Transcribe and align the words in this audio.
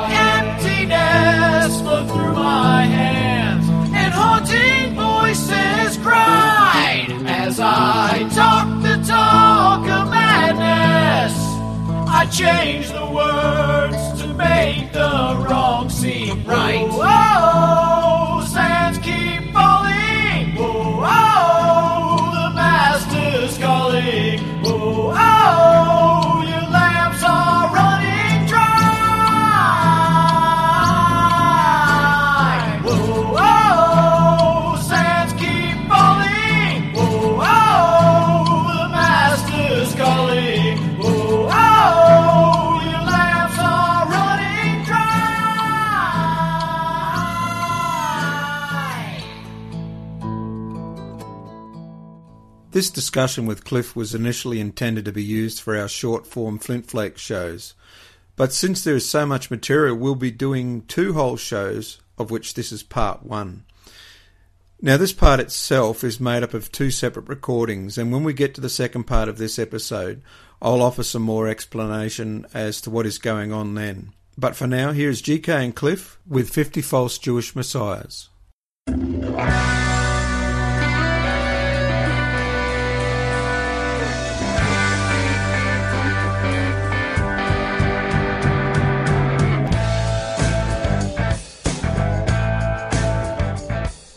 Emptiness 0.00 1.80
flowed 1.80 2.08
through 2.08 2.32
my 2.32 2.82
hands, 2.84 3.68
and 3.94 4.12
haunting 4.12 4.94
voices 4.94 5.96
cried. 5.98 7.08
As 7.26 7.60
I 7.60 8.28
talked 8.34 8.82
the 8.82 8.96
talk 9.06 9.82
of 9.88 10.10
madness, 10.10 11.34
I 12.08 12.26
changed 12.26 12.92
the 12.94 13.06
words 13.06 14.22
to 14.22 14.28
make 14.34 14.92
the 14.92 15.46
wrong 15.48 15.90
seem 15.90 16.44
right. 16.44 17.31
This 52.72 52.88
discussion 52.88 53.44
with 53.44 53.64
Cliff 53.64 53.94
was 53.94 54.14
initially 54.14 54.58
intended 54.58 55.04
to 55.04 55.12
be 55.12 55.22
used 55.22 55.60
for 55.60 55.76
our 55.76 55.88
short 55.88 56.26
form 56.26 56.58
Flint 56.58 56.86
Flake 56.86 57.18
shows, 57.18 57.74
but 58.34 58.54
since 58.54 58.82
there 58.82 58.96
is 58.96 59.06
so 59.06 59.26
much 59.26 59.50
material, 59.50 59.94
we'll 59.94 60.14
be 60.14 60.30
doing 60.30 60.80
two 60.88 61.12
whole 61.12 61.36
shows, 61.36 62.00
of 62.16 62.30
which 62.30 62.54
this 62.54 62.72
is 62.72 62.82
part 62.82 63.24
one. 63.24 63.64
Now, 64.80 64.96
this 64.96 65.12
part 65.12 65.38
itself 65.38 66.02
is 66.02 66.18
made 66.18 66.42
up 66.42 66.54
of 66.54 66.72
two 66.72 66.90
separate 66.90 67.28
recordings, 67.28 67.98
and 67.98 68.10
when 68.10 68.24
we 68.24 68.32
get 68.32 68.54
to 68.54 68.62
the 68.62 68.70
second 68.70 69.04
part 69.04 69.28
of 69.28 69.36
this 69.36 69.58
episode, 69.58 70.22
I'll 70.62 70.80
offer 70.80 71.02
some 71.02 71.22
more 71.22 71.48
explanation 71.48 72.46
as 72.54 72.80
to 72.80 72.90
what 72.90 73.04
is 73.04 73.18
going 73.18 73.52
on 73.52 73.74
then. 73.74 74.14
But 74.38 74.56
for 74.56 74.66
now, 74.66 74.92
here's 74.92 75.20
GK 75.20 75.62
and 75.62 75.76
Cliff 75.76 76.18
with 76.26 76.48
50 76.48 76.80
False 76.80 77.18
Jewish 77.18 77.54
Messiahs. 77.54 78.30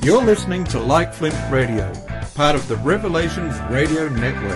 You're 0.05 0.23
listening 0.23 0.65
to 0.65 0.79
Like 0.79 1.11
Flint 1.15 1.33
Radio, 1.49 1.91
part 2.35 2.53
of 2.53 2.67
the 2.67 2.75
Revelations 2.75 3.59
Radio 3.71 4.07
Network. 4.07 4.51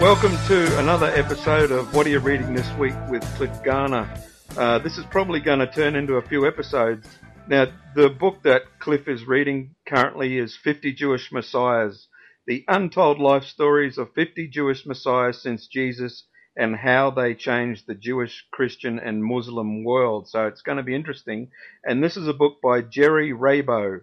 Welcome 0.00 0.32
to 0.46 0.78
another 0.78 1.08
episode 1.08 1.70
of 1.70 1.94
What 1.94 2.06
Are 2.06 2.08
You 2.08 2.20
Reading 2.20 2.54
This 2.54 2.72
Week 2.78 2.94
with 3.10 3.22
Cliff 3.36 3.62
Garner. 3.62 4.10
Uh, 4.56 4.78
this 4.78 4.96
is 4.96 5.04
probably 5.10 5.40
going 5.40 5.58
to 5.58 5.66
turn 5.66 5.94
into 5.94 6.14
a 6.14 6.22
few 6.22 6.46
episodes. 6.46 7.06
Now, 7.46 7.66
the 7.94 8.08
book 8.08 8.42
that 8.44 8.62
Cliff 8.78 9.06
is 9.06 9.26
reading 9.26 9.74
currently 9.86 10.38
is 10.38 10.56
50 10.56 10.94
Jewish 10.94 11.30
Messiahs, 11.30 12.07
the 12.48 12.64
untold 12.66 13.20
life 13.20 13.44
stories 13.44 13.98
of 13.98 14.14
50 14.14 14.48
Jewish 14.48 14.86
Messiahs 14.86 15.40
since 15.40 15.66
Jesus 15.66 16.24
and 16.56 16.74
how 16.74 17.10
they 17.10 17.34
changed 17.34 17.86
the 17.86 17.94
Jewish, 17.94 18.46
Christian, 18.50 18.98
and 18.98 19.22
Muslim 19.22 19.84
world. 19.84 20.28
So 20.28 20.46
it's 20.46 20.62
going 20.62 20.78
to 20.78 20.82
be 20.82 20.94
interesting. 20.94 21.50
And 21.84 22.02
this 22.02 22.16
is 22.16 22.26
a 22.26 22.32
book 22.32 22.62
by 22.62 22.80
Jerry 22.80 23.32
Rabow. 23.32 24.00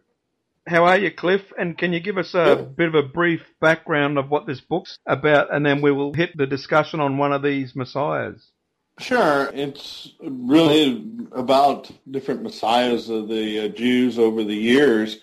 How 0.67 0.85
are 0.85 0.97
you, 0.97 1.11
Cliff? 1.11 1.41
And 1.57 1.75
can 1.75 1.91
you 1.91 1.99
give 1.99 2.19
us 2.19 2.35
a 2.35 2.55
bit 2.55 2.87
of 2.87 2.93
a 2.93 3.03
brief 3.03 3.41
background 3.59 4.19
of 4.19 4.29
what 4.29 4.45
this 4.45 4.61
book's 4.61 4.99
about, 5.07 5.53
and 5.53 5.65
then 5.65 5.81
we 5.81 5.91
will 5.91 6.13
hit 6.13 6.37
the 6.37 6.47
discussion 6.47 6.99
on 6.99 7.17
one 7.17 7.33
of 7.33 7.41
these 7.41 7.75
messiahs. 7.75 8.51
Sure. 8.99 9.51
It's 9.53 10.13
really 10.21 11.03
about 11.31 11.91
different 12.09 12.43
messiahs 12.43 13.09
of 13.09 13.27
the 13.27 13.65
uh, 13.65 13.67
Jews 13.69 14.17
over 14.17 14.43
the 14.43 14.55
years. 14.55 15.17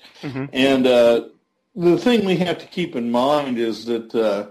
And 0.52 0.86
uh, 0.86 1.28
the 1.74 1.96
thing 1.98 2.24
we 2.24 2.36
have 2.36 2.58
to 2.58 2.66
keep 2.66 2.96
in 2.96 3.10
mind 3.10 3.58
is 3.58 3.84
that 3.86 4.14
uh, 4.14 4.46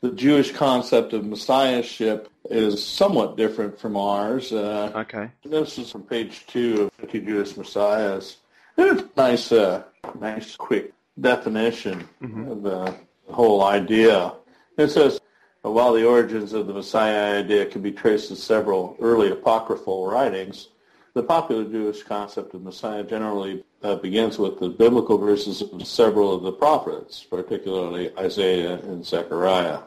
the 0.00 0.10
Jewish 0.12 0.52
concept 0.52 1.12
of 1.12 1.24
messiahship 1.24 2.28
is 2.48 2.84
somewhat 2.84 3.36
different 3.36 3.78
from 3.78 3.96
ours. 3.96 4.52
Uh, 4.52 4.92
Okay. 4.94 5.30
this 5.44 5.78
is 5.78 5.90
from 5.90 6.02
page 6.02 6.46
two 6.46 6.82
of 6.82 6.92
50 6.94 7.20
Jewish 7.20 7.56
Messiahs. 7.56 8.36
It's 8.76 9.02
a 9.02 9.08
nice, 9.16 9.52
uh, 9.52 9.82
nice, 10.18 10.56
quick 10.56 10.92
definition 11.20 12.08
of 12.22 12.62
the 12.62 12.94
whole 13.30 13.62
idea. 13.62 14.32
It 14.78 14.88
says, 14.88 15.20
while 15.62 15.92
the 15.92 16.06
origins 16.06 16.54
of 16.54 16.66
the 16.66 16.72
Messiah 16.72 17.40
idea 17.40 17.66
can 17.66 17.82
be 17.82 17.92
traced 17.92 18.28
to 18.28 18.36
several 18.36 18.96
early 19.00 19.30
apocryphal 19.30 20.06
writings, 20.06 20.68
the 21.12 21.22
popular 21.22 21.64
Jewish 21.64 22.02
concept 22.04 22.54
of 22.54 22.62
Messiah 22.62 23.02
generally 23.04 23.64
uh, 23.82 23.96
begins 23.96 24.38
with 24.38 24.58
the 24.58 24.68
biblical 24.68 25.18
verses 25.18 25.62
of 25.62 25.86
several 25.86 26.34
of 26.34 26.42
the 26.42 26.52
prophets, 26.52 27.24
particularly 27.28 28.16
Isaiah 28.18 28.74
and 28.74 29.04
Zechariah. 29.04 29.80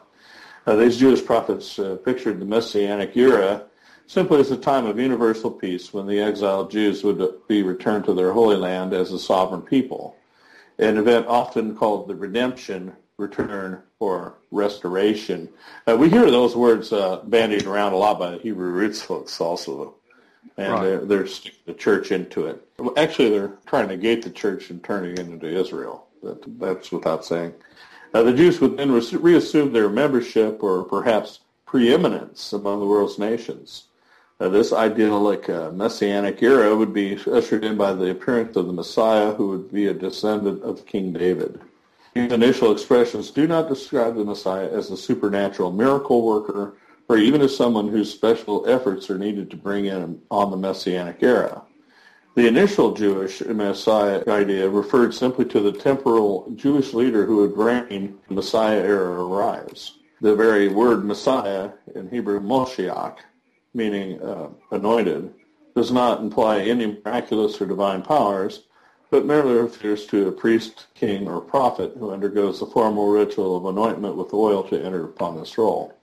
Uh, 0.66 0.76
these 0.76 0.96
Jewish 0.96 1.24
prophets 1.24 1.78
uh, 1.78 1.96
pictured 2.04 2.40
the 2.40 2.44
Messianic 2.46 3.16
era 3.16 3.64
simply 4.06 4.40
as 4.40 4.50
a 4.50 4.56
time 4.56 4.86
of 4.86 4.98
universal 4.98 5.50
peace 5.50 5.92
when 5.92 6.06
the 6.06 6.20
exiled 6.20 6.70
Jews 6.70 7.04
would 7.04 7.22
be 7.48 7.62
returned 7.62 8.04
to 8.06 8.14
their 8.14 8.32
Holy 8.32 8.56
Land 8.56 8.92
as 8.92 9.12
a 9.12 9.18
sovereign 9.18 9.62
people, 9.62 10.16
an 10.78 10.96
event 10.96 11.26
often 11.26 11.76
called 11.76 12.08
the 12.08 12.14
redemption, 12.14 12.94
return, 13.16 13.82
or 14.00 14.34
restoration. 14.50 15.48
Uh, 15.86 15.96
we 15.96 16.10
hear 16.10 16.30
those 16.30 16.56
words 16.56 16.92
uh, 16.92 17.20
bandied 17.24 17.64
around 17.66 17.92
a 17.92 17.96
lot 17.96 18.18
by 18.18 18.32
the 18.32 18.38
Hebrew 18.38 18.70
roots 18.70 19.00
folks 19.00 19.40
also, 19.40 19.94
and 20.56 20.72
Right. 20.72 20.82
they're, 20.82 21.04
they're 21.04 21.26
sticking 21.26 21.60
the 21.66 21.74
church 21.74 22.10
into 22.10 22.46
it. 22.46 22.63
Actually, 22.96 23.30
they're 23.30 23.56
trying 23.66 23.88
to 23.88 23.96
gate 23.96 24.22
the 24.22 24.30
church 24.30 24.70
and 24.70 24.82
turning 24.82 25.12
it 25.12 25.20
into 25.20 25.46
Israel. 25.46 26.06
That, 26.22 26.58
that's 26.58 26.90
without 26.90 27.24
saying. 27.24 27.54
Uh, 28.12 28.22
the 28.22 28.32
Jews 28.32 28.60
would 28.60 28.76
then 28.76 28.92
re- 28.92 29.18
reassume 29.18 29.72
their 29.72 29.88
membership 29.88 30.62
or 30.62 30.84
perhaps 30.84 31.40
preeminence 31.66 32.52
among 32.52 32.80
the 32.80 32.86
world's 32.86 33.18
nations. 33.18 33.84
Uh, 34.40 34.48
this 34.48 34.72
idyllic 34.72 35.48
uh, 35.48 35.70
messianic 35.70 36.42
era 36.42 36.74
would 36.74 36.92
be 36.92 37.18
ushered 37.30 37.64
in 37.64 37.76
by 37.76 37.92
the 37.92 38.10
appearance 38.10 38.56
of 38.56 38.66
the 38.66 38.72
Messiah 38.72 39.32
who 39.32 39.48
would 39.48 39.72
be 39.72 39.86
a 39.86 39.94
descendant 39.94 40.62
of 40.62 40.86
King 40.86 41.12
David. 41.12 41.60
These 42.14 42.32
initial 42.32 42.72
expressions 42.72 43.30
do 43.30 43.46
not 43.46 43.68
describe 43.68 44.16
the 44.16 44.24
Messiah 44.24 44.68
as 44.70 44.90
a 44.90 44.96
supernatural 44.96 45.72
miracle 45.72 46.24
worker 46.24 46.74
or 47.08 47.18
even 47.18 47.42
as 47.42 47.56
someone 47.56 47.88
whose 47.88 48.12
special 48.12 48.66
efforts 48.68 49.10
are 49.10 49.18
needed 49.18 49.50
to 49.50 49.56
bring 49.56 49.86
in 49.86 50.20
on 50.30 50.50
the 50.50 50.56
messianic 50.56 51.22
era. 51.22 51.62
The 52.34 52.48
initial 52.48 52.94
Jewish 52.94 53.42
Messiah 53.42 54.24
idea 54.26 54.68
referred 54.68 55.14
simply 55.14 55.44
to 55.44 55.60
the 55.60 55.70
temporal 55.70 56.50
Jewish 56.56 56.92
leader 56.92 57.24
who 57.24 57.36
would 57.36 57.56
reign 57.56 57.86
when 57.88 58.18
the 58.26 58.34
Messiah 58.34 58.80
era 58.80 59.24
arrives. 59.24 59.98
The 60.20 60.34
very 60.34 60.66
word 60.66 61.04
Messiah 61.04 61.70
in 61.94 62.10
Hebrew, 62.10 62.40
Moshiach, 62.40 63.18
meaning 63.72 64.20
uh, 64.20 64.48
anointed, 64.72 65.32
does 65.76 65.92
not 65.92 66.22
imply 66.22 66.62
any 66.62 66.86
miraculous 66.86 67.60
or 67.60 67.66
divine 67.66 68.02
powers, 68.02 68.64
but 69.10 69.26
merely 69.26 69.54
refers 69.54 70.04
to 70.06 70.26
a 70.26 70.32
priest, 70.32 70.88
king, 70.94 71.28
or 71.28 71.40
prophet 71.40 71.92
who 71.96 72.10
undergoes 72.10 72.58
the 72.58 72.66
formal 72.66 73.10
ritual 73.10 73.56
of 73.56 73.66
anointment 73.66 74.16
with 74.16 74.34
oil 74.34 74.64
to 74.64 74.84
enter 74.84 75.04
upon 75.04 75.36
this 75.38 75.56
role. 75.56 75.94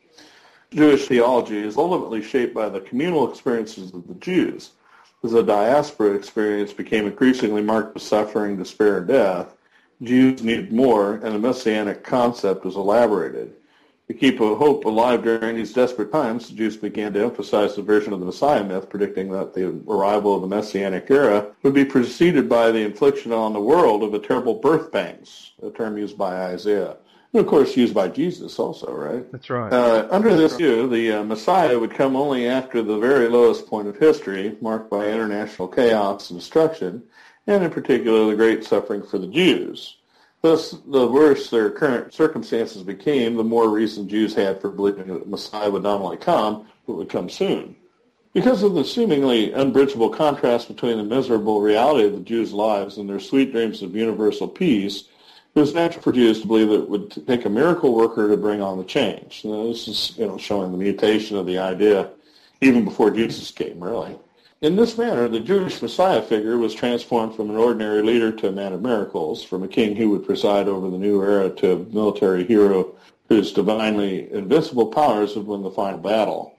Jewish 0.71 1.07
theology 1.07 1.57
is 1.57 1.75
ultimately 1.75 2.21
shaped 2.21 2.53
by 2.53 2.69
the 2.69 2.79
communal 2.79 3.29
experiences 3.29 3.93
of 3.93 4.07
the 4.07 4.13
Jews. 4.15 4.71
As 5.23 5.33
the 5.33 5.43
diaspora 5.43 6.15
experience 6.15 6.73
became 6.73 7.05
increasingly 7.05 7.61
marked 7.61 7.93
with 7.93 8.01
suffering, 8.01 8.57
despair, 8.57 8.97
and 8.97 9.07
death, 9.07 9.55
Jews 10.01 10.41
needed 10.41 10.73
more, 10.73 11.13
and 11.13 11.35
the 11.35 11.39
messianic 11.39 12.03
concept 12.03 12.65
was 12.65 12.75
elaborated. 12.75 13.53
To 14.07 14.15
keep 14.15 14.39
hope 14.39 14.83
alive 14.85 15.23
during 15.23 15.55
these 15.55 15.73
desperate 15.73 16.11
times, 16.11 16.47
the 16.47 16.55
Jews 16.55 16.75
began 16.75 17.13
to 17.13 17.23
emphasize 17.23 17.75
the 17.75 17.83
version 17.83 18.13
of 18.13 18.19
the 18.19 18.25
Messiah 18.25 18.63
myth, 18.63 18.89
predicting 18.89 19.29
that 19.31 19.53
the 19.53 19.79
arrival 19.87 20.35
of 20.35 20.41
the 20.41 20.47
Messianic 20.47 21.09
era 21.11 21.51
would 21.61 21.75
be 21.75 21.85
preceded 21.85 22.49
by 22.49 22.71
the 22.71 22.81
infliction 22.81 23.31
on 23.31 23.53
the 23.53 23.61
world 23.61 24.01
of 24.01 24.15
a 24.15 24.19
terrible 24.19 24.55
birth 24.55 24.91
pangs, 24.91 25.51
a 25.61 25.69
term 25.69 25.99
used 25.99 26.17
by 26.17 26.47
Isaiah. 26.47 26.97
And 27.33 27.39
of 27.39 27.47
course, 27.47 27.77
used 27.77 27.93
by 27.93 28.09
Jesus 28.09 28.59
also, 28.59 28.93
right? 28.93 29.31
That's 29.31 29.49
right. 29.49 29.71
Uh, 29.71 30.07
under 30.11 30.35
this 30.35 30.57
view, 30.57 30.89
the 30.89 31.13
uh, 31.13 31.23
Messiah 31.23 31.79
would 31.79 31.93
come 31.93 32.15
only 32.17 32.47
after 32.47 32.81
the 32.81 32.97
very 32.97 33.29
lowest 33.29 33.67
point 33.67 33.87
of 33.87 33.97
history, 33.97 34.57
marked 34.59 34.89
by 34.89 35.07
international 35.07 35.69
chaos 35.69 36.29
and 36.29 36.39
destruction, 36.39 37.03
and 37.47 37.63
in 37.63 37.71
particular 37.71 38.27
the 38.27 38.35
great 38.35 38.65
suffering 38.65 39.01
for 39.01 39.17
the 39.17 39.27
Jews. 39.27 39.97
Thus, 40.41 40.71
the 40.87 41.07
worse 41.07 41.49
their 41.49 41.69
current 41.69 42.13
circumstances 42.13 42.83
became, 42.83 43.35
the 43.35 43.43
more 43.43 43.69
reason 43.69 44.09
Jews 44.09 44.33
had 44.33 44.59
for 44.59 44.69
believing 44.69 45.07
that 45.07 45.23
the 45.23 45.29
Messiah 45.29 45.69
would 45.69 45.83
not 45.83 46.01
only 46.01 46.17
come, 46.17 46.67
but 46.85 46.95
would 46.95 47.09
come 47.09 47.29
soon. 47.29 47.75
Because 48.33 48.63
of 48.63 48.73
the 48.73 48.83
seemingly 48.83 49.53
unbridgeable 49.53 50.09
contrast 50.09 50.67
between 50.67 50.97
the 50.97 51.03
miserable 51.03 51.61
reality 51.61 52.07
of 52.07 52.13
the 52.13 52.21
Jews' 52.21 52.53
lives 52.53 52.97
and 52.97 53.07
their 53.07 53.19
sweet 53.19 53.51
dreams 53.51 53.83
of 53.83 53.95
universal 53.95 54.47
peace, 54.47 55.03
it 55.53 55.59
was 55.59 55.73
natural 55.73 56.01
for 56.01 56.11
Jews 56.11 56.41
to 56.41 56.47
believe 56.47 56.69
that 56.69 56.83
it 56.83 56.89
would 56.89 57.27
take 57.27 57.45
a 57.45 57.49
miracle 57.49 57.93
worker 57.93 58.29
to 58.29 58.37
bring 58.37 58.61
on 58.61 58.77
the 58.77 58.85
change. 58.85 59.41
Now, 59.43 59.67
this 59.67 59.87
is 59.87 60.13
you 60.17 60.27
know, 60.27 60.37
showing 60.37 60.71
the 60.71 60.77
mutation 60.77 61.37
of 61.37 61.45
the 61.45 61.57
idea 61.57 62.09
even 62.61 62.85
before 62.85 63.11
Jesus 63.11 63.51
came, 63.51 63.83
really. 63.83 64.17
In 64.61 64.75
this 64.75 64.97
manner, 64.97 65.27
the 65.27 65.39
Jewish 65.39 65.81
Messiah 65.81 66.21
figure 66.21 66.57
was 66.57 66.75
transformed 66.75 67.35
from 67.35 67.49
an 67.49 67.57
ordinary 67.57 68.03
leader 68.03 68.31
to 68.31 68.47
a 68.47 68.51
man 68.51 68.73
of 68.73 68.81
miracles, 68.81 69.43
from 69.43 69.63
a 69.63 69.67
king 69.67 69.95
who 69.95 70.11
would 70.11 70.25
preside 70.25 70.67
over 70.67 70.89
the 70.89 70.99
new 70.99 71.21
era 71.21 71.49
to 71.49 71.71
a 71.71 71.79
military 71.79 72.45
hero 72.45 72.95
whose 73.27 73.51
divinely 73.51 74.31
invincible 74.31 74.85
powers 74.85 75.35
would 75.35 75.47
win 75.47 75.63
the 75.63 75.71
final 75.71 75.97
battle. 75.97 76.55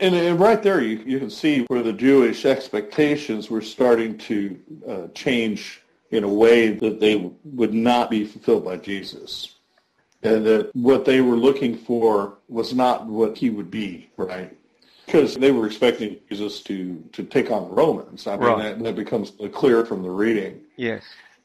And, 0.00 0.14
and 0.14 0.38
right 0.38 0.62
there, 0.62 0.82
you, 0.82 0.98
you 1.06 1.18
can 1.18 1.30
see 1.30 1.62
where 1.68 1.82
the 1.82 1.92
Jewish 1.94 2.44
expectations 2.44 3.48
were 3.48 3.62
starting 3.62 4.18
to 4.18 4.60
uh, 4.86 5.06
change 5.14 5.80
in 6.10 6.24
a 6.24 6.28
way 6.28 6.70
that 6.70 7.00
they 7.00 7.30
would 7.44 7.74
not 7.74 8.10
be 8.10 8.24
fulfilled 8.24 8.64
by 8.64 8.76
Jesus. 8.76 9.54
And 10.22 10.44
that 10.46 10.74
what 10.74 11.04
they 11.04 11.20
were 11.20 11.36
looking 11.36 11.76
for 11.76 12.38
was 12.48 12.74
not 12.74 13.06
what 13.06 13.36
he 13.36 13.50
would 13.50 13.70
be, 13.70 14.10
right? 14.16 14.56
Because 15.04 15.36
they 15.36 15.52
were 15.52 15.66
expecting 15.66 16.16
Jesus 16.28 16.62
to, 16.62 17.02
to 17.12 17.22
take 17.22 17.50
on 17.50 17.68
the 17.68 17.74
Romans. 17.74 18.26
I 18.26 18.36
mean, 18.36 18.40
Right. 18.48 18.62
that, 18.78 18.82
that 18.82 18.96
becomes 18.96 19.32
clear 19.52 19.84
from 19.84 20.02
the 20.02 20.10
reading. 20.10 20.60
yes. 20.76 21.02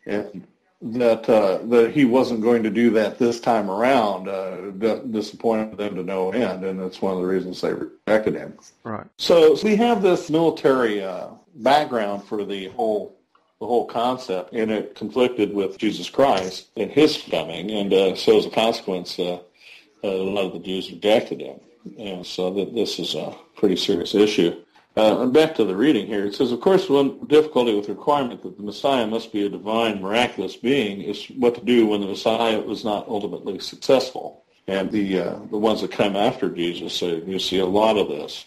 And 0.08 0.48
that 0.84 1.30
uh, 1.30 1.60
that 1.66 1.92
he 1.92 2.06
wasn't 2.06 2.42
going 2.42 2.63
to 2.63 2.72
do 2.72 2.90
that 2.90 3.19
this 3.19 3.40
time 3.40 3.69
around 3.69 4.28
uh, 4.28 4.72
di- 4.72 5.02
disappointed 5.12 5.78
them 5.78 5.94
to 5.94 6.02
no 6.02 6.31
end, 6.31 6.66
and 6.66 6.80
that's 6.80 7.04
one 7.04 7.13
of 7.13 7.22
the 7.22 7.28
reasons 7.28 7.62
they 7.62 7.72
rejected 7.72 8.34
him. 8.34 8.58
Right. 8.84 9.06
So, 9.19 9.54
so 9.54 9.68
we 9.68 9.75
have 9.75 10.02
this 10.02 10.31
military 10.31 11.04
uh, 11.04 11.28
background 11.58 12.24
for 12.24 12.44
the 12.44 12.69
whole 12.69 13.16
the 13.62 13.68
whole 13.68 13.86
concept, 13.86 14.54
and 14.54 14.72
it 14.72 14.96
conflicted 14.96 15.54
with 15.54 15.78
Jesus 15.78 16.10
Christ 16.10 16.69
and 16.75 16.90
his 16.90 17.24
coming, 17.30 17.69
and 17.69 17.94
uh, 17.94 18.16
so 18.16 18.40
as 18.40 18.48
a 18.48 18.50
consequence, 18.50 19.19
uh, 19.19 19.36
uh, 20.04 20.08
a 20.08 20.10
lot 20.10 20.48
of 20.48 20.54
the 20.54 20.60
Jews 20.60 20.92
rejected 20.92 21.42
him, 21.42 21.60
and 22.00 22.25
so 22.25 22.50
this 22.66 22.98
is 22.98 23.13
a 23.13 23.36
pretty 23.56 23.75
serious 23.75 24.16
issue. 24.16 24.60
Uh, 24.98 25.22
and 25.22 25.31
back 25.31 25.54
to 25.56 25.63
the 25.63 25.75
reading 25.75 26.08
here, 26.08 26.25
it 26.25 26.34
says, 26.34 26.52
of 26.52 26.60
course, 26.60 26.90
one 26.90 27.24
difficulty 27.28 27.75
with 27.75 27.86
the 27.86 27.94
requirement 27.94 28.42
that 28.42 28.58
the 28.58 28.63
Messiah 28.63 29.06
must 29.06 29.31
be 29.31 29.46
a 29.46 29.50
divine, 29.50 30.02
miraculous 30.02 30.56
being 30.56 31.00
is 31.00 31.28
what 31.38 31.54
to 31.54 31.63
do 31.63 31.86
when 31.86 32.02
the 32.02 32.08
Messiah 32.08 32.60
was 32.60 32.84
not 32.84 33.08
ultimately 33.08 33.60
successful. 33.60 34.44
And 34.68 34.92
the 34.92 35.19
uh, 35.19 35.40
the 35.50 35.58
ones 35.58 35.81
that 35.81 35.92
come 35.92 36.16
after 36.16 36.50
Jesus, 36.50 36.94
so 36.94 37.08
you 37.08 37.40
see 37.40 37.60
a 37.60 37.66
lot 37.66 37.98
of 37.98 38.08
this. 38.10 38.46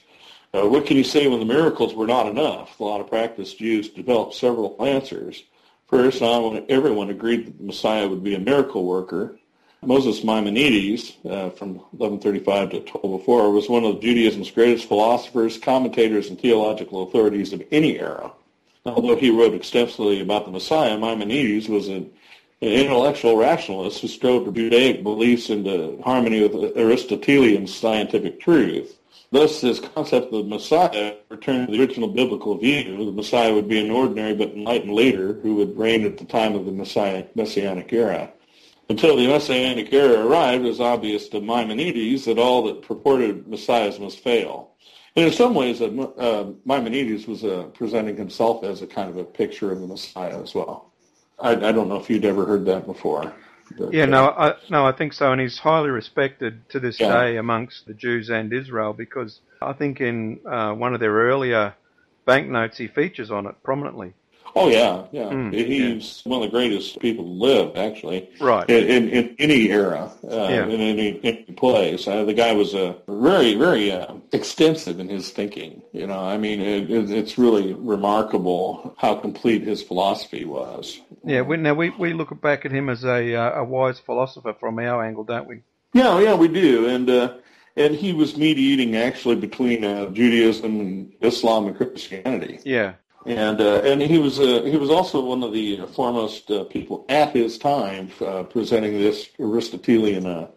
Uh, 0.55 0.69
what 0.69 0.87
can 0.87 0.97
you 0.97 1.03
say 1.03 1.27
when 1.27 1.41
the 1.41 1.45
miracles 1.45 1.95
were 1.95 2.07
not 2.07 2.29
enough? 2.29 2.79
A 2.79 2.85
lot 2.85 3.01
of 3.01 3.09
practiced 3.09 3.59
Jews 3.59 3.89
developed 3.89 4.35
several 4.35 4.77
answers. 4.79 5.43
First, 5.89 6.23
everyone 6.23 7.11
agreed 7.11 7.47
that 7.47 7.59
the 7.59 7.65
Messiah 7.65 8.07
would 8.07 8.23
be 8.23 8.37
a 8.37 8.39
miracle 8.39 8.85
worker. 8.85 9.37
Moses 9.83 10.23
Maimonides, 10.23 11.17
uh, 11.29 11.51
from 11.51 11.75
1135 11.91 12.71
to 12.71 12.77
1204, 12.77 13.51
was 13.51 13.69
one 13.69 13.85
of 13.85 14.01
Judaism's 14.01 14.53
greatest 14.53 14.87
philosophers, 14.87 15.59
commentators, 15.59 16.31
and 16.31 16.41
theological 16.41 17.03
authorities 17.03 17.53
of 17.53 17.63
any 17.73 17.99
era. 17.99 18.31
Although 18.87 19.17
he 19.17 19.31
wrote 19.31 19.55
extensively 19.55 20.21
about 20.21 20.45
the 20.45 20.53
Messiah, 20.53 20.97
Maimonides 20.97 21.69
was 21.69 21.89
an, 21.89 22.13
an 22.63 22.69
intellectual 22.69 23.37
rationalist 23.37 24.01
who 24.01 24.09
strove 24.09 24.45
to 24.45 24.53
Judaic 24.53 25.03
beliefs 25.03 25.51
into 25.51 26.01
harmony 26.05 26.47
with 26.47 26.77
Aristotelian 26.77 27.67
scientific 27.67 28.41
truth. 28.41 29.01
Thus, 29.35 29.61
this 29.61 29.81
concept 29.81 30.33
of 30.33 30.45
the 30.45 30.49
Messiah 30.49 31.17
returned 31.29 31.67
to 31.67 31.73
the 31.73 31.81
original 31.81 32.07
biblical 32.07 32.57
view. 32.57 33.05
The 33.05 33.11
Messiah 33.11 33.53
would 33.53 33.67
be 33.67 33.85
an 33.85 33.91
ordinary 33.91 34.33
but 34.33 34.51
enlightened 34.51 34.95
leader 34.95 35.33
who 35.43 35.57
would 35.57 35.77
reign 35.77 36.07
at 36.07 36.19
the 36.19 36.25
time 36.25 36.55
of 36.55 36.67
the 36.67 36.71
Messiah, 36.71 37.25
Messianic 37.35 37.93
era. 37.93 38.31
Until 38.89 39.17
the 39.17 39.27
Messianic 39.27 39.93
era 39.93 40.25
arrived, 40.25 40.65
it 40.65 40.69
was 40.69 40.79
obvious 40.79 41.29
to 41.31 41.41
Maimonides 41.41 42.27
that 42.27 42.39
all 42.39 42.63
that 42.67 42.83
purported 42.83 43.49
messiahs 43.49 43.99
must 43.99 44.21
fail. 44.21 44.71
And 45.17 45.27
in 45.27 45.33
some 45.33 45.53
ways, 45.53 45.81
uh, 45.81 45.87
uh, 45.87 46.53
Maimonides 46.65 47.27
was 47.27 47.43
uh, 47.43 47.65
presenting 47.75 48.17
himself 48.17 48.63
as 48.63 48.83
a 48.83 48.87
kind 48.87 49.11
of 49.11 49.17
a 49.17 49.25
picture 49.25 49.73
of 49.73 49.81
the 49.81 49.89
Messiah 49.89 50.41
as 50.41 50.55
well. 50.55 50.93
I, 51.41 51.51
I 51.57 51.73
don't 51.73 51.89
know 51.89 51.97
if 51.97 52.09
you'd 52.09 52.25
ever 52.25 52.47
heard 52.47 52.67
that 52.67 52.87
before. 52.87 53.35
But, 53.79 53.89
Yeah, 53.93 54.05
uh, 54.05 54.07
no, 54.07 54.29
I, 54.31 54.55
no, 54.71 54.87
I 54.87 54.93
think 54.93 55.13
so, 55.15 55.33
and 55.33 55.41
he's 55.41 55.59
highly 55.59 55.91
respected 55.91 56.69
to 56.71 56.81
this 56.81 56.99
Yeah. 57.01 57.09
day 57.09 57.37
amongst 57.37 57.87
the 57.87 57.95
Jews 57.95 58.31
and 58.31 58.53
Israel 58.53 58.93
because 58.93 59.41
I 59.63 59.73
think 59.75 60.01
in 60.01 60.41
uh, 60.51 60.75
one 60.75 60.95
of 60.95 61.01
their 61.01 61.13
earlier 61.15 61.75
banknotes 62.27 62.79
he 62.79 62.89
features 62.89 63.31
on 63.31 63.47
it 63.47 63.57
prominently. 63.65 64.15
Oh 64.57 64.69
yeah, 64.69 65.05
yeah. 65.11 65.25
Mm, 65.31 65.53
He's 65.53 66.21
one 66.25 66.43
of 66.43 66.51
the 66.51 66.57
greatest 66.57 67.01
people 67.01 67.25
to 67.25 67.31
live, 67.31 67.77
actually. 67.77 68.31
Right. 68.41 68.69
In, 68.71 68.85
in, 68.89 69.09
in 69.09 69.37
any 69.41 69.69
era, 69.71 70.13
uh, 70.23 70.49
Yeah. 70.49 70.67
in 70.67 70.81
any, 70.81 71.21
any 71.25 71.43
place. 71.57 72.07
Uh, 72.07 72.25
the 72.25 72.35
guy 72.35 72.53
was 72.53 72.73
uh, 72.75 72.95
very, 73.09 73.55
very 73.57 73.91
uh, 73.91 74.15
extensive 74.33 75.01
in 75.01 75.09
his 75.09 75.31
thinking. 75.31 75.83
You 75.93 76.07
know, 76.07 76.21
I 76.21 76.37
mean, 76.39 76.61
it, 76.61 76.89
it, 76.91 77.11
it's 77.11 77.37
really 77.37 77.75
remarkable 77.75 78.95
how 78.97 79.17
complete 79.17 79.63
his 79.63 79.83
philosophy 79.83 80.45
was. 80.45 81.01
Yeah, 81.25 81.43
we, 81.43 81.57
now 81.57 81.75
we, 81.75 81.91
we 81.91 82.13
look 82.13 82.41
back 82.41 82.65
at 82.65 82.71
him 82.71 82.89
as 82.89 83.05
a 83.05 83.35
uh, 83.35 83.61
a 83.61 83.65
wise 83.65 83.99
philosopher 83.99 84.55
from 84.59 84.79
our 84.79 85.05
angle, 85.05 85.25
don't 85.25 85.49
we? 85.49 85.63
Yeah, 85.95 86.21
yeah, 86.21 86.35
we 86.35 86.49
do, 86.49 86.87
and 86.89 87.09
uh, 87.11 87.35
and 87.77 87.95
he 87.95 88.13
was 88.13 88.37
mediating 88.37 88.97
actually 88.97 89.37
between 89.37 89.85
uh, 89.85 90.07
Judaism 90.11 90.81
and 90.81 91.13
Islam 91.21 91.67
and 91.67 91.77
Christianity. 91.77 92.61
Yeah, 92.65 92.95
And 93.27 93.61
uh, 93.61 93.81
and 93.85 94.03
he 94.03 94.19
was 94.19 94.39
uh, 94.39 94.63
he 94.65 94.77
was 94.77 94.91
also 94.91 95.25
one 95.25 95.43
of 95.43 95.53
the 95.53 95.87
foremost 95.95 96.51
uh, 96.51 96.65
people 96.65 97.07
at 97.09 97.31
his 97.31 97.57
time 97.59 98.11
uh, 98.21 98.43
presenting 98.43 98.93
this 98.93 99.31
Aristotelian 99.39 100.27
uh, 100.27 100.49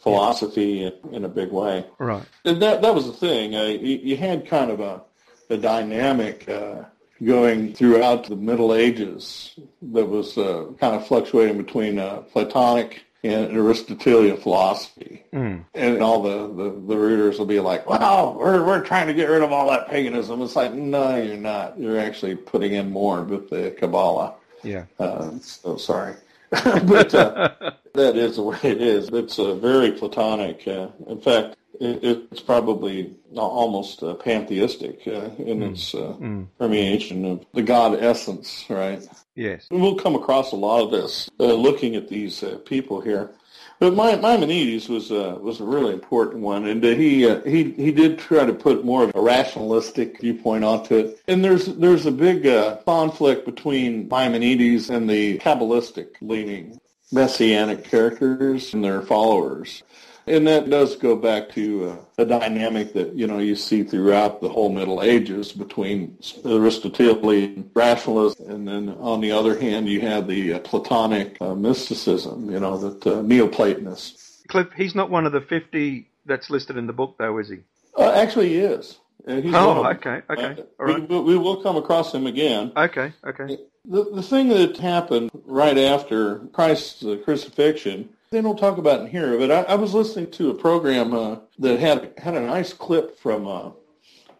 philosophy 0.00 0.84
in, 0.84 0.92
in 1.12 1.24
a 1.24 1.28
big 1.28 1.52
way. 1.52 1.86
right. 1.98 2.24
And 2.44 2.60
that 2.62 2.82
that 2.82 2.94
was 2.94 3.06
the 3.06 3.12
thing. 3.12 3.54
Uh, 3.54 3.64
you, 3.64 3.98
you 4.02 4.16
had 4.16 4.46
kind 4.46 4.70
of 4.70 4.80
a 4.80 5.02
a 5.50 5.56
dynamic 5.56 6.48
uh, 6.48 6.84
going 7.22 7.72
throughout 7.72 8.24
the 8.24 8.36
Middle 8.36 8.74
Ages 8.74 9.58
that 9.80 10.06
was 10.06 10.36
uh, 10.36 10.66
kind 10.78 10.94
of 10.94 11.06
fluctuating 11.06 11.56
between 11.56 11.98
uh, 11.98 12.18
Platonic 12.32 13.05
and 13.26 13.56
Aristotelian 13.56 14.36
philosophy. 14.36 15.24
Mm. 15.32 15.64
And 15.74 16.02
all 16.02 16.22
the, 16.22 16.46
the, 16.46 16.70
the 16.70 16.96
readers 16.96 17.38
will 17.38 17.46
be 17.46 17.60
like, 17.60 17.88
wow, 17.88 18.36
we're, 18.38 18.64
we're 18.64 18.84
trying 18.84 19.06
to 19.08 19.14
get 19.14 19.28
rid 19.28 19.42
of 19.42 19.52
all 19.52 19.68
that 19.70 19.88
paganism. 19.88 20.42
It's 20.42 20.56
like, 20.56 20.72
no, 20.72 21.16
you're 21.16 21.36
not. 21.36 21.78
You're 21.78 21.98
actually 21.98 22.36
putting 22.36 22.72
in 22.72 22.90
more 22.90 23.22
with 23.22 23.50
the 23.50 23.74
Kabbalah. 23.78 24.34
Yeah. 24.62 24.84
Uh, 24.98 25.38
so 25.40 25.76
sorry. 25.76 26.14
but 26.50 27.14
uh, 27.14 27.50
that 27.94 28.16
is 28.16 28.36
the 28.36 28.42
way 28.42 28.58
it 28.62 28.80
is. 28.80 29.08
It's 29.08 29.38
uh, 29.38 29.54
very 29.54 29.92
Platonic. 29.92 30.66
Uh, 30.66 30.88
in 31.08 31.20
fact, 31.20 31.56
it, 31.80 32.00
it's 32.30 32.40
probably 32.40 33.14
almost 33.34 34.02
uh, 34.02 34.14
pantheistic 34.14 35.06
uh, 35.06 35.30
in 35.38 35.62
its 35.62 35.94
uh, 35.94 36.14
Mm. 36.20 36.46
permeation 36.58 37.24
of 37.24 37.44
the 37.54 37.62
God 37.62 38.02
essence, 38.02 38.64
right? 38.68 39.06
Yes. 39.34 39.66
We'll 39.70 39.96
come 39.96 40.14
across 40.14 40.52
a 40.52 40.56
lot 40.56 40.82
of 40.82 40.90
this 40.90 41.28
uh, 41.40 41.52
looking 41.52 41.94
at 41.96 42.08
these 42.08 42.42
uh, 42.42 42.58
people 42.64 43.00
here. 43.00 43.30
But 43.78 43.94
My- 43.94 44.16
Maimonides 44.16 44.88
was 44.88 45.12
uh, 45.12 45.36
was 45.40 45.60
a 45.60 45.64
really 45.64 45.92
important 45.92 46.42
one, 46.42 46.66
and 46.66 46.82
uh, 46.84 46.88
he 46.88 47.28
uh, 47.28 47.42
he 47.42 47.72
he 47.72 47.92
did 47.92 48.18
try 48.18 48.46
to 48.46 48.54
put 48.54 48.84
more 48.84 49.04
of 49.04 49.12
a 49.14 49.20
rationalistic 49.20 50.20
viewpoint 50.20 50.64
onto 50.64 50.96
it. 50.96 51.20
And 51.28 51.44
there's 51.44 51.66
there's 51.66 52.06
a 52.06 52.10
big 52.10 52.46
uh, 52.46 52.76
conflict 52.86 53.44
between 53.44 54.08
Maimonides 54.08 54.88
and 54.88 55.08
the 55.08 55.38
Kabbalistic 55.38 56.08
leaning 56.22 56.80
messianic 57.12 57.84
characters 57.84 58.72
and 58.74 58.82
their 58.82 59.02
followers. 59.02 59.82
And 60.28 60.44
that 60.48 60.68
does 60.68 60.96
go 60.96 61.14
back 61.14 61.50
to 61.50 61.90
uh, 61.90 61.96
the 62.16 62.24
dynamic 62.24 62.92
that 62.94 63.14
you 63.14 63.28
know 63.28 63.38
you 63.38 63.54
see 63.54 63.84
throughout 63.84 64.40
the 64.40 64.48
whole 64.48 64.70
Middle 64.70 65.00
Ages 65.02 65.52
between 65.52 66.18
Aristotelian 66.44 67.70
rationalism, 67.74 68.50
and 68.50 68.66
then 68.66 68.88
on 68.98 69.20
the 69.20 69.30
other 69.30 69.58
hand 69.58 69.88
you 69.88 70.00
have 70.00 70.26
the 70.26 70.54
uh, 70.54 70.58
Platonic 70.60 71.36
uh, 71.40 71.54
mysticism, 71.54 72.50
you 72.50 72.58
know, 72.58 72.76
that 72.76 73.06
uh, 73.06 73.22
Neoplatonists. 73.22 74.42
Cliff, 74.48 74.68
he's 74.76 74.94
not 74.96 75.10
one 75.10 75.26
of 75.26 75.32
the 75.32 75.40
50 75.40 76.08
that's 76.24 76.50
listed 76.50 76.76
in 76.76 76.86
the 76.88 76.92
book, 76.92 77.16
though, 77.18 77.38
is 77.38 77.48
he? 77.48 77.58
Uh, 77.96 78.12
actually, 78.12 78.48
he 78.48 78.58
is. 78.58 78.98
Uh, 79.28 79.36
he's 79.36 79.54
Oh, 79.54 79.84
of 79.84 79.96
okay, 79.96 80.22
okay, 80.30 80.62
all 80.78 80.86
right. 80.86 81.08
we, 81.08 81.20
we 81.20 81.38
will 81.38 81.62
come 81.62 81.76
across 81.76 82.12
him 82.12 82.26
again. 82.26 82.72
Okay, 82.76 83.12
okay. 83.24 83.58
The, 83.84 84.04
the 84.12 84.22
thing 84.22 84.48
that 84.48 84.76
happened 84.76 85.30
right 85.44 85.78
after 85.78 86.38
Christ's 86.52 87.04
crucifixion 87.24 88.08
They 88.30 88.42
don't 88.42 88.58
talk 88.58 88.78
about 88.78 89.02
it 89.02 89.08
here, 89.10 89.38
but 89.38 89.50
I, 89.50 89.62
I 89.62 89.74
was 89.76 89.94
listening 89.94 90.30
to 90.32 90.50
a 90.50 90.54
program 90.54 91.14
uh, 91.14 91.36
that 91.60 91.78
had 91.78 92.12
had 92.18 92.34
a 92.34 92.40
nice 92.40 92.72
clip 92.72 93.18
from 93.18 93.46
uh, 93.46 93.70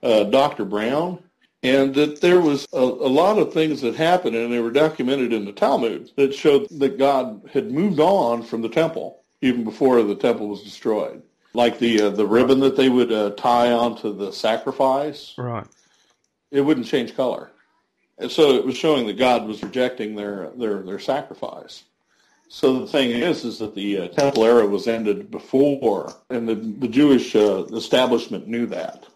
uh, 0.02 0.24
Dr. 0.24 0.64
Brown, 0.64 1.22
and 1.62 1.94
that 1.94 2.20
there 2.20 2.40
was 2.40 2.66
a, 2.72 2.78
a, 2.78 2.80
lot 2.80 3.38
of 3.38 3.52
things 3.52 3.80
that 3.80 3.94
happened, 3.94 4.36
and 4.36 4.52
they 4.52 4.60
were 4.60 4.72
documented 4.72 5.32
in 5.32 5.44
the 5.44 5.52
Talmud 5.52 6.10
that 6.16 6.34
showed 6.34 6.68
that 6.70 6.98
God 6.98 7.48
had 7.52 7.70
moved 7.70 8.00
on 8.00 8.42
from 8.42 8.62
the 8.62 8.68
temple 8.68 9.22
even 9.40 9.64
before 9.64 10.02
the 10.02 10.14
temple 10.14 10.48
was 10.48 10.62
destroyed. 10.62 11.22
Like 11.54 11.78
the 11.78 12.02
uh, 12.02 12.10
the 12.10 12.26
ribbon 12.26 12.60
that 12.60 12.76
they 12.76 12.88
would 12.88 13.10
uh, 13.10 13.30
tie 13.30 13.72
onto 13.72 14.14
the 14.14 14.30
sacrifice, 14.30 15.34
right? 15.38 15.66
It 16.50 16.60
wouldn't 16.60 16.86
change 16.86 17.16
color, 17.16 17.50
and 18.18 18.30
so 18.30 18.50
it 18.56 18.66
was 18.66 18.76
showing 18.76 19.06
that 19.06 19.16
God 19.16 19.46
was 19.46 19.62
rejecting 19.62 20.14
their 20.14 20.50
their 20.50 20.82
their 20.82 20.98
sacrifice. 20.98 21.84
So 22.48 22.80
the 22.80 22.86
thing 22.86 23.10
is, 23.10 23.44
is 23.44 23.58
that 23.58 23.74
the 23.74 23.98
uh, 23.98 24.08
temple 24.08 24.44
era 24.44 24.66
was 24.66 24.86
ended 24.86 25.30
before, 25.30 26.14
and 26.30 26.48
the, 26.48 26.54
the 26.54 26.88
Jewish 26.88 27.34
uh, 27.34 27.64
establishment 27.66 28.46
knew 28.46 28.66
that. 28.66 29.06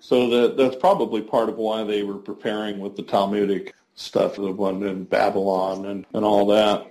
So 0.00 0.28
that 0.30 0.56
that's 0.56 0.76
probably 0.76 1.20
part 1.20 1.48
of 1.48 1.56
why 1.56 1.82
they 1.82 2.04
were 2.04 2.18
preparing 2.18 2.78
with 2.78 2.96
the 2.96 3.02
Talmudic 3.02 3.74
stuff, 3.96 4.36
the 4.36 4.52
one 4.52 4.82
in 4.84 5.04
Babylon 5.04 5.86
and, 5.86 6.06
and 6.14 6.24
all 6.24 6.46
that, 6.46 6.86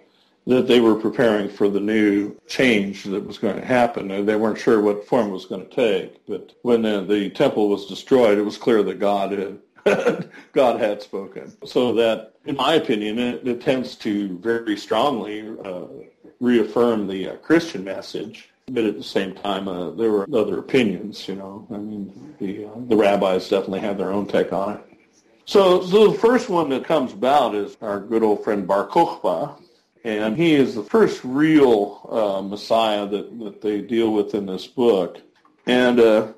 that 0.46 0.68
they 0.68 0.80
were 0.82 0.96
preparing 0.96 1.50
for 1.50 1.70
the 1.70 1.80
new 1.80 2.36
change 2.48 3.06
that 3.06 3.26
was 3.26 3.38
going 3.38 3.56
to 3.56 3.66
happen. 3.66 4.12
And 4.12 4.28
they 4.28 4.36
weren't 4.36 4.60
sure 4.60 4.82
what 4.82 5.08
form 5.08 5.28
it 5.28 5.32
was 5.32 5.46
going 5.46 5.68
to 5.68 5.76
take. 5.76 6.26
But 6.28 6.54
when 6.64 6.82
the, 6.82 7.02
the 7.02 7.30
temple 7.30 7.70
was 7.70 7.86
destroyed, 7.86 8.38
it 8.38 8.44
was 8.44 8.58
clear 8.58 8.84
that 8.84 9.00
God 9.00 9.32
had 9.32 9.60
God 10.54 10.80
had 10.80 11.02
spoken. 11.02 11.52
So 11.66 11.94
that, 11.94 12.34
in 12.46 12.56
my 12.56 12.76
opinion, 12.76 13.20
it, 13.20 13.48
it 13.48 13.62
tends 13.62 13.96
to 13.98 14.38
very 14.40 14.78
strongly 14.78 15.56
uh, 15.64 15.86
reaffirm 16.40 17.08
the 17.08 17.30
uh, 17.30 17.36
Christian 17.38 17.84
message. 17.84 18.50
But 18.70 18.84
at 18.84 18.98
the 18.98 19.04
same 19.04 19.34
time, 19.34 19.70
uh, 19.70 19.92
there 19.92 20.12
were 20.12 20.28
other 20.34 20.60
opinions. 20.60 21.28
You 21.28 21.36
know, 21.36 21.66
I 21.72 21.78
mean, 21.78 22.36
the 22.38 22.66
uh, 22.66 22.72
the 22.88 22.98
rabbis 22.98 23.48
definitely 23.48 23.80
have 23.80 23.98
their 23.98 24.12
own 24.12 24.28
take 24.28 24.52
on 24.52 24.74
it. 24.74 24.88
So, 25.46 25.82
so 25.86 26.12
the 26.12 26.18
first 26.20 26.50
one 26.50 26.68
that 26.72 26.84
comes 26.84 27.14
about 27.14 27.56
is 27.56 27.78
our 27.82 28.02
good 28.02 28.24
old 28.24 28.44
friend 28.44 28.68
Bar 28.68 28.88
Kokhba, 28.88 29.58
and 30.04 30.36
he 30.36 30.54
is 30.54 30.76
the 30.76 30.84
first 30.84 31.22
real 31.24 32.02
uh, 32.12 32.42
Messiah 32.42 33.08
that, 33.08 33.40
that 33.40 33.62
they 33.62 33.80
deal 33.80 34.12
with 34.12 34.36
in 34.36 34.46
this 34.46 34.68
book. 34.68 35.22
And 35.66 36.02
uh, 36.02 36.34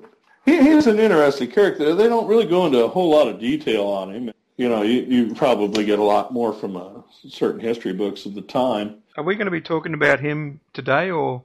he, 0.50 0.70
he's 0.74 0.86
an 0.86 0.98
interesting 0.98 1.50
character. 1.50 1.94
They 1.94 2.08
don't 2.08 2.26
really 2.26 2.46
go 2.46 2.66
into 2.66 2.84
a 2.84 2.88
whole 2.88 3.10
lot 3.10 3.28
of 3.28 3.38
detail 3.38 3.86
on 3.86 4.12
him. 4.14 4.32
You 4.56 4.68
know, 4.68 4.82
you, 4.82 5.00
you 5.02 5.34
probably 5.34 5.84
get 5.84 5.98
a 5.98 6.02
lot 6.04 6.32
more 6.32 6.52
from 6.52 6.76
uh, 6.76 7.02
certain 7.28 7.60
history 7.60 7.92
books 7.92 8.26
of 8.26 8.34
the 8.34 8.42
time. 8.42 8.96
Are 9.16 9.24
we 9.24 9.34
going 9.34 9.46
to 9.46 9.50
be 9.50 9.60
talking 9.60 9.94
about 9.94 10.20
him 10.20 10.60
today, 10.72 11.10
or? 11.10 11.42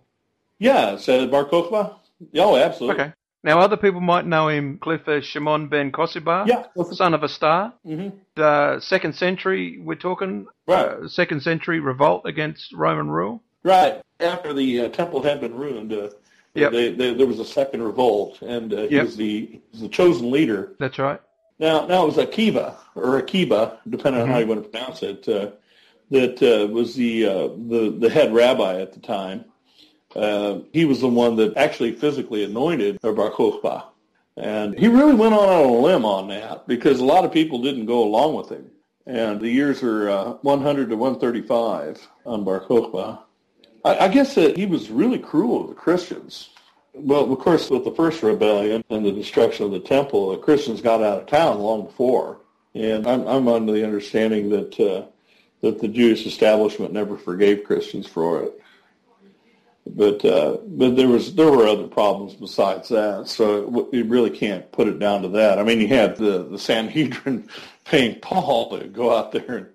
Yeah, 0.59 0.97
said 0.97 1.31
Bar 1.31 1.45
Kokhba. 1.45 1.95
Oh, 2.35 2.57
absolutely. 2.57 3.03
Okay. 3.03 3.13
Now, 3.43 3.59
other 3.59 3.77
people 3.77 4.01
might 4.01 4.25
know 4.25 4.47
him, 4.47 4.79
Cliff, 4.79 5.07
as 5.07 5.24
Shimon 5.24 5.67
ben 5.67 5.91
Kosiba, 5.91 6.47
yeah, 6.47 6.65
son 6.93 7.13
of 7.13 7.21
a 7.21 7.29
star. 7.29 7.74
Mm-hmm. 7.85 8.17
Uh, 8.35 8.79
second 8.79 9.13
century, 9.15 9.79
we're 9.79 9.95
talking. 9.95 10.47
Right. 10.67 10.88
Uh, 10.88 11.07
second 11.07 11.43
century 11.43 11.79
revolt 11.79 12.24
against 12.25 12.74
Roman 12.74 13.07
rule. 13.07 13.43
Right. 13.63 14.01
After 14.19 14.51
the 14.51 14.81
uh, 14.81 14.89
temple 14.89 15.21
had 15.21 15.41
been 15.41 15.53
ruined, 15.53 15.93
uh, 15.93 16.09
Yep. 16.55 16.71
They, 16.71 16.91
they, 16.93 17.13
there 17.13 17.27
was 17.27 17.39
a 17.39 17.45
second 17.45 17.83
revolt, 17.83 18.41
and 18.41 18.74
uh, 18.74 18.83
he 18.83 18.95
Yep. 18.95 19.05
was 19.05 19.17
the 19.17 19.45
he 19.45 19.62
was 19.71 19.81
the 19.81 19.89
chosen 19.89 20.31
leader. 20.31 20.74
That's 20.79 20.97
right. 20.97 21.21
Now, 21.59 21.85
now 21.85 22.03
it 22.03 22.07
was 22.07 22.17
Akiva 22.17 22.75
or 22.95 23.17
Akiba, 23.17 23.79
depending 23.89 24.21
on 24.21 24.27
how 24.29 24.39
you 24.39 24.47
want 24.47 24.63
to 24.63 24.69
pronounce 24.69 25.03
it, 25.03 25.27
uh, 25.29 25.51
that 26.12 26.41
uh, 26.41 26.67
was 26.67 26.95
the 26.95 27.25
uh, 27.25 27.47
the 27.67 27.95
the 28.00 28.09
head 28.09 28.33
rabbi 28.33 28.79
at 28.79 28.93
the 28.93 29.00
time. 29.00 29.45
Uh, 30.15 30.59
he 30.71 30.85
was 30.85 31.01
the 31.01 31.09
one 31.09 31.35
that 31.35 31.57
actually 31.57 31.91
physically 31.91 32.43
anointed 32.43 33.00
Bar 33.01 33.31
Kokhba. 33.31 33.83
And 34.38 34.77
he 34.77 34.88
really 34.88 35.13
went 35.13 35.33
on 35.33 35.47
on 35.47 35.65
a 35.69 35.74
limb 35.74 36.05
on 36.05 36.27
that 36.29 36.67
because 36.67 37.00
a 37.00 37.05
lot 37.05 37.25
of 37.25 37.31
people 37.31 37.62
didn't 37.62 37.85
go 37.85 38.03
along 38.03 38.35
with 38.35 38.50
him. 38.50 38.69
And 39.05 39.39
the 39.39 39.50
years 39.50 39.83
are 39.83 40.09
uh, 40.09 40.33
100 40.41 40.89
to 40.89 40.97
135 40.97 42.07
on 42.25 42.43
Bar 42.43 42.62
Kokhba. 42.62 43.19
I, 43.86 44.06
I 44.06 44.08
guess 44.10 44.36
that 44.36 44.58
he 44.58 44.65
was 44.65 44.89
really 44.89 45.20
cruel 45.20 45.63
to 45.63 45.70
the 45.70 45.80
Christians. 45.80 46.50
Well, 46.94 47.32
of 47.32 47.39
course, 47.39 47.70
with 47.70 47.84
the 47.84 47.92
first 47.92 48.24
rebellion 48.24 48.84
and 48.89 49.06
the 49.06 49.12
destruction 49.12 49.65
of 49.65 49.72
the 49.72 49.80
temple, 49.80 50.32
the 50.32 50.38
Christians 50.38 50.82
got 50.82 51.04
out 51.04 51.22
of 51.22 51.27
town 51.27 51.60
long 51.60 51.86
before. 51.86 52.39
And 52.74 53.08
I'm, 53.08 53.27
I'm 53.27 53.48
under 53.48 53.72
the 53.72 53.86
understanding 53.86 54.50
that 54.50 54.80
uh, 54.80 55.06
that 55.62 55.80
the 55.80 55.88
Jewish 55.88 56.25
establishment 56.25 56.94
never 56.94 57.18
forgave 57.18 57.63
Christians 57.63 58.08
for 58.08 58.44
it. 58.44 58.62
But 59.88 60.25
uh, 60.25 60.58
but 60.65 60.96
there 60.96 61.08
was 61.08 61.36
there 61.36 61.51
were 61.51 61.68
other 61.68 61.88
problems 61.88 62.34
besides 62.34 62.89
that, 62.89 63.27
so 63.27 63.89
you 63.94 64.04
really 64.06 64.32
can't 64.32 64.70
put 64.72 64.88
it 64.88 65.00
down 65.00 65.22
to 65.22 65.30
that. 65.30 65.60
I 65.60 65.63
mean, 65.63 65.80
you 65.80 65.88
had 65.88 66.18
the 66.18 66.44
the 66.44 66.60
Sanhedrin 66.60 67.48
paying 67.86 68.20
Paul 68.20 68.77
to 68.77 68.88
go 68.88 69.15
out 69.15 69.32
there 69.32 69.58
and 69.58 69.68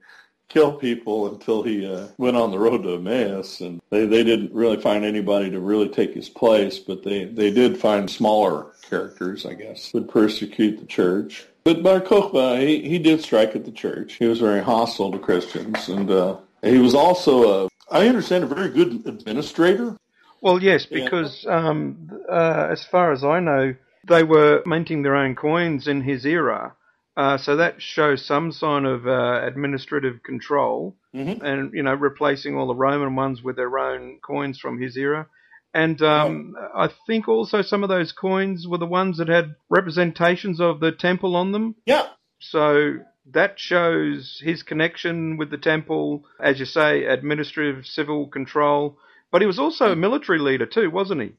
kill 0.51 0.73
people 0.73 1.33
until 1.33 1.63
he 1.63 1.87
uh, 1.87 2.09
went 2.19 2.37
on 2.37 2.51
the 2.51 2.59
road 2.59 2.83
to 2.83 2.95
Emmaus, 2.97 3.61
and 3.63 3.81
they 3.89 4.05
they 4.05 4.23
didn't 4.23 4.53
really 4.53 4.77
find 4.77 5.05
anybody 5.05 5.51
to 5.51 5.61
really 5.61 5.89
take 5.89 6.13
his 6.13 6.29
place, 6.29 6.79
but 6.79 7.03
they 7.03 7.25
they 7.25 7.51
did 7.51 7.79
find 7.79 8.11
smaller 8.11 8.67
characters, 8.89 9.47
I 9.47 9.55
guess, 9.55 9.95
would 9.95 10.09
persecute 10.11 10.79
the 10.79 10.87
church. 10.87 11.47
But 11.65 11.83
Bar 11.83 12.01
Kokhba, 12.01 12.61
he, 12.61 12.89
he 12.89 12.99
did 12.99 13.23
strike 13.23 13.55
at 13.55 13.65
the 13.65 13.71
church. 13.71 14.15
He 14.15 14.27
was 14.27 14.41
very 14.41 14.63
hostile 14.63 15.13
to 15.13 15.19
Christians, 15.19 15.89
and 15.89 16.11
uh, 16.11 16.37
he 16.63 16.79
was 16.79 16.95
also, 16.95 17.67
a, 17.67 17.69
I 17.91 18.09
understand, 18.09 18.45
a 18.45 18.47
very 18.47 18.71
good 18.71 19.07
administrator. 19.07 19.97
Well, 20.41 20.63
yes, 20.63 20.87
Yeah. 20.91 21.05
because 21.05 21.47
um, 21.47 22.11
uh, 22.31 22.69
as 22.71 22.83
far 22.85 23.13
as 23.13 23.23
I 23.25 23.41
know, 23.41 23.75
they 24.09 24.25
were 24.25 24.63
minting 24.65 25.03
their 25.03 25.17
own 25.17 25.35
coins 25.35 25.87
in 25.87 26.01
his 26.01 26.25
era. 26.25 26.75
Uh, 27.21 27.37
so 27.37 27.57
that 27.57 27.83
shows 27.83 28.25
some 28.25 28.51
sign 28.51 28.85
of 28.87 29.07
uh, 29.07 29.41
administrative 29.51 30.23
control, 30.23 30.97
Mhm. 31.15 31.43
and 31.43 31.75
you 31.75 31.83
know, 31.83 31.93
replacing 31.95 32.57
all 32.57 32.67
the 32.69 32.75
Roman 32.87 33.15
ones 33.15 33.43
with 33.43 33.57
their 33.57 33.75
own 33.79 34.03
coins 34.31 34.59
from 34.59 34.81
his 34.81 34.97
era. 34.97 35.27
And 35.75 36.01
um, 36.03 36.57
I 36.85 36.89
think 37.07 37.29
also 37.29 37.61
some 37.63 37.83
of 37.83 37.91
those 37.91 38.13
coins 38.13 38.67
were 38.67 38.79
the 38.79 38.87
ones 39.01 39.19
that 39.19 39.29
had 39.29 39.55
representations 39.69 40.61
of 40.61 40.81
the 40.81 40.93
temple 40.93 41.37
on 41.37 41.53
them. 41.53 41.75
Yeah, 41.85 42.07
So 42.39 43.01
that 43.39 43.61
shows 43.61 44.41
his 44.43 44.63
connection 44.63 45.37
with 45.37 45.51
the 45.51 45.59
temple, 45.73 46.25
as 46.43 46.59
you 46.59 46.65
say, 46.67 47.05
administrative, 47.05 47.85
civil 47.87 48.29
control. 48.29 48.97
But 49.31 49.43
he 49.43 49.47
was 49.47 49.59
also 49.59 49.93
a 49.93 49.97
military 50.07 50.39
leader 50.39 50.67
too, 50.67 50.91
wasn't 50.91 51.21
he? 51.23 51.31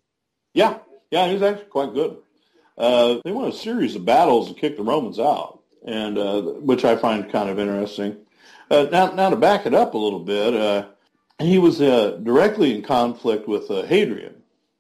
yeah, 0.54 0.78
yeah. 1.10 1.26
He 1.28 1.34
was 1.34 1.42
actually 1.44 1.70
quite 1.78 1.94
good. 1.96 2.18
Uh, 2.78 3.18
they 3.26 3.32
won 3.32 3.50
a 3.50 3.52
series 3.68 3.96
of 3.96 4.06
battles 4.06 4.48
and 4.48 4.58
kicked 4.58 4.78
the 4.78 4.84
Romans 4.84 5.20
out, 5.20 5.61
and 5.86 6.18
uh, 6.18 6.42
which 6.42 6.86
I 6.86 6.96
find 6.96 7.32
kind 7.32 7.50
of 7.50 7.60
interesting. 7.60 8.18
Uh, 8.70 8.88
now, 8.92 9.12
now 9.12 9.30
to 9.30 9.36
back 9.36 9.66
it 9.66 9.74
up 9.74 9.94
a 9.94 9.98
little 9.98 10.20
bit, 10.20 10.54
uh, 10.54 10.86
he 11.40 11.58
was 11.58 11.82
uh, 11.82 12.20
directly 12.24 12.76
in 12.76 12.82
conflict 12.84 13.48
with 13.48 13.70
uh, 13.70 13.84
Hadrian, 13.84 14.36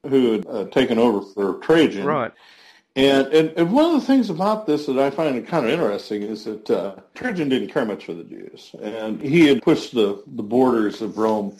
who 0.08 0.34
had 0.34 0.48
uh, 0.48 0.66
taken 0.66 0.98
over 0.98 1.22
for 1.34 1.56
Trajan. 1.56 2.06
Right. 2.06 2.32
And, 2.96 3.28
and 3.28 3.54
and 3.56 3.72
one 3.72 3.86
of 3.86 4.02
the 4.02 4.06
things 4.06 4.30
about 4.30 4.66
this 4.66 4.86
that 4.88 5.00
I 5.00 5.12
find 5.12 5.48
kind 5.48 5.66
of 5.66 5.72
interesting 5.72 6.24
is 6.24 6.44
that 6.44 6.70
uh, 6.70 6.96
Trajan 7.16 7.48
didn't 7.48 7.70
care 7.70 7.86
much 7.86 8.06
for 8.06 8.14
the 8.14 8.24
Jews, 8.24 8.76
and 8.82 9.22
he 9.22 9.48
had 9.48 9.62
pushed 9.62 9.94
the, 9.94 10.22
the 10.28 10.44
borders 10.44 11.02
of 11.02 11.18
Rome 11.18 11.56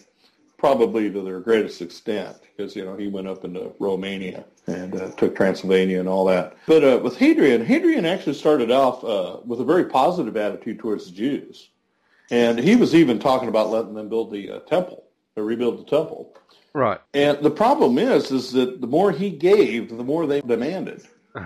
probably 0.58 1.10
to 1.10 1.22
their 1.22 1.40
greatest 1.40 1.82
extent 1.82 2.38
because 2.56 2.76
you 2.76 2.84
know 2.84 2.98
he 2.98 3.08
went 3.08 3.28
up 3.28 3.46
into 3.46 3.72
Romania 3.80 4.44
and 4.72 4.96
uh, 5.00 5.12
took 5.12 5.36
Transylvania 5.36 6.00
and 6.00 6.10
all 6.10 6.26
that. 6.26 6.56
But 6.66 6.84
uh, 6.84 7.00
with 7.04 7.18
Hadrian, 7.18 7.66
Hadrian 7.66 8.06
actually 8.06 8.36
started 8.36 8.72
off 8.72 9.04
uh, 9.04 9.40
with 9.46 9.60
a 9.62 9.66
very 9.66 9.86
positive 9.86 10.36
attitude 10.38 10.80
towards 10.80 11.06
the 11.06 11.12
Jews, 11.12 11.70
and 12.30 12.58
he 12.60 12.76
was 12.76 12.96
even 12.96 13.20
talking 13.20 13.50
about 13.50 13.70
letting 13.70 13.94
them 13.94 14.10
build 14.10 14.32
the 14.32 14.52
uh, 14.52 14.60
temple, 14.62 15.04
or 15.36 15.44
rebuild 15.44 15.80
the 15.80 15.90
temple. 15.90 16.36
Right. 16.74 17.02
And 17.14 17.40
the 17.44 17.52
problem 17.52 17.98
is, 17.98 18.32
is 18.32 18.52
that 18.54 18.80
the 18.80 18.88
more 18.88 19.12
he 19.12 19.30
gave, 19.30 19.90
the 19.90 20.04
more 20.04 20.26
they 20.26 20.42
demanded. 20.42 21.04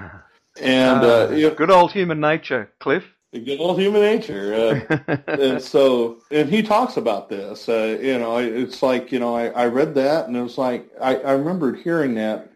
And 0.62 1.04
uh, 1.04 1.32
you 1.34 1.50
know, 1.50 1.56
Good 1.56 1.70
old 1.70 1.92
human 1.92 2.22
nature, 2.22 2.72
Cliff. 2.80 3.04
good 3.34 3.60
old 3.60 3.78
human 3.78 4.00
nature. 4.00 4.86
Uh, 4.88 5.18
and 5.28 5.62
so, 5.62 6.20
and 6.32 6.50
he 6.50 6.64
talks 6.64 6.96
about 6.96 7.28
this. 7.28 7.68
Uh, 7.68 7.98
you 8.02 8.18
know, 8.18 8.38
it's 8.38 8.82
like 8.82 9.12
you 9.12 9.20
know, 9.20 9.36
I, 9.36 9.48
I 9.48 9.66
read 9.66 9.96
that, 9.96 10.28
and 10.28 10.38
it 10.38 10.42
was 10.42 10.58
like 10.58 10.90
I, 11.02 11.18
I 11.18 11.32
remembered 11.34 11.80
hearing 11.80 12.16
that. 12.16 12.52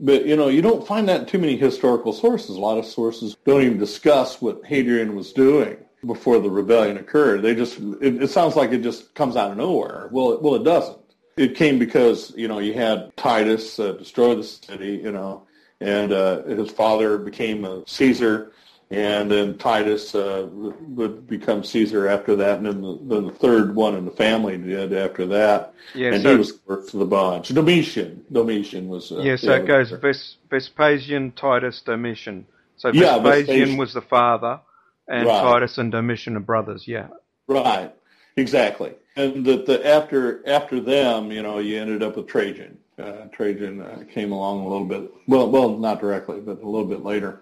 But 0.00 0.26
you 0.26 0.36
know, 0.36 0.48
you 0.48 0.62
don't 0.62 0.86
find 0.86 1.08
that 1.08 1.20
in 1.20 1.26
too 1.26 1.38
many 1.38 1.56
historical 1.56 2.12
sources. 2.12 2.56
A 2.56 2.60
lot 2.60 2.78
of 2.78 2.86
sources 2.86 3.36
don't 3.44 3.62
even 3.62 3.78
discuss 3.78 4.40
what 4.40 4.64
Hadrian 4.64 5.14
was 5.14 5.32
doing 5.32 5.76
before 6.06 6.40
the 6.40 6.50
rebellion 6.50 6.96
occurred. 6.96 7.42
They 7.42 7.54
just 7.54 7.78
it, 8.00 8.22
it 8.22 8.30
sounds 8.30 8.56
like 8.56 8.72
it 8.72 8.82
just 8.82 9.14
comes 9.14 9.36
out 9.36 9.50
of 9.50 9.56
nowhere. 9.56 10.08
Well, 10.10 10.32
it, 10.32 10.42
well, 10.42 10.54
it 10.54 10.64
doesn't. 10.64 10.98
It 11.36 11.54
came 11.54 11.78
because 11.78 12.32
you 12.36 12.48
know 12.48 12.58
you 12.58 12.74
had 12.74 13.16
Titus 13.16 13.78
uh, 13.78 13.92
destroy 13.92 14.34
the 14.34 14.44
city, 14.44 15.00
you 15.02 15.12
know, 15.12 15.46
and 15.80 16.12
uh, 16.12 16.42
his 16.44 16.70
father 16.70 17.18
became 17.18 17.64
a 17.64 17.82
Caesar, 17.86 18.52
and 18.92 19.30
then 19.30 19.56
Titus 19.58 20.14
uh, 20.14 20.46
would 20.52 21.26
become 21.26 21.64
Caesar 21.64 22.08
after 22.08 22.36
that, 22.36 22.58
and 22.58 22.66
then 22.66 22.80
the, 22.82 22.98
then 23.02 23.26
the 23.26 23.32
third 23.32 23.74
one 23.74 23.94
in 23.94 24.04
the 24.04 24.10
family 24.10 24.56
did 24.58 24.92
after 24.92 25.26
that, 25.26 25.74
Yeah, 25.94 26.12
and 26.12 26.22
so- 26.22 26.32
he 26.32 26.36
was 26.38 26.52
first 26.66 26.92
of 26.94 27.00
the 27.00 27.06
bunch. 27.06 27.48
Domitian, 27.48 28.24
Domitian 28.30 28.88
was. 28.88 29.10
Uh, 29.10 29.20
Yeah, 29.20 29.36
so 29.36 29.52
it 29.54 29.66
goes. 29.66 29.90
Ves- 29.90 30.36
Vespasian, 30.50 31.32
Titus, 31.32 31.80
Domitian. 31.80 32.46
So 32.76 32.88
Yeah, 32.92 33.18
Vespasian 33.18 33.46
Vespasian. 33.46 33.76
was 33.78 33.92
the 33.94 34.02
father, 34.02 34.60
and 35.08 35.26
Right. 35.26 35.40
Titus 35.42 35.78
and 35.78 35.90
Domitian 35.92 36.36
are 36.36 36.40
brothers. 36.40 36.86
Yeah. 36.86 37.08
Right, 37.48 37.92
exactly. 38.36 38.92
And 39.16 39.44
that 39.46 39.66
the 39.66 39.86
after 39.86 40.42
after 40.48 40.80
them, 40.80 41.30
you 41.32 41.42
know, 41.42 41.58
you 41.58 41.78
ended 41.80 42.02
up 42.02 42.16
with 42.16 42.26
Trajan. 42.26 42.78
Uh, 42.98 43.26
Trajan 43.32 43.80
uh, 43.80 44.04
came 44.12 44.32
along 44.32 44.60
a 44.60 44.68
little 44.68 44.86
bit, 44.86 45.10
well, 45.26 45.50
well, 45.50 45.70
not 45.78 46.00
directly, 46.00 46.40
but 46.40 46.62
a 46.62 46.68
little 46.68 46.86
bit 46.86 47.02
later. 47.02 47.40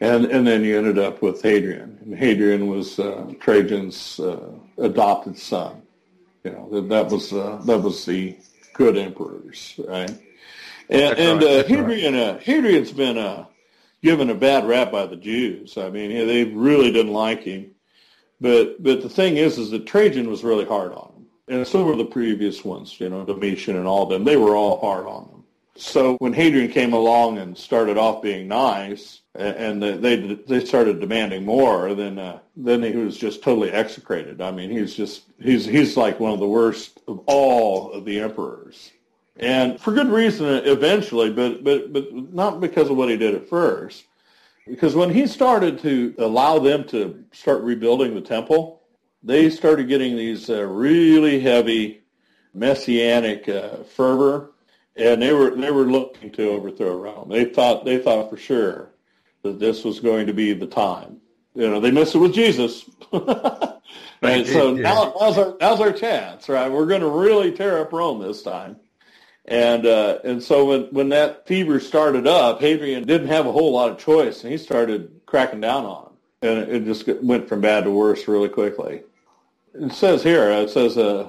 And 0.00 0.26
and 0.26 0.46
then 0.46 0.64
you 0.64 0.76
ended 0.76 0.98
up 0.98 1.22
with 1.22 1.42
Hadrian. 1.42 1.98
And 2.02 2.14
Hadrian 2.16 2.66
was 2.66 2.98
uh, 2.98 3.32
Trajan's 3.40 4.18
uh, 4.20 4.52
adopted 4.78 5.38
son. 5.38 5.82
You 6.42 6.50
know, 6.50 6.68
that, 6.72 6.88
that 6.88 7.10
was 7.10 7.32
uh, 7.32 7.60
that 7.64 7.78
was 7.78 8.04
the 8.04 8.36
good 8.74 8.96
emperors, 8.96 9.80
right? 9.86 10.10
And, 10.90 11.18
and 11.18 11.42
right, 11.42 11.50
uh, 11.50 11.56
right. 11.56 11.66
Hadrian, 11.66 12.14
uh, 12.14 12.38
Hadrian's 12.38 12.92
been 12.92 13.16
uh, 13.16 13.46
given 14.02 14.28
a 14.28 14.34
bad 14.34 14.66
rap 14.66 14.92
by 14.92 15.06
the 15.06 15.16
Jews. 15.16 15.78
I 15.78 15.88
mean, 15.88 16.10
they 16.10 16.44
really 16.44 16.92
didn't 16.92 17.12
like 17.12 17.42
him. 17.42 17.70
But 18.40 18.82
but 18.82 19.00
the 19.00 19.08
thing 19.08 19.38
is, 19.38 19.58
is 19.58 19.70
that 19.70 19.86
Trajan 19.86 20.28
was 20.28 20.44
really 20.44 20.66
hard 20.66 20.92
on 20.92 21.12
him, 21.14 21.26
and 21.48 21.66
so 21.66 21.84
were 21.84 21.96
the 21.96 22.04
previous 22.04 22.62
ones. 22.64 23.00
You 23.00 23.08
know, 23.08 23.24
Domitian 23.24 23.76
and 23.76 23.86
all 23.86 24.02
of 24.02 24.10
them. 24.10 24.24
They 24.24 24.36
were 24.36 24.54
all 24.54 24.80
hard 24.80 25.06
on 25.06 25.28
them. 25.28 25.33
So 25.76 26.16
when 26.18 26.32
Hadrian 26.32 26.70
came 26.70 26.92
along 26.92 27.38
and 27.38 27.58
started 27.58 27.98
off 27.98 28.22
being 28.22 28.46
nice, 28.46 29.22
and 29.34 29.82
they 29.82 30.16
they, 30.16 30.64
started 30.64 31.00
demanding 31.00 31.44
more, 31.44 31.94
then 31.94 32.18
uh, 32.18 32.38
then 32.56 32.82
he 32.82 32.92
was 32.92 33.16
just 33.16 33.42
totally 33.42 33.70
execrated. 33.70 34.40
I 34.40 34.52
mean, 34.52 34.70
he's 34.70 34.94
just 34.94 35.24
he's 35.42 35.64
he's 35.64 35.96
like 35.96 36.20
one 36.20 36.32
of 36.32 36.38
the 36.38 36.46
worst 36.46 37.00
of 37.08 37.20
all 37.26 37.90
of 37.90 38.04
the 38.04 38.20
emperors, 38.20 38.92
and 39.36 39.80
for 39.80 39.92
good 39.92 40.08
reason 40.08 40.46
eventually, 40.46 41.32
but 41.32 41.64
but 41.64 41.92
but 41.92 42.12
not 42.32 42.60
because 42.60 42.88
of 42.88 42.96
what 42.96 43.08
he 43.08 43.16
did 43.16 43.34
at 43.34 43.48
first. 43.48 44.04
Because 44.66 44.94
when 44.94 45.10
he 45.10 45.26
started 45.26 45.80
to 45.80 46.14
allow 46.18 46.58
them 46.58 46.84
to 46.84 47.22
start 47.32 47.62
rebuilding 47.62 48.14
the 48.14 48.22
temple, 48.22 48.80
they 49.22 49.50
started 49.50 49.88
getting 49.88 50.16
these 50.16 50.48
uh, 50.48 50.62
really 50.62 51.40
heavy 51.40 52.02
messianic 52.54 53.48
uh, 53.48 53.82
fervor, 53.94 54.52
and 54.96 55.20
they 55.20 55.32
were 55.32 55.54
they 55.54 55.70
were 55.70 55.84
looking 55.84 56.30
to 56.32 56.50
overthrow 56.50 56.96
Rome. 56.96 57.28
They 57.28 57.46
thought 57.46 57.84
they 57.84 57.98
thought 57.98 58.30
for 58.30 58.36
sure 58.36 58.90
that 59.42 59.58
this 59.58 59.84
was 59.84 60.00
going 60.00 60.26
to 60.26 60.34
be 60.34 60.52
the 60.52 60.66
time. 60.66 61.18
You 61.54 61.70
know, 61.70 61.80
they 61.80 61.90
missed 61.90 62.14
it 62.14 62.18
with 62.18 62.34
Jesus, 62.34 62.88
and 63.12 64.46
so 64.46 64.74
yeah. 64.74 64.82
now 64.82 65.14
now's 65.20 65.38
our 65.38 65.56
now's 65.60 65.80
our 65.80 65.92
chance, 65.92 66.48
right? 66.48 66.70
We're 66.70 66.86
going 66.86 67.00
to 67.00 67.08
really 67.08 67.52
tear 67.52 67.78
up 67.80 67.92
Rome 67.92 68.20
this 68.20 68.42
time. 68.42 68.76
And 69.46 69.86
uh, 69.86 70.18
and 70.24 70.42
so 70.42 70.64
when, 70.64 70.82
when 70.84 71.08
that 71.10 71.46
fever 71.46 71.78
started 71.78 72.26
up, 72.26 72.60
Hadrian 72.60 73.04
didn't 73.04 73.28
have 73.28 73.46
a 73.46 73.52
whole 73.52 73.72
lot 73.72 73.90
of 73.90 73.98
choice, 73.98 74.42
and 74.42 74.50
he 74.50 74.58
started 74.58 75.20
cracking 75.26 75.60
down 75.60 75.84
on 75.84 76.06
him, 76.06 76.12
and 76.42 76.58
it, 76.60 76.68
it 76.70 76.84
just 76.86 77.06
went 77.22 77.48
from 77.48 77.60
bad 77.60 77.84
to 77.84 77.90
worse 77.90 78.26
really 78.26 78.48
quickly. 78.48 79.02
It 79.74 79.92
says 79.92 80.22
here, 80.22 80.50
it 80.50 80.70
says 80.70 80.96
uh, 80.96 81.28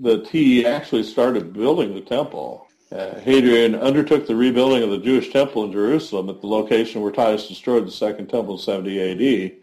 that 0.00 0.26
he 0.26 0.66
actually 0.66 1.04
started 1.04 1.52
building 1.52 1.94
the 1.94 2.00
temple. 2.00 2.65
Uh, 2.92 3.18
Hadrian 3.18 3.74
undertook 3.74 4.26
the 4.26 4.36
rebuilding 4.36 4.82
of 4.82 4.90
the 4.90 4.98
Jewish 4.98 5.32
temple 5.32 5.64
in 5.64 5.72
Jerusalem 5.72 6.28
at 6.28 6.40
the 6.40 6.46
location 6.46 7.02
where 7.02 7.10
Titus 7.10 7.48
destroyed 7.48 7.86
the 7.86 7.90
second 7.90 8.28
temple 8.28 8.54
in 8.54 8.60
70 8.60 8.98
A.D. 8.98 9.54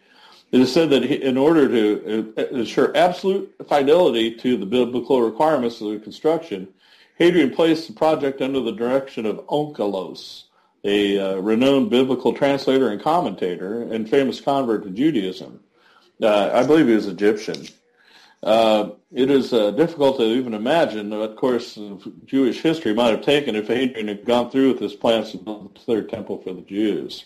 It 0.52 0.62
is 0.62 0.71
said 0.74 0.89
that 0.89 1.04
he, 1.04 1.15
in 1.15 1.38
order 1.38 1.67
to 1.69 2.34
uh, 2.38 2.41
ensure 2.56 2.95
absolute 2.98 3.56
fidelity 3.67 4.36
to 4.36 4.58
the 4.58 4.65
biblical 4.65 5.21
requirements 5.21 5.80
of 5.80 5.91
the 5.91 6.00
construction, 6.00 6.67
Hadrian 7.17 7.52
placed 7.52 7.88
the 7.88 7.93
project 7.93 8.41
under 8.41 8.60
the 8.60 8.71
direction 8.71 9.26
of 9.26 9.38
Onkelos, 9.48 10.43
a 10.84 11.17
uh, 11.17 11.36
renowned 11.38 11.89
biblical 11.89 12.34
translator 12.34 12.89
and 12.89 13.02
commentator 13.02 13.84
and 13.84 14.10
famous 14.10 14.41
convert 14.41 14.84
to 14.84 14.89
Judaism. 14.89 15.62
Uh, 16.21 16.52
I 16.54 16.63
believe 16.65 16.88
he 16.88 16.95
was 16.95 17.08
Egyptian. 17.08 17.67
Uh, 18.43 18.89
it 19.13 19.32
is 19.32 19.53
uh, 19.53 19.71
difficult 19.71 20.17
to 20.17 20.23
even 20.23 20.53
imagine 20.53 21.10
what 21.10 21.38
course 21.38 21.77
of 21.77 22.06
Jewish 22.25 22.62
history 22.62 22.93
might 22.93 23.12
have 23.12 23.21
taken 23.21 23.56
if 23.56 23.67
Hadrian 23.67 24.10
had 24.10 24.25
gone 24.25 24.51
through 24.51 24.73
with 24.73 24.82
his 24.82 24.93
plans 24.93 25.32
to 25.32 25.38
build 25.38 25.73
the 25.73 25.79
third 25.79 26.10
temple 26.10 26.41
for 26.41 26.53
the 26.53 26.62
Jews. 26.62 27.25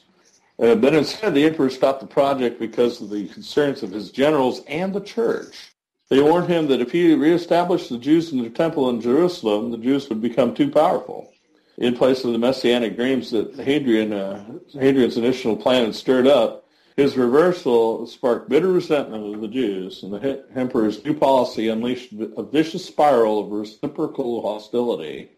Uh, 0.59 0.75
but 0.75 0.93
instead, 0.93 1.33
the 1.33 1.45
emperor 1.45 1.71
stopped 1.71 2.01
the 2.01 2.07
project 2.07 2.59
because 2.59 3.01
of 3.01 3.09
the 3.09 3.27
concerns 3.29 3.81
of 3.81 3.91
his 3.91 4.11
generals 4.11 4.61
and 4.67 4.93
the 4.93 5.01
church. 5.01 5.73
They 6.09 6.21
warned 6.21 6.49
him 6.49 6.67
that 6.67 6.81
if 6.81 6.91
he 6.91 7.15
reestablished 7.15 7.89
the 7.89 7.97
Jews 7.97 8.31
in 8.31 8.41
their 8.41 8.51
temple 8.51 8.89
in 8.89 9.01
Jerusalem, 9.01 9.71
the 9.71 9.77
Jews 9.77 10.07
would 10.09 10.21
become 10.21 10.53
too 10.53 10.69
powerful. 10.69 11.33
In 11.79 11.95
place 11.95 12.23
of 12.23 12.31
the 12.31 12.39
messianic 12.39 12.95
dreams 12.95 13.31
that 13.31 13.55
Hadrian, 13.55 14.13
uh, 14.13 14.45
Hadrian's 14.73 15.17
initial 15.17 15.55
plan 15.55 15.85
had 15.85 15.95
stirred 15.95 16.27
up, 16.27 16.66
his 16.97 17.15
reversal 17.15 18.07
sparked 18.07 18.49
bitter 18.49 18.71
resentment 18.71 19.35
of 19.35 19.39
the 19.39 19.47
Jews, 19.47 20.01
and 20.01 20.11
the 20.11 20.43
emperor's 20.55 21.05
new 21.05 21.13
policy 21.13 21.69
unleashed 21.69 22.11
a 22.11 22.43
vicious 22.43 22.83
spiral 22.83 23.39
of 23.39 23.51
reciprocal 23.51 24.41
hostility. 24.41 25.29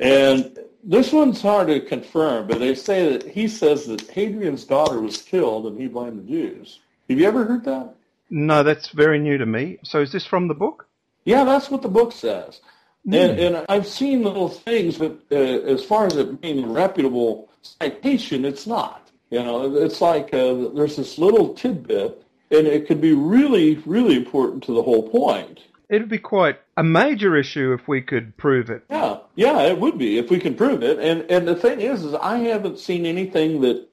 And 0.00 0.58
this 0.82 1.12
one's 1.12 1.42
hard 1.42 1.68
to 1.68 1.80
confirm, 1.80 2.48
but 2.48 2.58
they 2.58 2.74
say 2.74 3.12
that 3.12 3.28
he 3.28 3.48
says 3.48 3.86
that 3.86 4.00
Hadrian's 4.08 4.64
daughter 4.64 4.98
was 5.00 5.20
killed 5.20 5.66
and 5.66 5.78
he 5.78 5.88
blamed 5.88 6.20
the 6.20 6.30
Jews. 6.32 6.80
Have 7.08 7.20
you 7.20 7.26
ever 7.28 7.44
heard 7.44 7.64
that? 7.64 7.94
No, 8.30 8.62
that's 8.62 8.88
very 8.88 9.18
new 9.18 9.36
to 9.36 9.46
me. 9.46 9.78
So 9.82 10.00
is 10.00 10.10
this 10.10 10.26
from 10.26 10.48
the 10.48 10.54
book? 10.54 10.88
Yeah, 11.24 11.44
that's 11.44 11.70
what 11.70 11.82
the 11.82 11.88
book 11.88 12.12
says. 12.12 12.60
And, 13.06 13.38
and 13.38 13.66
I've 13.68 13.86
seen 13.86 14.22
little 14.22 14.48
things, 14.48 14.96
but 14.96 15.18
uh, 15.30 15.34
as 15.34 15.84
far 15.84 16.06
as 16.06 16.16
it 16.16 16.40
being 16.40 16.64
a 16.64 16.66
reputable 16.66 17.50
citation, 17.60 18.46
it's 18.46 18.66
not. 18.66 19.03
You 19.34 19.42
know, 19.42 19.74
it's 19.74 20.00
like 20.00 20.32
uh, 20.32 20.68
there's 20.76 20.94
this 20.94 21.18
little 21.18 21.54
tidbit, 21.54 22.22
and 22.52 22.68
it 22.68 22.86
could 22.86 23.00
be 23.00 23.14
really, 23.14 23.82
really 23.84 24.14
important 24.14 24.62
to 24.62 24.72
the 24.72 24.80
whole 24.80 25.08
point. 25.08 25.58
It'd 25.88 26.08
be 26.08 26.18
quite 26.18 26.60
a 26.76 26.84
major 26.84 27.34
issue 27.34 27.72
if 27.72 27.88
we 27.88 28.00
could 28.00 28.36
prove 28.36 28.70
it. 28.70 28.84
Yeah, 28.88 29.18
yeah, 29.34 29.62
it 29.62 29.80
would 29.80 29.98
be 29.98 30.18
if 30.18 30.30
we 30.30 30.38
can 30.38 30.54
prove 30.54 30.84
it. 30.84 31.00
And 31.00 31.28
and 31.28 31.48
the 31.48 31.56
thing 31.56 31.80
is, 31.80 32.04
is 32.04 32.14
I 32.14 32.38
haven't 32.38 32.78
seen 32.78 33.06
anything 33.06 33.60
that 33.62 33.88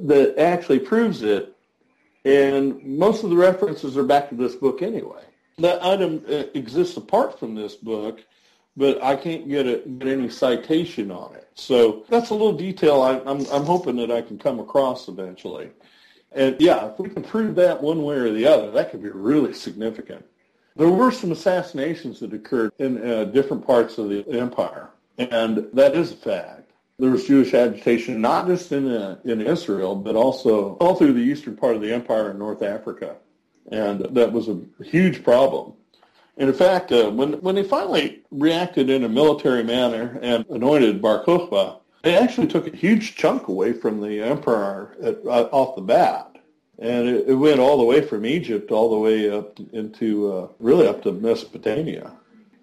that 0.00 0.38
actually 0.38 0.78
proves 0.78 1.20
it. 1.20 1.54
And 2.24 2.82
most 2.82 3.22
of 3.22 3.28
the 3.28 3.36
references 3.36 3.98
are 3.98 4.02
back 4.02 4.30
to 4.30 4.34
this 4.34 4.54
book 4.54 4.80
anyway. 4.80 5.24
That 5.58 5.84
item 5.84 6.24
uh, 6.26 6.44
exists 6.54 6.96
apart 6.96 7.38
from 7.38 7.54
this 7.54 7.74
book, 7.74 8.24
but 8.76 9.02
I 9.02 9.16
can't 9.16 9.48
get, 9.48 9.66
a, 9.66 9.78
get 9.78 10.08
any 10.08 10.28
citation 10.28 11.10
on 11.10 11.34
it. 11.34 11.48
So 11.54 12.04
that's 12.08 12.30
a 12.30 12.34
little 12.34 12.56
detail 12.56 13.02
I, 13.02 13.18
I'm, 13.20 13.46
I'm 13.52 13.64
hoping 13.64 13.96
that 13.96 14.10
I 14.10 14.22
can 14.22 14.38
come 14.38 14.58
across 14.58 15.08
eventually. 15.08 15.70
And 16.32 16.56
yeah, 16.60 16.90
if 16.90 16.98
we 16.98 17.08
can 17.08 17.22
prove 17.22 17.54
that 17.54 17.80
one 17.80 18.02
way 18.02 18.16
or 18.16 18.32
the 18.32 18.46
other, 18.46 18.70
that 18.72 18.90
could 18.90 19.02
be 19.02 19.10
really 19.10 19.52
significant. 19.52 20.24
There 20.76 20.88
were 20.88 21.12
some 21.12 21.30
assassinations 21.30 22.18
that 22.20 22.32
occurred 22.32 22.72
in 22.78 23.00
uh, 23.08 23.24
different 23.26 23.64
parts 23.64 23.98
of 23.98 24.08
the 24.08 24.28
empire, 24.28 24.90
and 25.18 25.68
that 25.72 25.94
is 25.94 26.10
a 26.10 26.16
fact. 26.16 26.72
There 26.98 27.10
was 27.10 27.26
Jewish 27.26 27.54
agitation 27.54 28.20
not 28.20 28.48
just 28.48 28.72
in 28.72 28.90
uh, 28.90 29.18
in 29.24 29.40
Israel, 29.40 29.94
but 29.94 30.16
also 30.16 30.74
all 30.74 30.96
through 30.96 31.12
the 31.12 31.20
eastern 31.20 31.56
part 31.56 31.76
of 31.76 31.82
the 31.82 31.92
empire 31.92 32.32
in 32.32 32.38
North 32.38 32.62
Africa, 32.62 33.14
and 33.70 34.00
that 34.00 34.32
was 34.32 34.48
a 34.48 34.60
huge 34.82 35.22
problem. 35.22 35.74
And 36.36 36.48
in 36.48 36.54
fact, 36.54 36.90
uh, 36.90 37.10
when 37.10 37.34
when 37.40 37.54
they 37.54 37.62
finally 37.62 38.22
reacted 38.30 38.90
in 38.90 39.04
a 39.04 39.08
military 39.08 39.62
manner 39.62 40.18
and 40.20 40.44
anointed 40.50 41.00
Bar 41.00 41.24
Kokhba, 41.24 41.78
they 42.02 42.16
actually 42.16 42.48
took 42.48 42.66
a 42.66 42.76
huge 42.76 43.16
chunk 43.16 43.48
away 43.48 43.72
from 43.72 44.00
the 44.00 44.22
emperor 44.22 44.96
at, 45.02 45.24
uh, 45.24 45.48
off 45.52 45.76
the 45.76 45.82
bat. 45.82 46.36
And 46.78 47.08
it, 47.08 47.28
it 47.28 47.34
went 47.34 47.60
all 47.60 47.78
the 47.78 47.84
way 47.84 48.00
from 48.00 48.26
Egypt 48.26 48.72
all 48.72 48.90
the 48.90 48.98
way 48.98 49.30
up 49.30 49.58
into, 49.72 50.32
uh, 50.32 50.48
really 50.58 50.88
up 50.88 51.02
to 51.04 51.12
Mesopotamia. 51.12 52.12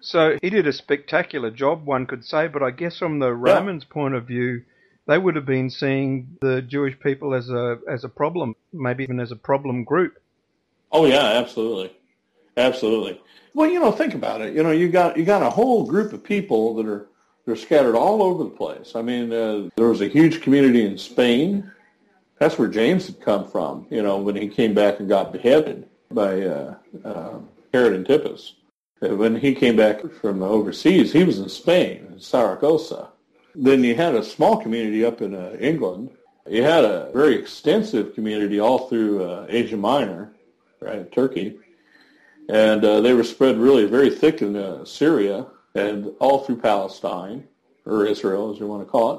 So 0.00 0.36
he 0.42 0.50
did 0.50 0.66
a 0.66 0.72
spectacular 0.72 1.50
job, 1.50 1.86
one 1.86 2.06
could 2.06 2.24
say, 2.24 2.48
but 2.48 2.62
I 2.62 2.72
guess 2.72 2.98
from 2.98 3.20
the 3.20 3.32
Romans' 3.32 3.84
point 3.84 4.14
of 4.14 4.26
view, 4.26 4.64
they 5.06 5.16
would 5.16 5.36
have 5.36 5.46
been 5.46 5.70
seeing 5.70 6.36
the 6.40 6.60
Jewish 6.60 6.98
people 7.00 7.34
as 7.34 7.48
a 7.48 7.78
as 7.88 8.04
a 8.04 8.08
problem, 8.08 8.54
maybe 8.72 9.02
even 9.04 9.18
as 9.20 9.32
a 9.32 9.36
problem 9.36 9.84
group. 9.84 10.18
Oh 10.90 11.06
yeah, 11.06 11.24
absolutely, 11.24 11.92
absolutely. 12.56 13.20
Well, 13.54 13.68
you 13.70 13.80
know, 13.80 13.92
think 13.92 14.14
about 14.14 14.40
it. 14.40 14.54
You 14.54 14.62
know, 14.62 14.70
you 14.70 14.88
got 14.88 15.16
you 15.16 15.24
got 15.24 15.42
a 15.42 15.50
whole 15.50 15.84
group 15.84 16.12
of 16.12 16.24
people 16.24 16.74
that 16.74 16.86
are 16.86 17.08
they're 17.44 17.56
scattered 17.56 17.96
all 17.96 18.22
over 18.22 18.44
the 18.44 18.50
place. 18.50 18.92
I 18.94 19.02
mean, 19.02 19.32
uh, 19.32 19.68
there 19.76 19.88
was 19.88 20.00
a 20.00 20.08
huge 20.08 20.40
community 20.42 20.84
in 20.84 20.96
Spain. 20.96 21.70
That's 22.38 22.58
where 22.58 22.68
James 22.68 23.06
had 23.06 23.20
come 23.20 23.48
from. 23.48 23.86
You 23.90 24.02
know, 24.02 24.18
when 24.18 24.36
he 24.36 24.48
came 24.48 24.74
back 24.74 25.00
and 25.00 25.08
got 25.08 25.32
beheaded 25.32 25.88
by 26.10 26.42
uh, 26.42 26.74
uh, 27.04 27.38
Herod 27.72 27.94
Antipas. 27.94 28.54
When 29.00 29.34
he 29.34 29.54
came 29.54 29.76
back 29.76 30.00
from 30.20 30.42
overseas, 30.42 31.12
he 31.12 31.24
was 31.24 31.40
in 31.40 31.48
Spain, 31.48 32.06
in 32.12 32.20
Saragossa. 32.20 33.08
Then 33.54 33.82
you 33.82 33.96
had 33.96 34.14
a 34.14 34.22
small 34.22 34.56
community 34.56 35.04
up 35.04 35.20
in 35.20 35.34
uh, 35.34 35.56
England, 35.58 36.10
You 36.48 36.62
had 36.62 36.84
a 36.84 37.10
very 37.12 37.34
extensive 37.34 38.14
community 38.14 38.60
all 38.60 38.88
through 38.88 39.24
uh, 39.24 39.46
Asia 39.48 39.76
Minor, 39.76 40.32
right, 40.80 41.10
Turkey, 41.12 41.58
and 42.48 42.84
uh, 42.84 43.00
they 43.00 43.14
were 43.14 43.24
spread 43.24 43.58
really 43.58 43.86
very 43.86 44.10
thick 44.10 44.42
in 44.42 44.56
uh, 44.56 44.84
Syria 44.84 45.46
and 45.74 46.12
all 46.18 46.40
through 46.40 46.58
Palestine, 46.58 47.46
or 47.86 48.06
Israel 48.06 48.52
as 48.52 48.60
you 48.60 48.66
want 48.66 48.82
to 48.82 48.90
call 48.90 49.14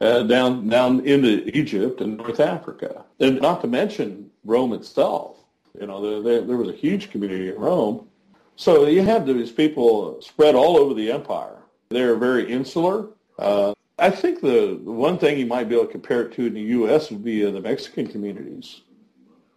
it, 0.00 0.04
uh, 0.04 0.22
down 0.22 0.68
down 0.68 1.00
into 1.06 1.50
Egypt 1.56 2.00
and 2.00 2.16
North 2.16 2.40
Africa, 2.40 3.04
and 3.20 3.40
not 3.40 3.60
to 3.62 3.66
mention 3.66 4.30
Rome 4.44 4.72
itself. 4.72 5.36
You 5.78 5.86
know, 5.86 6.22
there, 6.22 6.40
there, 6.42 6.56
was 6.56 6.68
a 6.68 6.72
huge 6.72 7.10
community 7.10 7.50
in 7.50 7.54
Rome. 7.56 8.08
So 8.56 8.86
you 8.86 9.02
had 9.02 9.26
these 9.26 9.52
people 9.52 10.20
spread 10.20 10.56
all 10.56 10.76
over 10.76 10.92
the 10.92 11.12
empire. 11.12 11.56
They're 11.90 12.16
very 12.16 12.50
insular. 12.50 13.10
Uh, 13.38 13.74
I 13.98 14.10
think 14.10 14.40
the, 14.40 14.80
the 14.84 14.90
one 14.90 15.18
thing 15.18 15.38
you 15.38 15.46
might 15.46 15.68
be 15.68 15.76
able 15.76 15.86
to 15.86 15.92
compare 15.92 16.22
it 16.22 16.32
to 16.34 16.46
in 16.46 16.54
the 16.54 16.60
U.S. 16.60 17.10
would 17.10 17.24
be 17.24 17.44
uh, 17.46 17.50
the 17.50 17.60
Mexican 17.60 18.06
communities 18.06 18.80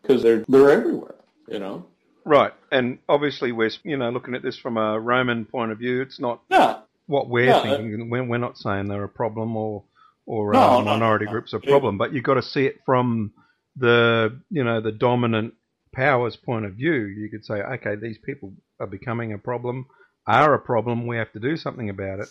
because 0.02 0.22
they're 0.22 0.44
they're 0.48 0.70
everywhere. 0.70 1.16
You 1.48 1.60
know. 1.60 1.86
Right, 2.26 2.54
and 2.72 3.00
obviously 3.10 3.52
we're 3.52 3.72
you 3.84 3.98
know 3.98 4.10
looking 4.12 4.36
at 4.36 4.44
this 4.44 4.58
from 4.58 4.78
a 4.78 5.00
Roman 5.00 5.46
point 5.46 5.72
of 5.72 5.80
view. 5.80 6.02
It's 6.02 6.20
not 6.20 6.42
Yeah. 6.50 6.80
what 7.08 7.30
we're 7.30 7.46
Yeah, 7.48 7.58
uh, 7.58 7.78
thinking. 7.78 8.10
We're, 8.10 8.24
we're 8.24 8.38
not 8.38 8.58
saying 8.58 8.88
they're 8.88 9.04
a 9.04 9.10
problem 9.10 9.56
or 9.58 9.84
or 10.26 10.54
No, 10.54 10.62
uh, 10.78 10.82
no, 10.82 10.84
minority 10.86 11.26
no. 11.26 11.32
groups 11.32 11.54
a 11.54 11.60
problem, 11.60 11.98
but 11.98 12.14
you've 12.14 12.24
got 12.24 12.36
to 12.36 12.44
see 12.44 12.66
it 12.66 12.82
from 12.86 13.34
the 13.76 14.40
you 14.50 14.64
know 14.64 14.82
the 14.82 14.92
dominant 14.92 15.56
powers 15.94 16.36
point 16.36 16.66
of 16.66 16.74
view. 16.76 16.94
You 16.94 17.30
could 17.30 17.44
say, 17.46 17.56
okay, 17.56 17.96
these 17.96 18.18
people 18.20 18.54
are 18.80 18.88
becoming 18.88 19.34
a 19.34 19.38
problem, 19.40 19.88
are 20.28 20.54
a 20.54 20.60
problem. 20.60 21.08
We 21.08 21.18
have 21.18 21.32
to 21.34 21.40
do 21.40 21.58
something 21.58 21.90
about 21.90 22.20
it. 22.20 22.30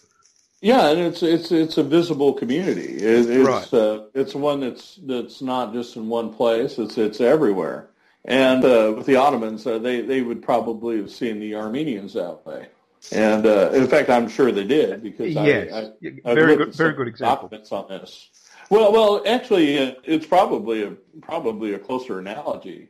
Yeah, 0.62 0.90
and 0.90 1.00
it's 1.00 1.22
it's 1.22 1.52
it's 1.52 1.78
a 1.78 1.82
visible 1.84 2.34
community. 2.34 2.96
It, 2.98 3.30
it's 3.30 3.46
Right. 3.46 3.74
uh, 3.74 4.04
it's 4.14 4.34
one 4.34 4.60
that's 4.60 5.00
that's 5.06 5.42
not 5.42 5.72
just 5.74 5.96
in 5.96 6.08
one 6.08 6.32
place. 6.34 6.78
It's 6.78 6.98
it's 6.98 7.20
everywhere. 7.20 7.89
And 8.24 8.64
uh, 8.64 8.92
with 8.96 9.06
the 9.06 9.16
Ottomans, 9.16 9.66
uh, 9.66 9.78
they 9.78 10.02
they 10.02 10.20
would 10.22 10.42
probably 10.42 10.98
have 10.98 11.10
seen 11.10 11.40
the 11.40 11.54
Armenians 11.54 12.12
that 12.14 12.44
way. 12.44 12.68
And 13.12 13.46
uh, 13.46 13.70
in 13.72 13.86
fact, 13.88 14.10
I'm 14.10 14.28
sure 14.28 14.52
they 14.52 14.64
did 14.64 15.02
because 15.02 15.32
Yes. 15.34 15.72
I, 15.72 16.30
I, 16.30 16.34
very 16.34 16.56
good- 16.56 16.74
very 16.74 16.92
good 16.92 17.08
example. 17.08 17.48
Documents 17.48 17.72
on 17.72 17.88
this. 17.88 18.28
Well, 18.68 18.92
well, 18.92 19.22
actually, 19.26 19.78
uh, 19.78 19.94
it's 20.04 20.26
probably 20.26 20.82
a 20.84 20.90
probably 21.22 21.72
a 21.72 21.78
closer 21.78 22.18
analogy, 22.18 22.88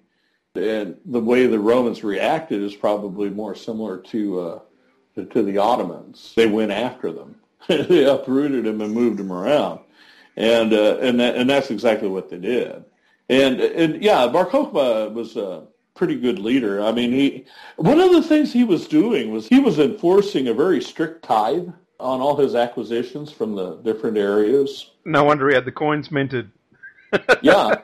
and 0.55 0.97
the 1.07 1.21
way 1.21 1.47
the 1.47 1.61
Romans 1.61 2.03
reacted 2.05 2.61
is 2.63 2.75
probably 2.75 3.31
more 3.31 3.55
similar 3.55 3.99
to 3.99 4.41
uh, 4.41 4.59
to, 5.15 5.25
to 5.27 5.43
the 5.43 5.59
Ottomans. 5.59 6.33
They 6.37 6.47
went 6.49 6.73
after 6.73 7.13
them, 7.13 7.37
they 7.69 8.05
uprooted 8.05 8.65
them 8.65 8.81
and 8.83 8.93
moved 8.93 9.19
them 9.19 9.33
around, 9.33 9.81
and 10.37 10.73
uh, 10.75 10.99
and 11.01 11.19
that, 11.21 11.37
and 11.37 11.49
that's 11.49 11.71
exactly 11.71 12.09
what 12.09 12.29
they 12.31 12.39
did. 12.39 12.85
And 13.31 13.61
and 13.61 14.03
yeah, 14.03 14.27
Bar 14.27 14.47
Kokhba 14.47 15.13
was 15.15 15.37
a 15.37 15.63
pretty 15.95 16.19
good 16.19 16.41
leader. 16.41 16.83
I 16.83 16.91
mean, 16.91 17.13
he 17.13 17.47
one 17.77 18.01
of 18.01 18.11
the 18.11 18.23
things 18.23 18.53
he 18.53 18.65
was 18.65 18.89
doing 18.89 19.31
was 19.31 19.47
he 19.47 19.61
was 19.61 19.79
enforcing 19.79 20.49
a 20.49 20.55
very 20.55 20.83
strict 20.83 21.25
tithe 21.25 21.69
on 22.01 22.21
all 22.21 22.37
his 22.37 22.57
acquisitions 22.57 23.31
from 23.31 23.55
the 23.55 23.77
different 23.77 24.19
areas. 24.19 24.91
No 25.05 25.23
wonder 25.23 25.49
he 25.49 25.55
had 25.55 25.65
the 25.65 25.73
coins 25.73 26.11
minted. 26.11 26.51
Yeah, 27.43 27.75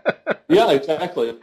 yeah, 0.49 0.71
exactly. 0.71 1.37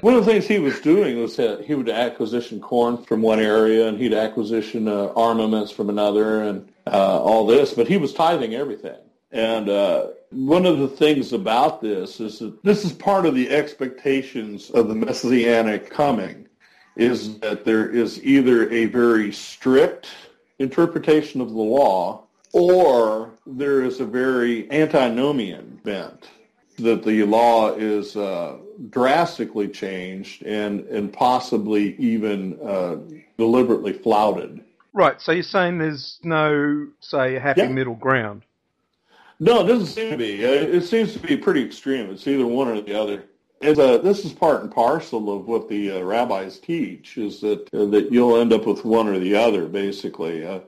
One 0.00 0.14
of 0.14 0.24
the 0.24 0.30
things 0.30 0.46
he 0.46 0.58
was 0.58 0.80
doing 0.80 1.20
was 1.20 1.36
that 1.36 1.64
he 1.66 1.74
would 1.74 1.90
acquisition 1.90 2.60
corn 2.60 3.04
from 3.04 3.20
one 3.20 3.40
area, 3.40 3.88
and 3.88 3.98
he'd 3.98 4.14
acquisition 4.14 4.88
uh, 4.88 5.12
armaments 5.14 5.70
from 5.70 5.90
another, 5.90 6.42
and 6.44 6.66
uh, 6.86 7.20
all 7.20 7.44
this. 7.44 7.74
But 7.74 7.88
he 7.88 7.98
was 7.98 8.14
tithing 8.14 8.54
everything. 8.54 8.96
And 9.32 9.68
uh, 9.68 10.08
one 10.30 10.66
of 10.66 10.78
the 10.78 10.88
things 10.88 11.32
about 11.32 11.80
this 11.80 12.20
is 12.20 12.38
that 12.38 12.62
this 12.62 12.84
is 12.84 12.92
part 12.92 13.26
of 13.26 13.34
the 13.34 13.50
expectations 13.50 14.70
of 14.70 14.88
the 14.88 14.94
messianic 14.94 15.90
coming, 15.90 16.46
is 16.96 17.38
that 17.40 17.64
there 17.64 17.88
is 17.88 18.24
either 18.24 18.70
a 18.70 18.86
very 18.86 19.30
strict 19.32 20.08
interpretation 20.58 21.40
of 21.40 21.50
the 21.50 21.58
law, 21.58 22.22
or 22.52 23.32
there 23.46 23.82
is 23.82 24.00
a 24.00 24.06
very 24.06 24.70
antinomian 24.72 25.78
bent 25.84 26.30
that 26.78 27.04
the 27.04 27.22
law 27.24 27.74
is 27.74 28.16
uh, 28.16 28.56
drastically 28.88 29.68
changed 29.68 30.42
and, 30.44 30.80
and 30.86 31.12
possibly 31.12 31.94
even 31.96 32.58
uh, 32.60 32.96
deliberately 33.36 33.92
flouted. 33.92 34.62
Right. 34.94 35.20
So 35.20 35.32
you're 35.32 35.42
saying 35.42 35.76
there's 35.78 36.18
no 36.22 36.88
say 37.00 37.38
happy 37.38 37.62
Yeah. 37.62 37.68
middle 37.68 37.94
ground. 37.94 38.45
No, 39.38 39.64
it 39.64 39.68
doesn't 39.68 39.86
seem 39.86 40.10
to 40.10 40.16
be. 40.16 40.44
Uh, 40.44 40.48
It 40.48 40.82
seems 40.82 41.12
to 41.12 41.18
be 41.18 41.36
pretty 41.36 41.62
extreme. 41.62 42.10
It's 42.10 42.26
either 42.26 42.46
one 42.46 42.68
or 42.68 42.80
the 42.80 42.94
other. 42.94 43.24
It's, 43.60 43.78
uh, 43.78 43.98
this 43.98 44.24
is 44.24 44.32
part 44.32 44.62
and 44.62 44.72
parcel 44.72 45.34
of 45.34 45.46
what 45.46 45.68
the 45.68 45.92
uh, 45.92 46.00
rabbis 46.02 46.58
teach, 46.58 47.16
is 47.16 47.40
that 47.40 47.72
uh, 47.74 47.86
that 47.86 48.12
you'll 48.12 48.40
end 48.40 48.52
up 48.52 48.66
with 48.66 48.84
one 48.84 49.08
or 49.08 49.18
the 49.18 49.34
other, 49.34 49.66
basically. 49.66 50.46
Uh, 50.46 50.60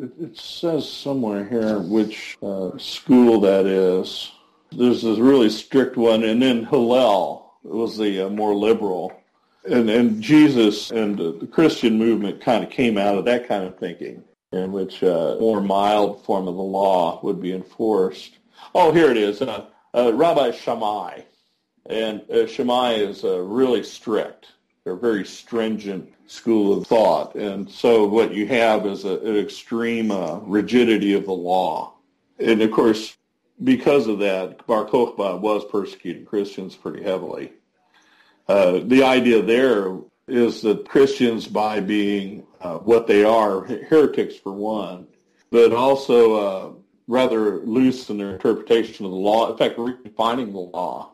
it, 0.00 0.10
it 0.20 0.36
says 0.36 0.90
somewhere 0.90 1.44
here 1.44 1.78
which 1.78 2.36
uh, 2.42 2.76
school 2.78 3.40
that 3.40 3.66
is. 3.66 4.32
There's 4.70 5.02
this 5.02 5.18
really 5.18 5.50
strict 5.50 5.96
one, 5.96 6.24
and 6.24 6.40
then 6.40 6.64
Hillel 6.64 7.52
was 7.62 7.98
the 7.98 8.28
more 8.30 8.54
liberal. 8.54 9.12
And, 9.64 9.88
and 9.88 10.20
Jesus 10.20 10.90
and 10.90 11.16
the 11.16 11.46
Christian 11.46 11.96
movement 11.96 12.40
kind 12.40 12.64
of 12.64 12.70
came 12.70 12.98
out 12.98 13.16
of 13.16 13.24
that 13.26 13.46
kind 13.46 13.62
of 13.64 13.78
thinking, 13.78 14.24
in 14.52 14.72
which 14.72 15.02
a 15.02 15.36
more 15.40 15.60
mild 15.60 16.24
form 16.24 16.46
of 16.46 16.54
the 16.54 16.62
law 16.62 17.20
would 17.22 17.40
be 17.40 17.52
enforced. 17.52 18.38
Oh, 18.74 18.92
here 18.92 19.10
it 19.10 19.16
is, 19.16 19.42
uh, 19.42 19.66
uh, 19.94 20.12
Rabbi 20.14 20.50
Shammai. 20.50 21.22
And 21.86 22.22
uh, 22.30 22.46
Shammai 22.46 22.92
is 22.92 23.24
uh, 23.24 23.40
really 23.40 23.82
strict. 23.82 24.48
They're 24.84 24.94
a 24.94 24.98
very 24.98 25.24
stringent 25.24 26.12
school 26.26 26.78
of 26.78 26.86
thought. 26.86 27.34
And 27.34 27.68
so 27.70 28.06
what 28.06 28.34
you 28.34 28.46
have 28.46 28.86
is 28.86 29.04
a, 29.04 29.18
an 29.18 29.36
extreme 29.36 30.10
uh, 30.10 30.36
rigidity 30.40 31.14
of 31.14 31.24
the 31.24 31.32
law. 31.32 31.94
And 32.38 32.60
of 32.62 32.70
course, 32.70 33.16
because 33.62 34.06
of 34.06 34.18
that, 34.20 34.66
Bar 34.66 34.86
Kokhba 34.86 35.40
was 35.40 35.64
persecuting 35.70 36.24
Christians 36.24 36.74
pretty 36.74 37.02
heavily. 37.02 37.52
Uh, 38.48 38.80
the 38.84 39.04
idea 39.04 39.42
there 39.42 39.96
is 40.28 40.62
that 40.62 40.88
Christians, 40.88 41.46
by 41.46 41.80
being 41.80 42.46
uh, 42.60 42.78
what 42.78 43.06
they 43.06 43.24
are, 43.24 43.64
heretics 43.64 44.36
for 44.36 44.52
one, 44.52 45.06
but 45.50 45.72
also 45.72 46.34
uh, 46.34 46.72
rather 47.08 47.58
loose 47.60 48.08
in 48.10 48.18
their 48.18 48.32
interpretation 48.32 49.04
of 49.04 49.12
the 49.12 49.16
law. 49.16 49.50
In 49.50 49.58
fact, 49.58 49.76
redefining 49.76 50.52
the 50.52 50.58
law 50.58 51.12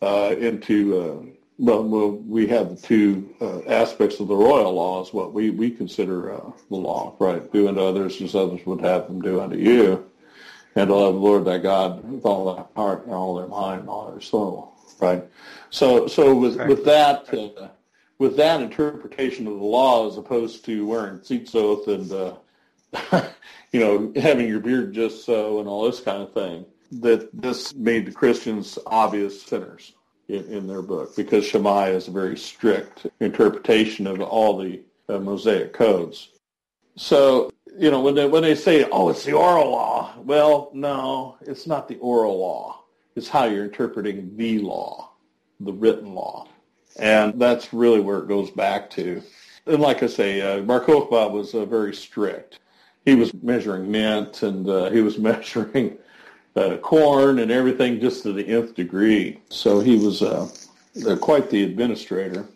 uh, 0.00 0.34
into 0.38 0.98
uh, 0.98 1.32
well, 1.58 1.84
well, 1.84 2.10
we 2.10 2.46
have 2.48 2.70
the 2.70 2.76
two 2.76 3.34
uh, 3.40 3.60
aspects 3.68 4.18
of 4.18 4.26
the 4.26 4.34
royal 4.34 4.72
laws. 4.72 5.12
What 5.12 5.32
we 5.32 5.50
we 5.50 5.70
consider 5.70 6.34
uh, 6.34 6.50
the 6.68 6.76
law, 6.76 7.14
right? 7.20 7.50
Do 7.52 7.68
unto 7.68 7.80
others 7.80 8.20
as 8.20 8.34
others 8.34 8.64
would 8.66 8.80
have 8.80 9.06
them 9.06 9.20
do 9.20 9.40
unto 9.40 9.56
you, 9.56 10.10
and 10.74 10.88
to 10.88 10.94
love 10.94 11.14
the 11.14 11.20
Lord 11.20 11.44
thy 11.44 11.58
God 11.58 12.02
with 12.10 12.24
all 12.24 12.54
thy 12.54 12.64
heart 12.74 13.04
and 13.04 13.14
all 13.14 13.36
their 13.36 13.46
mind 13.46 13.82
and 13.82 13.88
all 13.88 14.10
their 14.10 14.20
soul, 14.20 14.74
right? 15.00 15.22
So, 15.70 16.08
so 16.08 16.34
with 16.34 16.56
with 16.66 16.84
that. 16.84 17.28
With 18.22 18.36
that 18.36 18.60
interpretation 18.60 19.48
of 19.48 19.58
the 19.58 19.64
law, 19.64 20.06
as 20.06 20.16
opposed 20.16 20.64
to 20.66 20.86
wearing 20.86 21.18
tzitzit 21.18 21.88
and 21.88 22.12
uh, 22.12 23.28
you 23.72 23.80
know 23.80 24.12
having 24.14 24.46
your 24.46 24.60
beard 24.60 24.94
just 24.94 25.24
so 25.24 25.58
and 25.58 25.68
all 25.68 25.82
this 25.82 25.98
kind 25.98 26.22
of 26.22 26.32
thing, 26.32 26.64
that 27.00 27.28
this 27.32 27.74
made 27.74 28.06
the 28.06 28.12
Christians 28.12 28.78
obvious 28.86 29.42
sinners 29.42 29.94
in, 30.28 30.44
in 30.44 30.68
their 30.68 30.82
book 30.82 31.16
because 31.16 31.44
Shammai 31.44 31.88
is 31.88 32.06
a 32.06 32.12
very 32.12 32.36
strict 32.36 33.08
interpretation 33.18 34.06
of 34.06 34.20
all 34.20 34.56
the 34.56 34.82
uh, 35.08 35.18
Mosaic 35.18 35.72
codes. 35.72 36.28
So 36.94 37.50
you 37.76 37.90
know 37.90 38.02
when 38.02 38.14
they 38.14 38.28
when 38.28 38.44
they 38.44 38.54
say, 38.54 38.84
"Oh, 38.92 39.08
it's 39.08 39.24
the 39.24 39.32
oral 39.32 39.72
law," 39.72 40.14
well, 40.18 40.70
no, 40.74 41.38
it's 41.40 41.66
not 41.66 41.88
the 41.88 41.98
oral 41.98 42.38
law. 42.38 42.84
It's 43.16 43.28
how 43.28 43.46
you're 43.46 43.64
interpreting 43.64 44.36
the 44.36 44.60
law, 44.60 45.10
the 45.58 45.72
written 45.72 46.14
law. 46.14 46.46
And 46.98 47.40
that's 47.40 47.72
really 47.72 48.00
where 48.00 48.18
it 48.18 48.28
goes 48.28 48.50
back 48.50 48.90
to. 48.90 49.22
And 49.66 49.80
like 49.80 50.02
I 50.02 50.06
say, 50.06 50.40
uh, 50.40 50.60
Bar 50.60 50.80
Kokhba 50.80 51.30
was 51.30 51.54
uh, 51.54 51.64
very 51.64 51.94
strict. 51.94 52.58
He 53.04 53.14
was 53.14 53.32
measuring 53.34 53.90
mint 53.90 54.42
and 54.42 54.68
uh, 54.68 54.90
he 54.90 55.00
was 55.00 55.18
measuring 55.30 55.98
uh, 56.56 56.76
corn 56.78 57.38
and 57.38 57.50
everything 57.50 58.00
just 58.00 58.22
to 58.24 58.32
the 58.32 58.46
nth 58.46 58.74
degree. 58.74 59.40
So 59.48 59.80
he 59.80 59.96
was 59.96 60.22
uh, 60.22 60.48
uh, 61.08 61.16
quite 61.16 61.50
the 61.50 61.64
administrator. 61.64 62.46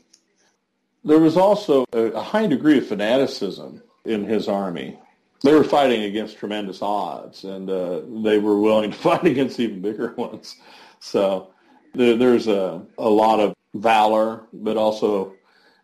There 1.05 1.21
was 1.21 1.37
also 1.37 1.85
a, 1.93 2.21
high 2.21 2.49
degree 2.49 2.79
of 2.79 2.87
fanaticism 2.89 3.81
in 4.05 4.25
his 4.25 4.49
army. 4.49 4.99
They 5.45 5.55
were 5.55 5.63
fighting 5.63 6.03
against 6.03 6.37
tremendous 6.37 6.83
odds, 6.83 7.45
and 7.45 7.69
they 7.69 8.39
were 8.39 8.59
willing 8.59 8.91
to 8.91 8.97
fight 8.99 9.25
against 9.25 9.61
even 9.61 9.81
bigger 9.81 10.13
ones. 10.17 10.57
So 10.99 11.53
there, 11.95 12.17
there's 12.17 12.49
a, 12.49 12.83
a 12.99 13.09
lot 13.09 13.39
of 13.39 13.55
valor, 13.81 14.45
but 14.53 14.77
also, 14.77 15.35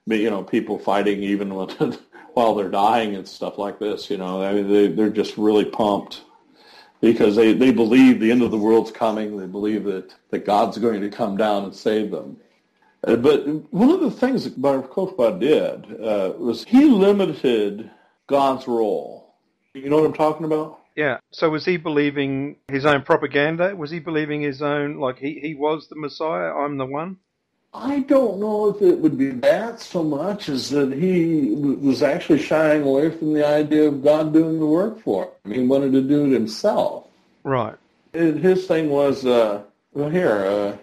you 0.07 0.31
know, 0.31 0.43
people 0.43 0.79
fighting 0.79 1.23
even 1.23 1.55
when, 1.55 1.99
while 2.35 2.55
they're 2.55 2.71
dying 2.71 3.15
and 3.17 3.27
stuff 3.29 3.59
like 3.59 3.79
this. 3.79 4.11
You 4.11 4.19
know, 4.19 4.43
I 4.43 4.53
mean, 4.55 4.73
they, 4.73 4.89
they're 4.89 5.11
just 5.11 5.37
really 5.39 5.65
pumped. 5.65 6.23
because 7.03 7.37
they, 7.37 7.53
they 7.53 7.73
believe 7.73 8.21
the 8.21 8.31
end 8.31 8.43
of 8.43 8.51
the 8.51 8.59
world's 8.59 8.93
coming. 8.93 9.37
They 9.37 9.47
believe 9.47 9.85
that, 9.85 10.15
that 10.31 10.47
God's 10.47 10.79
going 10.79 11.01
to 11.03 11.11
come 11.11 11.37
down 11.37 11.65
and 11.65 11.75
save 11.75 12.11
them. 12.11 12.39
Uh, 13.05 13.17
but 13.17 13.45
one 13.73 13.91
of 13.91 14.01
the 14.01 14.11
things 14.11 14.45
that 14.45 14.61
Bar 14.63 14.83
Kokhba 14.83 15.39
did 15.41 16.01
uh, 16.01 16.35
was 16.39 16.65
he 16.65 16.85
limited 16.85 17.91
God's 18.29 18.69
role. 18.69 19.35
You 19.75 19.91
know 19.91 19.97
what 19.97 20.07
I'm 20.07 20.13
talking 20.13 20.47
about? 20.47 20.79
Yeah. 20.95 21.19
So 21.33 21.51
was 21.51 21.65
he 21.65 21.77
believing 21.79 22.57
his 22.69 22.87
own 22.87 23.03
propaganda? 23.03 23.75
Was 23.75 23.91
he 23.91 23.99
believing 23.99 24.41
his 24.41 24.63
own, 24.63 24.99
like 24.99 25.19
he, 25.19 25.41
he 25.41 25.55
was 25.55 25.89
the 25.89 25.97
Messiah, 25.97 26.55
I'm 26.55 26.79
the 26.79 26.87
one? 26.87 27.17
I 27.75 28.01
don't 28.01 28.39
know 28.39 28.69
if 28.69 28.83
it 28.83 28.99
would 28.99 29.17
be 29.17 29.31
that 29.31 29.81
so 29.81 30.05
much 30.05 30.51
as 30.51 30.69
that 30.71 30.93
he 30.93 31.55
was 31.55 32.03
actually 32.03 32.39
shying 32.39 32.83
away 32.83 33.11
from 33.11 33.33
the 33.33 33.47
idea 33.47 33.89
of 33.89 34.05
God 34.05 34.33
doing 34.33 34.61
the 34.61 34.67
work 34.67 35.01
for 35.01 35.31
him. 35.45 35.53
He 35.53 35.67
wanted 35.67 35.93
to 35.93 36.03
do 36.03 36.27
it 36.27 36.33
himself. 36.33 37.09
Right. 37.45 37.75
His 38.13 38.67
thing 38.67 38.91
was, 38.91 39.25
uh, 39.25 39.63
well, 39.95 40.11
here, 40.11 40.45
uh, 40.45 40.77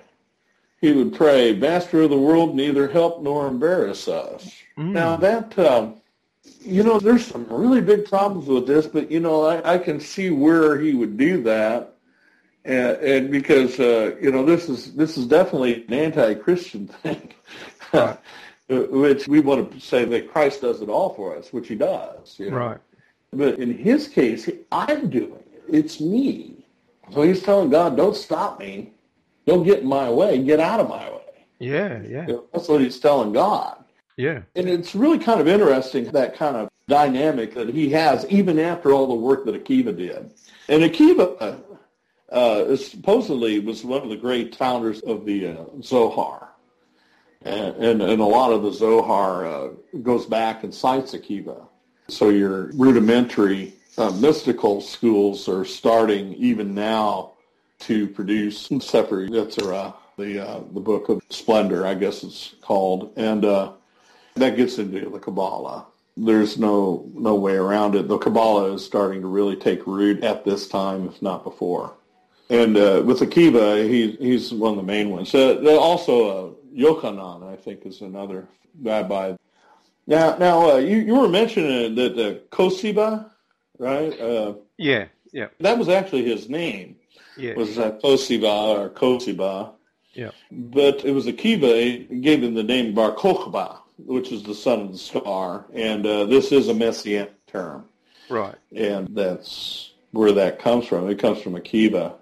he 0.82 0.94
would 0.94 1.14
pray, 1.14 1.54
Master 1.54 2.02
of 2.02 2.10
the 2.10 2.18
world, 2.18 2.56
neither 2.56 2.88
help 2.88 3.22
nor 3.22 3.48
embarrass 3.48 4.08
us. 4.08 4.52
Mm. 4.78 4.92
Now 4.92 5.16
that, 5.18 5.60
um, 5.60 5.96
you 6.62 6.82
know, 6.82 7.00
there's 7.00 7.28
some 7.28 7.46
really 7.50 7.82
big 7.82 8.06
problems 8.06 8.48
with 8.48 8.66
this, 8.66 8.88
but, 8.88 9.12
you 9.12 9.20
know, 9.20 9.46
I, 9.46 9.76
I 9.76 9.78
can 9.78 10.00
see 10.00 10.32
where 10.32 10.80
he 10.80 10.96
would 10.96 11.18
do 11.18 11.44
that 11.44 11.94
and, 12.66 12.98
and 12.98 13.32
because 13.32 13.80
uh, 13.80 14.16
you 14.22 14.32
know 14.32 14.46
this 14.46 14.70
is 14.70 14.94
this 14.96 15.18
is 15.18 15.26
definitely 15.26 15.86
an 15.86 15.94
anti-Christian 15.94 16.88
thing, 16.88 17.34
which 18.68 19.28
we 19.28 19.40
want 19.40 19.72
to 19.72 19.80
say 19.80 20.06
that 20.06 20.32
Christ 20.32 20.62
does 20.62 20.82
it 20.82 20.90
all 20.90 21.14
for 21.14 21.36
us, 21.38 21.54
which 21.54 21.68
He 21.68 21.76
does. 21.76 22.38
You 22.40 22.52
know? 22.52 22.58
Right. 22.58 22.78
But 23.32 23.60
in 23.60 23.78
His 23.78 24.08
case, 24.08 24.50
I'm 24.72 25.10
doing 25.10 25.44
it. 25.54 25.64
It's 25.68 26.02
me. 26.02 26.66
So 27.14 27.22
He's 27.22 27.42
telling 27.42 27.70
God, 27.70 27.96
"Don't 27.96 28.16
stop 28.16 28.60
me. 28.60 28.92
Don't 29.46 29.64
get 29.64 29.80
in 29.80 29.88
my 29.88 30.10
way. 30.10 30.42
Get 30.44 30.60
out 30.60 30.80
of 30.80 30.90
my 30.90 31.10
way." 31.10 31.46
Yeah, 31.60 32.02
yeah. 32.04 32.28
You 32.28 32.34
know, 32.34 32.46
that's 32.54 32.68
what 32.68 32.82
He's 32.82 33.00
telling 33.00 33.34
God. 33.34 33.84
Yeah. 34.20 34.42
And 34.58 34.68
it's 34.68 34.96
really 34.96 35.18
kind 35.18 35.40
of 35.40 35.48
interesting 35.48 36.04
that 36.12 36.36
kind 36.36 36.58
of 36.58 36.70
dynamic 36.90 37.54
that 37.54 37.70
he 37.70 37.90
has 37.92 38.26
even 38.28 38.60
after 38.60 38.92
all 38.92 39.08
the 39.08 39.14
work 39.14 39.46
that 39.46 39.56
Akiva 39.56 39.96
did. 39.96 40.34
And 40.68 40.84
Akiva 40.84 41.62
uh, 42.32 42.76
supposedly 42.76 43.60
was 43.60 43.84
one 43.84 44.02
of 44.04 44.10
the 44.10 44.16
great 44.16 44.56
founders 44.56 45.02
of 45.02 45.26
the 45.26 45.48
uh, 45.48 45.66
Zohar. 45.82 46.50
And, 47.44 47.76
and, 47.78 48.02
and, 48.02 48.22
a 48.22 48.26
lot 48.26 48.52
of 48.52 48.64
the 48.64 48.72
Zohar 48.72 49.46
uh, 49.46 49.70
goes 50.04 50.26
back 50.26 50.64
and 50.64 50.74
cites 50.74 51.14
Akiva. 51.14 51.66
So 52.10 52.30
your 52.30 52.72
rudimentary 52.74 53.74
uh, 53.98 54.12
mystical 54.12 54.82
schools 54.82 55.48
are 55.48 55.64
starting 55.64 56.34
even 56.34 56.76
now 56.76 57.34
to 57.80 58.08
produce 58.10 58.68
Sefer 58.82 59.28
Yetzirah, 59.28 59.96
the, 60.18 60.46
uh, 60.46 60.60
the 60.74 60.82
book 60.82 61.08
of 61.08 61.24
splendor, 61.30 61.88
I 61.88 61.94
guess 61.94 62.24
it's 62.24 62.56
called. 62.62 63.14
And 63.16 63.46
uh, 63.46 63.72
that 64.36 64.58
gets 64.58 64.78
into 64.78 65.10
the 65.10 65.20
Kabbalah 65.20 65.86
there's 66.26 66.58
no 66.58 67.10
no 67.14 67.36
way 67.36 67.56
around 67.56 67.96
it. 67.96 68.08
The 68.08 68.18
Kabbalah 68.18 68.74
is 68.74 68.86
starting 68.86 69.22
to 69.22 69.28
really 69.28 69.56
take 69.56 69.88
root 69.88 70.24
at 70.24 70.44
this 70.44 70.68
time, 70.68 71.08
if 71.08 71.22
not 71.22 71.44
before. 71.44 71.94
And 72.50 72.78
uh, 72.78 73.04
with 73.06 73.20
Akiva, 73.20 73.88
he, 73.88 74.12
he's 74.14 74.52
one 74.52 74.72
of 74.72 74.78
the 74.78 74.84
main 74.84 75.10
ones. 75.12 75.34
Uh, 75.36 75.60
also, 75.80 76.30
uh, 76.30 76.54
Yochanan, 76.76 77.52
I 77.52 77.56
think, 77.56 77.86
is 77.86 78.02
another 78.02 78.48
rabbi. 78.82 79.36
Now, 80.08 80.36
now 80.38 80.72
uh, 80.72 80.78
you, 80.78 80.98
you 80.98 81.16
were 81.16 81.30
mentioning 81.30 81.94
that 81.96 82.14
uh, 82.14 82.56
Kosiba, 82.56 83.30
right? 83.78 84.20
Uh, 84.20 84.54
yeah, 84.78 85.06
yeah. 85.32 85.48
That 85.60 85.78
was 85.78 85.90
actually 85.90 86.26
his 86.26 86.50
name. 86.50 86.96
Yeah. 87.38 87.54
Was 87.54 87.78
uh, 87.78 87.92
Kosiba 88.04 88.78
or 88.78 88.90
Kosiba. 88.90 89.74
Yeah. 90.14 90.32
But 90.52 91.06
it 91.06 91.12
was 91.12 91.28
Akiva 91.28 92.10
he 92.10 92.20
gave 92.20 92.44
him 92.44 92.56
the 92.56 92.64
name 92.64 92.96
Bar 92.96 93.16
Kokhba, 93.16 93.78
which 94.00 94.32
is 94.32 94.42
the 94.42 94.56
son 94.56 94.82
of 94.82 94.92
the 94.92 94.98
star, 94.98 95.66
and 95.74 96.06
uh, 96.06 96.26
this 96.26 96.52
is 96.52 96.68
a 96.68 96.74
messianic 96.74 97.46
term. 97.46 97.86
Right. 98.28 98.56
And 98.76 99.16
that's 99.16 99.92
where 100.12 100.32
that 100.32 100.60
comes 100.60 100.88
from. 100.88 101.10
It 101.10 101.20
comes 101.20 101.42
from 101.42 101.54
Akiva 101.54 102.16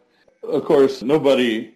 of 0.48 0.66
course, 0.66 1.02
nobody 1.02 1.74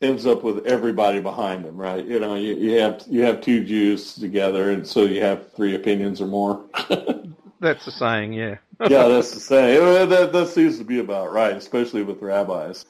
ends 0.00 0.26
up 0.26 0.42
with 0.42 0.66
everybody 0.66 1.20
behind 1.20 1.64
them, 1.64 1.76
right? 1.76 2.04
You 2.04 2.18
know, 2.20 2.34
you, 2.34 2.54
you 2.54 2.78
have 2.78 3.04
you 3.08 3.22
have 3.22 3.40
two 3.40 3.64
Jews 3.64 4.14
together, 4.14 4.70
and 4.70 4.86
so 4.86 5.04
you 5.04 5.22
have 5.22 5.52
three 5.52 5.74
opinions 5.74 6.20
or 6.20 6.26
more. 6.26 6.64
that's 7.60 7.84
the 7.84 7.92
saying, 7.92 8.32
yeah. 8.32 8.56
yeah, 8.80 9.08
that's 9.08 9.32
the 9.32 9.40
saying. 9.40 10.08
That, 10.08 10.32
that 10.32 10.48
seems 10.48 10.78
to 10.78 10.84
be 10.84 10.98
about 10.98 11.32
right, 11.32 11.56
especially 11.56 12.02
with 12.02 12.20
rabbis. 12.20 12.84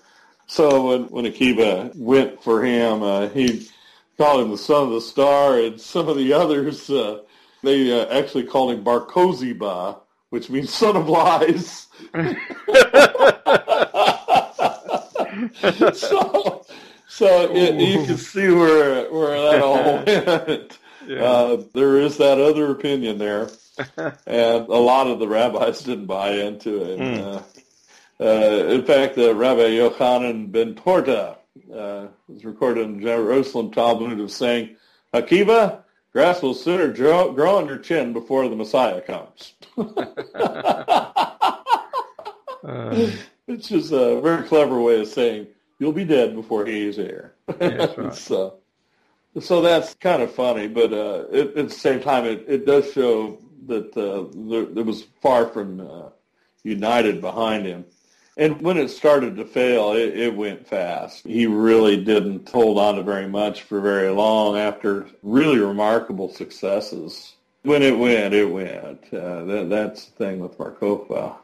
So 0.47 0.89
when 0.89 1.03
when 1.05 1.25
Akiva 1.27 1.95
went 1.97 2.43
for 2.43 2.65
him, 2.65 3.03
uh, 3.03 3.29
he 3.29 3.69
called 4.17 4.43
him 4.43 4.51
the 4.51 4.59
son 4.59 4.85
of 4.85 4.91
the 4.91 5.01
star, 5.01 5.59
and 5.59 5.81
some 5.81 6.09
of 6.09 6.17
the 6.17 6.33
others 6.33 6.89
uh, 6.91 7.21
they 7.63 7.93
uh, 7.93 8.07
actually 8.07 8.45
called 8.45 8.73
him 8.73 8.83
Bar 8.83 9.07
Koziba, 9.07 10.01
which 10.31 10.51
means 10.51 10.73
son 10.73 10.97
of 10.97 11.09
lies. 11.09 11.87
so, 15.95 16.65
so 17.09 17.53
it, 17.53 17.81
you 17.81 18.05
can 18.05 18.17
see 18.17 18.49
where 18.49 19.13
where 19.13 19.41
that 19.51 19.63
all 19.63 19.75
went. 20.47 20.79
Yeah. 21.07 21.23
Uh, 21.23 21.63
there 21.75 21.97
is 21.99 22.19
that 22.19 22.39
other 22.39 22.71
opinion 22.71 23.19
there, 23.19 23.51
and 24.27 24.69
a 24.69 24.79
lot 24.79 25.09
of 25.09 25.19
the 25.19 25.27
rabbis 25.27 25.81
didn't 25.81 26.07
buy 26.07 26.33
into 26.33 26.83
it. 26.85 26.99
Mm. 26.99 27.19
Uh, 27.21 27.43
uh, 28.23 28.67
in 28.69 28.85
fact, 28.85 29.19
uh, 29.19 29.35
Rabbi 29.35 29.71
Yochanan 29.71 30.53
ben 30.53 30.75
Porta 30.75 31.39
uh, 31.75 32.07
was 32.29 32.45
recorded 32.45 32.85
in 32.85 32.99
the 32.99 33.03
Jerusalem 33.03 33.73
Talmud 33.73 34.21
of 34.21 34.31
saying, 34.31 34.77
"Akiva, 35.13 35.83
grass 36.13 36.41
will 36.41 36.55
sooner 36.55 36.93
grow, 36.93 37.33
grow 37.33 37.59
on 37.59 37.67
your 37.67 37.79
chin 37.79 38.13
before 38.13 38.49
the 38.49 38.57
Messiah 38.57 39.01
comes." 39.01 39.55
uh. 42.65 43.11
It's 43.53 43.69
just 43.69 43.93
a 43.93 44.21
very 44.21 44.47
clever 44.49 44.81
way 44.81 45.01
of 45.01 45.09
saying 45.09 45.47
you'll 45.79 45.93
be 45.93 46.05
dead 46.05 46.35
before 46.35 46.65
he 46.65 46.87
is 46.87 46.97
here. 46.97 47.35
Right. 47.61 48.15
so, 48.15 48.55
so 49.41 49.61
that's 49.61 49.95
kind 49.95 50.23
of 50.23 50.33
funny, 50.33 50.69
but 50.69 50.93
uh, 50.93 51.25
it, 51.31 51.57
at 51.57 51.69
the 51.69 51.75
same 51.75 52.01
time, 52.01 52.25
it, 52.25 52.45
it 52.49 52.67
does 52.67 52.93
show 52.93 53.38
that 53.67 53.97
uh, 53.97 54.25
there, 54.49 54.65
there 54.67 54.85
was 54.85 55.05
far 55.21 55.47
from 55.49 55.81
uh, 55.81 56.09
united 56.62 57.21
behind 57.21 57.67
him. 57.67 57.85
And 58.38 58.62
when 58.62 58.79
it 58.79 58.88
started 58.88 59.37
to 59.37 59.45
fail, 59.45 59.93
it, 59.93 60.17
it, 60.17 60.35
went 60.35 60.67
fast. 60.67 61.27
He 61.27 61.47
really 61.47 62.03
didn't 62.03 62.49
hold 62.49 62.79
on 62.79 62.95
to 62.95 63.03
very 63.03 63.29
much 63.29 63.62
for 63.62 63.81
very 63.83 64.09
long 64.09 64.57
after 64.57 65.07
really 65.23 65.59
remarkable 65.59 66.33
successes. 66.33 67.35
When 67.62 67.83
it 67.83 67.99
went, 67.99 68.33
it 68.33 68.47
went. 68.47 69.05
Uh, 69.12 69.45
that, 69.45 69.67
that's 69.69 70.07
the 70.07 70.12
thing 70.12 70.41
with 70.41 70.57
Bar 70.57 70.73
Kokhba. 70.73 71.37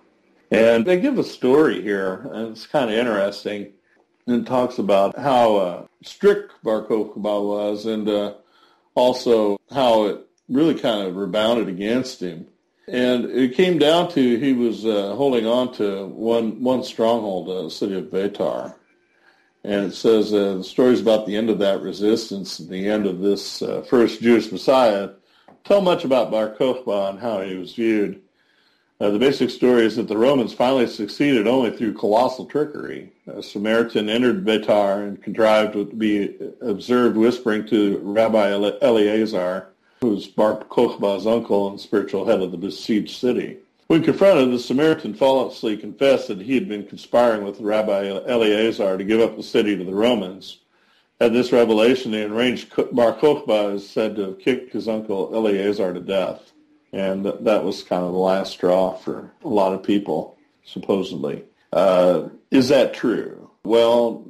And 0.50 0.86
they 0.86 0.98
give 0.98 1.18
a 1.18 1.24
story 1.24 1.82
here, 1.82 2.30
and 2.32 2.52
it's 2.52 2.66
kind 2.66 2.90
of 2.90 2.96
interesting. 2.96 3.72
And 4.26 4.46
talks 4.46 4.78
about 4.78 5.18
how 5.18 5.56
uh, 5.56 5.86
strict 6.02 6.52
Bar 6.62 6.82
Kokhba 6.82 7.46
was 7.46 7.86
and 7.86 8.06
uh, 8.08 8.34
also 8.94 9.58
how 9.70 10.04
it 10.04 10.26
really 10.48 10.78
kind 10.78 11.06
of 11.06 11.16
rebounded 11.16 11.68
against 11.68 12.20
him. 12.20 12.46
And 12.86 13.26
it 13.26 13.54
came 13.54 13.78
down 13.78 14.10
to 14.12 14.38
he 14.38 14.52
was 14.52 14.84
uh, 14.84 15.14
holding 15.14 15.46
on 15.46 15.72
to 15.74 16.06
one, 16.06 16.62
one 16.62 16.82
stronghold, 16.82 17.46
the 17.46 17.70
city 17.70 17.98
of 17.98 18.06
Beitar. 18.06 18.74
And 19.64 19.86
it 19.86 19.94
says 19.94 20.32
uh, 20.32 20.54
the 20.56 20.64
stories 20.64 21.00
about 21.00 21.26
the 21.26 21.36
end 21.36 21.50
of 21.50 21.58
that 21.58 21.82
resistance, 21.82 22.58
the 22.58 22.88
end 22.88 23.06
of 23.06 23.20
this 23.20 23.60
uh, 23.60 23.82
first 23.82 24.22
Jewish 24.22 24.50
Messiah, 24.52 25.10
tell 25.64 25.80
much 25.80 26.04
about 26.04 26.30
Bar 26.30 26.54
Kokhba 26.54 27.10
and 27.10 27.18
how 27.18 27.42
he 27.42 27.56
was 27.56 27.74
viewed. 27.74 28.22
Uh, 29.00 29.10
the 29.10 29.18
basic 29.18 29.48
story 29.48 29.84
is 29.84 29.94
that 29.94 30.08
the 30.08 30.18
Romans 30.18 30.52
finally 30.52 30.86
succeeded 30.88 31.46
only 31.46 31.70
through 31.70 31.92
colossal 31.92 32.46
trickery. 32.46 33.12
A 33.28 33.40
Samaritan 33.40 34.08
entered 34.08 34.44
Betar 34.44 35.06
and 35.06 35.22
contrived 35.22 35.74
to 35.74 35.84
be 35.84 36.36
observed 36.60 37.16
whispering 37.16 37.64
to 37.68 37.98
Rabbi 37.98 38.50
Eleazar, 38.82 39.68
who 40.00 40.10
was 40.10 40.26
Bar 40.26 40.64
Kokhba's 40.64 41.28
uncle 41.28 41.68
and 41.68 41.78
spiritual 41.78 42.26
head 42.26 42.40
of 42.40 42.50
the 42.50 42.58
besieged 42.58 43.16
city. 43.16 43.58
When 43.86 44.02
confronted, 44.02 44.50
the 44.50 44.58
Samaritan 44.58 45.14
falsely 45.14 45.76
confessed 45.76 46.26
that 46.26 46.40
he 46.40 46.54
had 46.54 46.68
been 46.68 46.84
conspiring 46.84 47.44
with 47.44 47.60
Rabbi 47.60 48.08
Eleazar 48.26 48.98
to 48.98 49.04
give 49.04 49.20
up 49.20 49.36
the 49.36 49.44
city 49.44 49.76
to 49.76 49.84
the 49.84 49.94
Romans. 49.94 50.58
At 51.20 51.32
this 51.32 51.52
revelation, 51.52 52.10
the 52.10 52.24
enraged 52.24 52.74
Bar 52.92 53.14
Kokhba 53.14 53.76
is 53.76 53.88
said 53.88 54.16
to 54.16 54.22
have 54.22 54.38
kicked 54.40 54.72
his 54.72 54.88
uncle 54.88 55.30
Eleazar 55.32 55.94
to 55.94 56.00
death. 56.00 56.52
And 56.92 57.24
that 57.26 57.64
was 57.64 57.82
kind 57.82 58.04
of 58.04 58.12
the 58.12 58.18
last 58.18 58.52
straw 58.52 58.94
for 58.94 59.30
a 59.44 59.48
lot 59.48 59.74
of 59.74 59.82
people, 59.82 60.38
supposedly. 60.64 61.44
Uh, 61.72 62.28
is 62.50 62.68
that 62.68 62.94
true? 62.94 63.50
Well, 63.64 64.24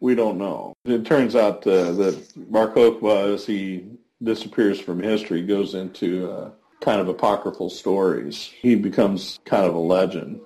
we 0.00 0.14
don't 0.14 0.38
know. 0.38 0.74
It 0.84 1.06
turns 1.06 1.36
out 1.36 1.66
uh, 1.66 1.92
that 1.92 2.50
Bar 2.50 2.68
Kokhba, 2.72 3.34
as 3.34 3.46
he 3.46 3.84
disappears 4.22 4.80
from 4.80 5.02
history, 5.02 5.42
goes 5.42 5.74
into 5.74 6.30
uh, 6.30 6.50
kind 6.80 7.00
of 7.00 7.08
apocryphal 7.08 7.70
stories. 7.70 8.50
He 8.60 8.74
becomes 8.74 9.38
kind 9.44 9.64
of 9.64 9.74
a 9.74 9.78
legend. 9.78 10.40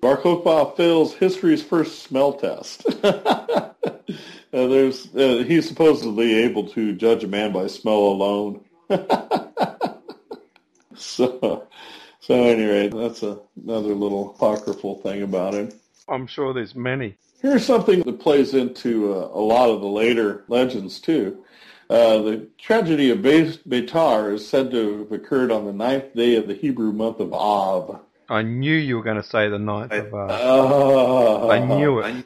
Bar 0.00 0.16
Kokhba 0.16 0.76
fails 0.76 1.14
history's 1.14 1.62
first 1.62 2.02
smell 2.02 2.32
test. 2.32 2.84
uh, 3.04 3.72
there's 4.50 5.14
uh, 5.14 5.44
he's 5.46 5.68
supposedly 5.68 6.34
able 6.34 6.68
to 6.70 6.94
judge 6.94 7.22
a 7.22 7.28
man 7.28 7.52
by 7.52 7.66
smell 7.66 7.98
alone. 7.98 8.64
so, 10.98 11.66
so 12.20 12.34
anyway, 12.44 12.88
that's 12.88 13.22
a, 13.22 13.38
another 13.62 13.94
little 13.94 14.30
apocryphal 14.30 15.00
thing 15.00 15.22
about 15.22 15.54
him. 15.54 15.72
I'm 16.08 16.26
sure 16.26 16.52
there's 16.52 16.74
many. 16.74 17.16
Here's 17.40 17.64
something 17.64 18.02
that 18.02 18.20
plays 18.20 18.54
into 18.54 19.12
uh, 19.12 19.28
a 19.32 19.40
lot 19.40 19.70
of 19.70 19.80
the 19.80 19.86
later 19.86 20.44
legends 20.48 21.00
too. 21.00 21.44
Uh, 21.88 22.18
the 22.18 22.48
tragedy 22.58 23.10
of 23.10 23.18
Betar 23.18 24.34
is 24.34 24.48
said 24.48 24.70
to 24.72 24.98
have 24.98 25.12
occurred 25.12 25.52
on 25.52 25.66
the 25.66 25.72
ninth 25.72 26.14
day 26.14 26.36
of 26.36 26.48
the 26.48 26.54
Hebrew 26.54 26.92
month 26.92 27.20
of 27.20 27.32
Av. 27.32 28.00
I 28.28 28.42
knew 28.42 28.74
you 28.74 28.96
were 28.96 29.04
going 29.04 29.18
to 29.18 29.22
say 29.22 29.48
the 29.48 29.58
ninth 29.58 29.92
of 29.92 30.12
uh, 30.12 30.26
Uh, 30.26 31.48
I 31.48 31.58
knew 31.64 32.00
it. 32.00 32.24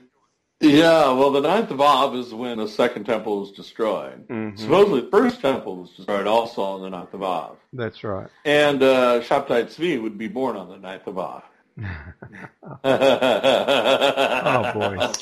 Yeah, 0.63 1.13
well, 1.13 1.31
the 1.31 1.41
ninth 1.41 1.71
of 1.71 1.81
Av 1.81 2.15
is 2.15 2.35
when 2.35 2.59
the 2.59 2.69
second 2.69 3.05
temple 3.05 3.41
was 3.41 3.51
destroyed. 3.53 4.29
Mhm. 4.29 4.59
Supposedly, 4.59 5.01
the 5.01 5.11
first 5.11 5.41
temple 5.41 5.77
was 5.77 5.91
destroyed 5.91 6.27
also 6.27 6.61
on 6.63 6.83
the 6.83 6.91
ninth 6.91 7.15
of 7.15 7.23
Av. 7.23 7.57
That's 7.73 8.05
right. 8.05 8.29
And 8.45 8.83
uh, 8.83 9.21
Shabtai 9.23 9.65
Tzvi 9.65 10.01
would 10.03 10.19
be 10.19 10.29
born 10.29 10.57
on 10.57 10.69
the 10.69 10.77
ninth 10.77 11.07
of 11.07 11.19
Av. 11.19 11.43
Oh, 12.85 14.73
boy. 14.75 15.13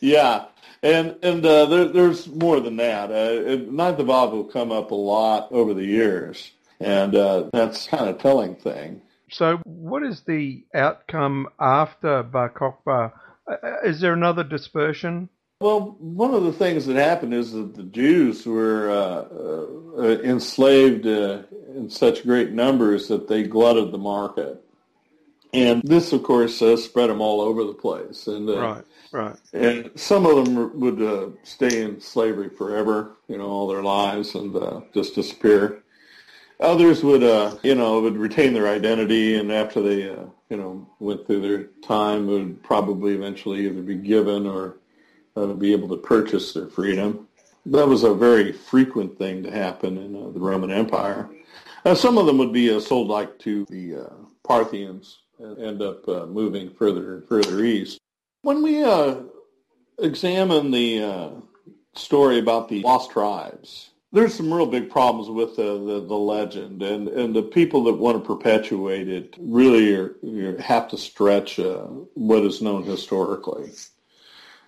Yeah, 0.00 0.44
and 0.82 1.16
and 1.22 1.44
uh, 1.44 1.66
there, 1.66 1.84
there's 1.86 2.28
more 2.28 2.60
than 2.60 2.76
that. 2.76 3.10
Uh, 3.10 3.56
Ninth 3.70 3.98
of 3.98 4.10
Av 4.10 4.32
will 4.32 4.44
come 4.44 4.70
up 4.72 4.90
a 4.90 4.94
lot 4.96 5.48
over 5.50 5.74
the 5.74 5.84
years, 5.84 6.52
and 6.80 7.14
uh, 7.14 7.48
that's 7.52 7.86
kind 7.88 8.08
of 8.08 8.18
telling 8.18 8.56
thing. 8.56 9.00
So, 9.30 9.58
what 9.64 10.02
is 10.02 10.22
the 10.22 10.64
outcome 10.74 11.48
after 11.58 12.22
Bar 12.22 12.50
Kokhba? 12.50 13.12
Uh, 13.50 13.56
Is 13.84 14.00
there 14.00 14.12
another 14.12 14.44
dispersion? 14.44 15.28
Well, 15.60 15.96
one 16.00 16.34
of 16.34 16.42
the 16.42 16.52
things 16.52 16.86
that 16.86 16.96
happened 16.96 17.34
is 17.34 17.52
that 17.52 17.74
the 17.76 17.84
Jews 17.84 18.44
were 18.46 18.90
uh, 18.90 20.02
uh, 20.02 20.20
enslaved 20.22 21.06
uh, 21.06 21.42
in 21.76 21.88
such 21.88 22.24
great 22.24 22.50
numbers 22.50 23.08
that 23.08 23.28
they 23.28 23.44
glutted 23.44 23.92
the 23.92 23.98
market. 23.98 24.60
And 25.54 25.82
this, 25.84 26.12
of 26.12 26.22
course, 26.22 26.60
uh, 26.62 26.76
spread 26.76 27.10
them 27.10 27.20
all 27.20 27.40
over 27.40 27.62
the 27.62 27.74
place. 27.74 28.26
And, 28.26 28.48
uh, 28.48 28.58
Right, 28.60 28.84
right. 29.12 29.36
and 29.52 29.90
some 29.94 30.26
of 30.26 30.44
them 30.44 30.80
would 30.80 31.00
uh, 31.00 31.28
stay 31.44 31.82
in 31.82 32.00
slavery 32.00 32.48
forever, 32.48 33.12
you 33.28 33.38
know, 33.38 33.46
all 33.46 33.68
their 33.68 33.82
lives 33.82 34.34
and 34.34 34.56
uh, 34.56 34.80
just 34.94 35.14
disappear. 35.14 35.82
Others 36.62 37.02
would, 37.02 37.24
uh, 37.24 37.56
you 37.64 37.74
know, 37.74 38.00
would 38.00 38.16
retain 38.16 38.54
their 38.54 38.68
identity, 38.68 39.34
and 39.34 39.50
after 39.50 39.82
they, 39.82 40.08
uh, 40.08 40.26
you 40.48 40.56
know, 40.56 40.88
went 41.00 41.26
through 41.26 41.40
their 41.40 41.64
time, 41.82 42.28
would 42.28 42.62
probably 42.62 43.14
eventually 43.14 43.66
either 43.66 43.82
be 43.82 43.96
given 43.96 44.46
or 44.46 44.78
uh, 45.34 45.46
be 45.54 45.72
able 45.72 45.88
to 45.88 45.96
purchase 45.96 46.52
their 46.52 46.68
freedom. 46.68 47.26
That 47.66 47.88
was 47.88 48.04
a 48.04 48.14
very 48.14 48.52
frequent 48.52 49.18
thing 49.18 49.42
to 49.42 49.50
happen 49.50 49.98
in 49.98 50.14
uh, 50.14 50.30
the 50.30 50.38
Roman 50.38 50.70
Empire. 50.70 51.28
Uh, 51.84 51.96
some 51.96 52.16
of 52.16 52.26
them 52.26 52.38
would 52.38 52.52
be 52.52 52.72
uh, 52.72 52.78
sold 52.78 53.08
like 53.08 53.40
to 53.40 53.64
the 53.68 54.08
Parthians 54.44 55.18
and 55.40 55.58
end 55.58 55.82
up 55.82 56.06
moving 56.28 56.70
further 56.70 57.16
and 57.16 57.26
further 57.26 57.64
east. 57.64 57.98
When 58.42 58.62
we 58.62 58.84
examine 59.98 60.70
the 60.70 61.42
story 61.94 62.38
about 62.38 62.68
the 62.68 62.82
lost 62.82 63.10
tribes, 63.10 63.91
there's 64.12 64.34
some 64.34 64.52
real 64.52 64.66
big 64.66 64.90
problems 64.90 65.30
with 65.30 65.56
the, 65.56 65.62
the, 65.62 66.06
the 66.06 66.14
legend, 66.14 66.82
and, 66.82 67.08
and 67.08 67.34
the 67.34 67.42
people 67.42 67.84
that 67.84 67.94
want 67.94 68.22
to 68.22 68.26
perpetuate 68.26 69.08
it 69.08 69.34
really 69.38 69.94
are, 69.94 70.60
have 70.60 70.88
to 70.88 70.98
stretch 70.98 71.58
uh, 71.58 71.84
what 72.14 72.44
is 72.44 72.60
known 72.60 72.82
historically. 72.82 73.70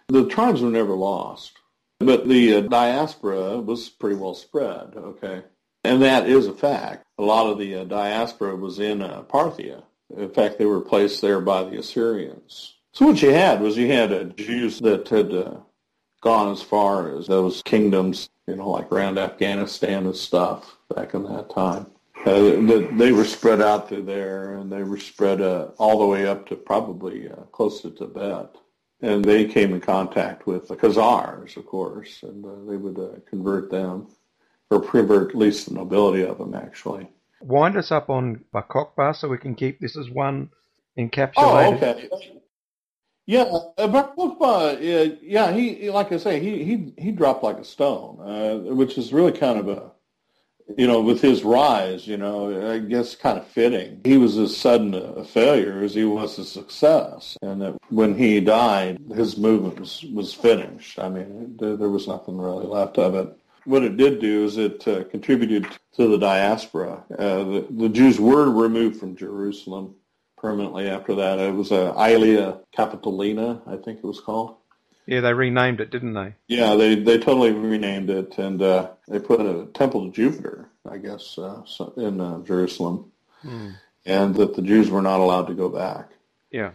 The 0.08 0.26
tribes 0.28 0.62
were 0.62 0.70
never 0.70 0.94
lost, 0.94 1.52
but 1.98 2.26
the 2.26 2.56
uh, 2.56 2.60
diaspora 2.62 3.60
was 3.60 3.88
pretty 3.88 4.16
well 4.16 4.34
spread, 4.34 4.94
okay? 4.96 5.42
And 5.84 6.00
that 6.02 6.26
is 6.26 6.46
a 6.46 6.54
fact. 6.54 7.04
A 7.18 7.22
lot 7.22 7.46
of 7.46 7.58
the 7.58 7.76
uh, 7.76 7.84
diaspora 7.84 8.56
was 8.56 8.78
in 8.78 9.02
uh, 9.02 9.22
Parthia. 9.22 9.82
In 10.16 10.30
fact, 10.30 10.58
they 10.58 10.64
were 10.64 10.80
placed 10.80 11.20
there 11.20 11.40
by 11.40 11.64
the 11.64 11.78
Assyrians. 11.78 12.74
So 12.92 13.06
what 13.06 13.20
you 13.20 13.32
had 13.32 13.60
was 13.60 13.76
you 13.76 13.88
had 13.88 14.12
uh, 14.12 14.24
Jews 14.24 14.78
that 14.80 15.08
had 15.08 15.32
uh, 15.32 15.56
gone 16.24 16.50
as 16.50 16.62
far 16.62 17.16
as 17.16 17.26
those 17.26 17.62
kingdoms, 17.62 18.30
you 18.48 18.56
know, 18.56 18.70
like 18.70 18.90
around 18.90 19.18
Afghanistan 19.18 20.06
and 20.06 20.16
stuff 20.16 20.76
back 20.94 21.14
in 21.14 21.22
that 21.24 21.50
time. 21.50 21.86
Uh, 22.26 22.86
they 22.96 23.12
were 23.12 23.24
spread 23.24 23.60
out 23.60 23.88
through 23.88 24.02
there, 24.02 24.54
and 24.54 24.72
they 24.72 24.82
were 24.82 24.98
spread 24.98 25.42
uh, 25.42 25.68
all 25.76 25.98
the 25.98 26.06
way 26.06 26.26
up 26.26 26.48
to 26.48 26.56
probably 26.56 27.30
uh, 27.30 27.36
close 27.52 27.82
to 27.82 27.90
Tibet. 27.90 28.56
And 29.02 29.22
they 29.22 29.44
came 29.44 29.74
in 29.74 29.82
contact 29.82 30.46
with 30.46 30.66
the 30.66 30.76
Khazars, 30.76 31.58
of 31.58 31.66
course, 31.66 32.22
and 32.22 32.42
uh, 32.42 32.70
they 32.70 32.78
would 32.78 32.98
uh, 32.98 33.20
convert 33.28 33.70
them, 33.70 34.08
or 34.70 34.80
convert 34.80 35.30
at 35.30 35.36
least 35.36 35.68
the 35.68 35.74
nobility 35.74 36.24
of 36.24 36.38
them, 36.38 36.54
actually. 36.54 37.06
Wind 37.42 37.76
us 37.76 37.92
up 37.92 38.08
on 38.08 38.42
Bar 38.50 38.66
Kokhba 38.70 39.14
so 39.14 39.28
we 39.28 39.36
can 39.36 39.54
keep 39.54 39.78
this 39.78 39.98
as 39.98 40.08
one 40.08 40.48
encapsulated. 40.98 41.32
Oh, 41.36 41.74
okay. 41.74 42.08
Yeah, 43.26 43.44
uh, 43.78 43.88
Bar 43.88 44.12
Kokhba, 44.16 44.74
uh, 44.76 45.16
yeah, 45.22 45.52
he, 45.52 45.74
he- 45.74 45.90
like 45.90 46.12
I 46.12 46.18
say, 46.18 46.40
he, 46.40 46.62
he, 46.64 46.92
he 46.98 47.10
dropped 47.12 47.42
like 47.42 47.56
a 47.58 47.64
stone, 47.64 48.20
uh, 48.20 48.74
which 48.74 48.98
is 48.98 49.12
really 49.14 49.32
kind 49.32 49.58
of 49.58 49.68
a, 49.68 49.92
you 50.76 50.86
know, 50.86 51.00
with 51.00 51.20
his 51.22 51.42
rise, 51.42 52.06
you 52.06 52.16
know, 52.18 52.70
I 52.70 52.78
guess 52.78 53.14
kind 53.14 53.38
of 53.38 53.46
fitting. 53.46 54.00
He 54.04 54.18
was 54.18 54.36
as 54.36 54.54
sudden 54.56 54.94
a 54.94 55.24
failure 55.24 55.82
as 55.82 55.94
he 55.94 56.04
was 56.04 56.38
a 56.38 56.44
success. 56.44 57.36
And 57.42 57.62
that 57.62 57.76
when 57.88 58.14
he 58.14 58.40
died, 58.40 58.98
his 59.14 59.36
movement 59.38 59.80
was, 59.80 60.04
was 60.12 60.34
finished. 60.34 60.98
I 60.98 61.08
mean, 61.08 61.56
there, 61.58 61.76
there 61.76 61.90
was 61.90 62.06
nothing 62.08 62.36
really 62.38 62.66
left 62.66 62.98
of 62.98 63.14
it. 63.14 63.28
What 63.64 63.82
it 63.84 63.96
did 63.96 64.20
do 64.20 64.44
is 64.44 64.58
it 64.58 64.86
uh, 64.86 65.04
contributed 65.04 65.66
to 65.96 66.08
the 66.08 66.18
diaspora. 66.18 67.02
Uh, 67.18 67.44
the, 67.44 67.66
the 67.70 67.88
Jews 67.88 68.20
were 68.20 68.50
removed 68.50 69.00
from 69.00 69.16
Jerusalem 69.16 69.94
permanently 70.44 70.90
after 70.90 71.14
that. 71.14 71.38
It 71.38 71.54
was 71.54 71.72
uh, 71.72 71.94
Aelia 71.94 72.60
Capitolina, 72.76 73.62
I 73.66 73.76
think 73.76 74.00
it 74.00 74.04
was 74.04 74.20
called. 74.20 74.56
Yeah, 75.06 75.20
they 75.22 75.32
renamed 75.32 75.80
it, 75.80 75.90
didn't 75.90 76.12
they? 76.12 76.34
Yeah, 76.48 76.74
they 76.74 76.96
they 76.96 77.16
totally 77.16 77.52
renamed 77.52 78.10
it, 78.10 78.36
and 78.36 78.60
uh, 78.60 78.90
they 79.08 79.20
put 79.20 79.40
a 79.40 79.66
temple 79.72 80.04
to 80.04 80.12
Jupiter, 80.12 80.68
I 80.86 80.98
guess, 80.98 81.38
uh, 81.38 81.62
in 81.96 82.20
uh, 82.20 82.40
Jerusalem, 82.40 83.10
and 84.04 84.34
that 84.34 84.54
the 84.54 84.60
Jews 84.60 84.90
were 84.90 85.00
not 85.00 85.20
allowed 85.20 85.46
to 85.46 85.54
go 85.54 85.70
back. 85.70 86.10
Yeah. 86.50 86.72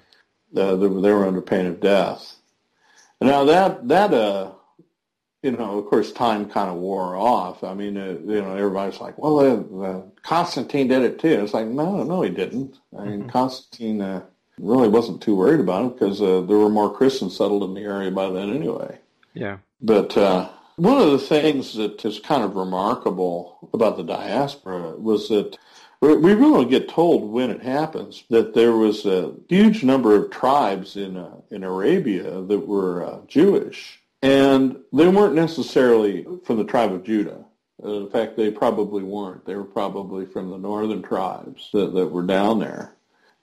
Uh, 0.55 0.75
they, 0.75 0.88
were, 0.88 1.01
they 1.01 1.12
were 1.12 1.27
under 1.27 1.41
pain 1.41 1.67
of 1.67 1.79
death. 1.79 2.38
Now 3.21 3.45
that 3.45 3.88
that 3.88 4.13
uh, 4.15 4.51
you 5.41 5.52
know, 5.52 5.80
of 5.80 5.86
course, 5.86 6.12
time 6.12 6.49
kind 6.49 6.69
of 6.69 6.78
wore 6.78 7.15
off. 7.15 7.63
I 7.63 7.73
mean, 7.73 7.97
uh, 7.97 8.17
you 8.25 8.41
know, 8.41 8.56
everybody's 8.56 8.99
like, 8.99 9.17
well, 9.17 9.39
uh, 9.39 9.86
uh, 9.86 10.02
Constantine 10.21 10.88
did 10.88 11.04
it 11.04 11.19
too. 11.19 11.41
It's 11.41 11.54
like, 11.54 11.67
no, 11.67 12.04
no, 12.04 12.21
he 12.21 12.30
didn't. 12.30 12.78
I 12.97 13.06
mean, 13.06 13.30
Constantine 13.30 14.02
uh, 14.02 14.25
really 14.60 14.89
wasn't 14.89 15.21
too 15.21 15.36
worried 15.36 15.62
about 15.62 15.86
it 15.86 15.93
because 15.93 16.21
uh, 16.21 16.41
there 16.41 16.58
were 16.58 16.69
more 16.69 16.93
Christians 16.93 17.38
settled 17.38 17.63
in 17.63 17.73
the 17.73 17.82
area 17.82 18.12
by 18.12 18.30
then 18.30 18.49
anyway. 18.49 18.99
Yeah. 19.34 19.58
But 19.82 20.17
uh, 20.17 20.49
one 20.75 21.02
of 21.02 21.12
the 21.12 21.19
things 21.19 21.75
that 21.75 22.04
is 22.04 22.19
kind 22.19 22.43
of 22.43 22.56
remarkable 22.56 23.69
about 23.73 23.97
the 23.97 24.04
diaspora 24.04 24.91
was 24.97 25.30
that 25.30 25.58
we 26.02 26.15
we 26.15 26.34
really 26.34 26.65
get 26.65 26.89
told 26.89 27.32
when 27.32 27.49
it 27.49 27.62
happens 27.62 28.23
that 28.30 28.54
there 28.54 28.73
was 28.73 29.06
a 29.06 29.34
huge 29.47 29.84
number 29.84 30.15
of 30.15 30.32
tribes 30.32 30.95
in 30.95 31.17
uh, 31.17 31.36
in 31.52 31.63
Arabia 31.63 32.41
that 32.41 32.67
were 32.67 33.06
uh, 33.06 33.19
Jewish, 33.28 33.98
and 34.21 34.77
they 34.91 35.08
weren't 35.08 35.36
necessarily 35.36 36.25
from 36.43 36.58
the 36.58 36.63
tribe 36.63 36.91
of 36.91 37.03
Judah. 37.03 37.45
Uh, 37.84 38.01
in 38.01 38.10
fact, 38.10 38.36
they 38.36 38.51
probably 38.51 39.03
weren't. 39.03 39.45
They 39.45 39.55
were 39.55 39.63
probably 39.63 40.25
from 40.25 40.49
the 40.49 40.58
northern 40.58 41.01
tribes 41.01 41.69
that, 41.71 41.93
that 41.93 42.08
were 42.08 42.25
down 42.25 42.60
there. 42.60 42.95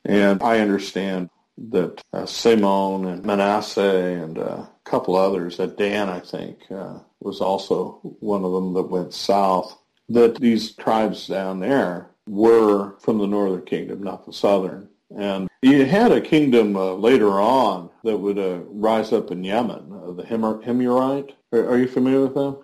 And 0.04 0.42
I 0.42 0.60
understand 0.60 1.30
that 1.70 2.02
uh, 2.12 2.26
Simeon 2.26 3.06
and 3.06 3.24
Manasseh 3.24 4.20
and 4.22 4.38
uh, 4.38 4.42
a 4.42 4.70
couple 4.84 5.16
others, 5.16 5.58
uh, 5.58 5.66
Dan, 5.66 6.08
I 6.08 6.20
think, 6.20 6.58
uh, 6.70 6.98
was 7.20 7.40
also 7.40 7.98
one 8.20 8.44
of 8.44 8.52
them 8.52 8.74
that 8.74 8.90
went 8.90 9.14
south, 9.14 9.76
that 10.10 10.38
these 10.38 10.74
tribes 10.74 11.26
down 11.26 11.60
there 11.60 12.10
were 12.28 12.98
from 13.00 13.18
the 13.18 13.26
northern 13.26 13.64
kingdom, 13.64 14.02
not 14.02 14.26
the 14.26 14.32
southern. 14.32 14.88
And 15.16 15.48
you 15.62 15.86
had 15.86 16.12
a 16.12 16.20
kingdom 16.20 16.76
uh, 16.76 16.92
later 16.92 17.40
on 17.40 17.90
that 18.04 18.18
would 18.18 18.38
uh, 18.38 18.58
rise 18.66 19.12
up 19.12 19.30
in 19.30 19.42
Yemen, 19.42 19.90
uh, 19.92 20.12
the 20.12 20.22
Himyarite. 20.22 21.32
Are, 21.52 21.68
are 21.70 21.78
you 21.78 21.88
familiar 21.88 22.22
with 22.22 22.34
them? 22.34 22.58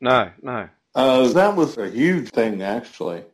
No, 0.00 0.30
no. 0.42 0.68
Uh, 0.94 1.28
that 1.28 1.56
was 1.56 1.76
a 1.76 1.90
huge 1.90 2.30
thing, 2.30 2.62
actually. 2.62 3.24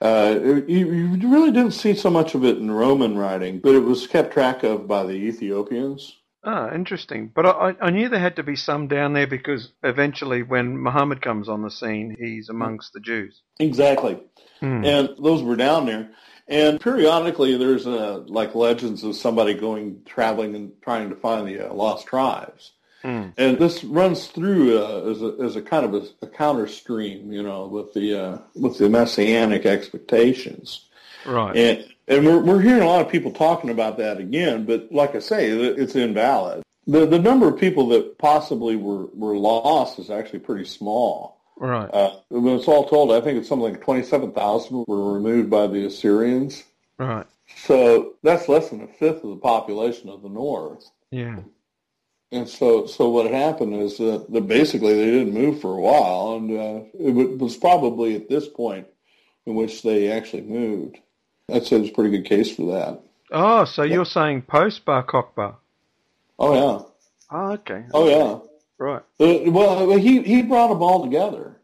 Uh, 0.00 0.62
you, 0.66 0.92
you 0.92 1.28
really 1.28 1.50
didn't 1.50 1.72
see 1.72 1.94
so 1.94 2.10
much 2.10 2.34
of 2.34 2.44
it 2.44 2.58
in 2.58 2.70
Roman 2.70 3.16
writing, 3.16 3.58
but 3.58 3.74
it 3.74 3.80
was 3.80 4.06
kept 4.06 4.32
track 4.32 4.62
of 4.62 4.86
by 4.86 5.04
the 5.04 5.12
Ethiopians. 5.12 6.16
Ah, 6.44 6.72
interesting. 6.72 7.32
But 7.34 7.46
I, 7.46 7.74
I 7.80 7.90
knew 7.90 8.08
there 8.08 8.20
had 8.20 8.36
to 8.36 8.44
be 8.44 8.54
some 8.54 8.86
down 8.86 9.12
there 9.12 9.26
because 9.26 9.72
eventually, 9.82 10.42
when 10.42 10.78
Muhammad 10.78 11.20
comes 11.20 11.48
on 11.48 11.62
the 11.62 11.70
scene, 11.70 12.16
he's 12.18 12.48
amongst 12.48 12.92
the 12.92 13.00
Jews. 13.00 13.42
Exactly. 13.58 14.18
Hmm. 14.60 14.84
And 14.84 15.10
those 15.20 15.42
were 15.42 15.56
down 15.56 15.86
there. 15.86 16.10
And 16.48 16.80
periodically, 16.80 17.56
there's 17.56 17.86
uh, 17.86 18.24
like 18.26 18.54
legends 18.54 19.04
of 19.04 19.14
somebody 19.16 19.54
going 19.54 20.02
traveling 20.06 20.54
and 20.54 20.72
trying 20.80 21.10
to 21.10 21.16
find 21.16 21.46
the 21.46 21.70
uh, 21.70 21.74
lost 21.74 22.06
tribes. 22.06 22.72
Mm. 23.04 23.32
And 23.36 23.58
this 23.58 23.84
runs 23.84 24.26
through 24.26 24.78
uh, 24.78 25.10
as, 25.10 25.22
a, 25.22 25.36
as 25.44 25.56
a 25.56 25.62
kind 25.62 25.84
of 25.84 25.94
a, 25.94 26.06
a 26.22 26.28
counter 26.28 26.66
stream, 26.66 27.32
you 27.32 27.42
know, 27.42 27.66
with 27.66 27.92
the 27.92 28.14
uh, 28.14 28.38
with 28.54 28.78
the 28.78 28.88
messianic 28.88 29.66
expectations. 29.66 30.86
Right. 31.24 31.56
And 31.56 31.94
and 32.08 32.26
we're 32.26 32.40
we're 32.40 32.60
hearing 32.60 32.82
a 32.82 32.86
lot 32.86 33.02
of 33.02 33.12
people 33.12 33.30
talking 33.30 33.70
about 33.70 33.98
that 33.98 34.18
again, 34.18 34.64
but 34.64 34.90
like 34.90 35.14
I 35.14 35.20
say, 35.20 35.50
it's 35.50 35.94
invalid. 35.94 36.62
The 36.86 37.06
the 37.06 37.18
number 37.18 37.46
of 37.46 37.60
people 37.60 37.88
that 37.88 38.18
possibly 38.18 38.74
were 38.74 39.06
were 39.12 39.36
lost 39.36 39.98
is 39.98 40.10
actually 40.10 40.40
pretty 40.40 40.64
small. 40.64 41.37
Right. 41.58 41.90
Uh, 41.92 42.16
when 42.28 42.56
it's 42.56 42.68
all 42.68 42.88
told, 42.88 43.12
I 43.12 43.20
think 43.20 43.38
it's 43.38 43.48
something 43.48 43.72
like 43.72 43.82
27,000 43.82 44.84
were 44.86 45.14
removed 45.14 45.50
by 45.50 45.66
the 45.66 45.86
Assyrians. 45.86 46.64
Right. 46.98 47.26
So 47.64 48.14
that's 48.22 48.48
less 48.48 48.70
than 48.70 48.82
a 48.82 48.86
fifth 48.86 49.24
of 49.24 49.30
the 49.30 49.36
population 49.36 50.08
of 50.08 50.22
the 50.22 50.28
north. 50.28 50.88
Yeah. 51.10 51.40
And 52.30 52.48
so, 52.48 52.86
so 52.86 53.08
what 53.08 53.30
happened 53.30 53.74
is 53.74 53.96
that, 53.98 54.26
that 54.30 54.46
basically 54.46 54.94
they 54.94 55.06
didn't 55.06 55.32
move 55.32 55.60
for 55.60 55.74
a 55.74 55.80
while, 55.80 56.36
and 56.36 56.50
uh, 56.50 56.84
it 56.92 57.38
was 57.38 57.56
probably 57.56 58.14
at 58.16 58.28
this 58.28 58.46
point 58.46 58.86
in 59.46 59.54
which 59.54 59.82
they 59.82 60.12
actually 60.12 60.42
moved. 60.42 60.98
I'd 61.50 61.66
say 61.66 61.78
there's 61.78 61.90
a 61.90 61.94
pretty 61.94 62.10
good 62.10 62.28
case 62.28 62.54
for 62.54 62.74
that. 62.74 63.00
Oh, 63.30 63.64
so 63.64 63.82
you're 63.82 64.04
saying 64.04 64.42
post 64.42 64.84
Bar 64.84 65.04
Kokhba? 65.04 65.56
Oh 66.38 66.54
yeah. 66.54 66.84
Oh, 67.30 67.52
okay. 67.52 67.84
Oh 67.92 68.08
yeah. 68.08 68.47
Right. 68.78 69.02
Uh, 69.20 69.50
well, 69.50 69.96
he 69.96 70.22
he 70.22 70.42
brought 70.42 70.68
them 70.68 70.82
all 70.82 71.02
together. 71.04 71.56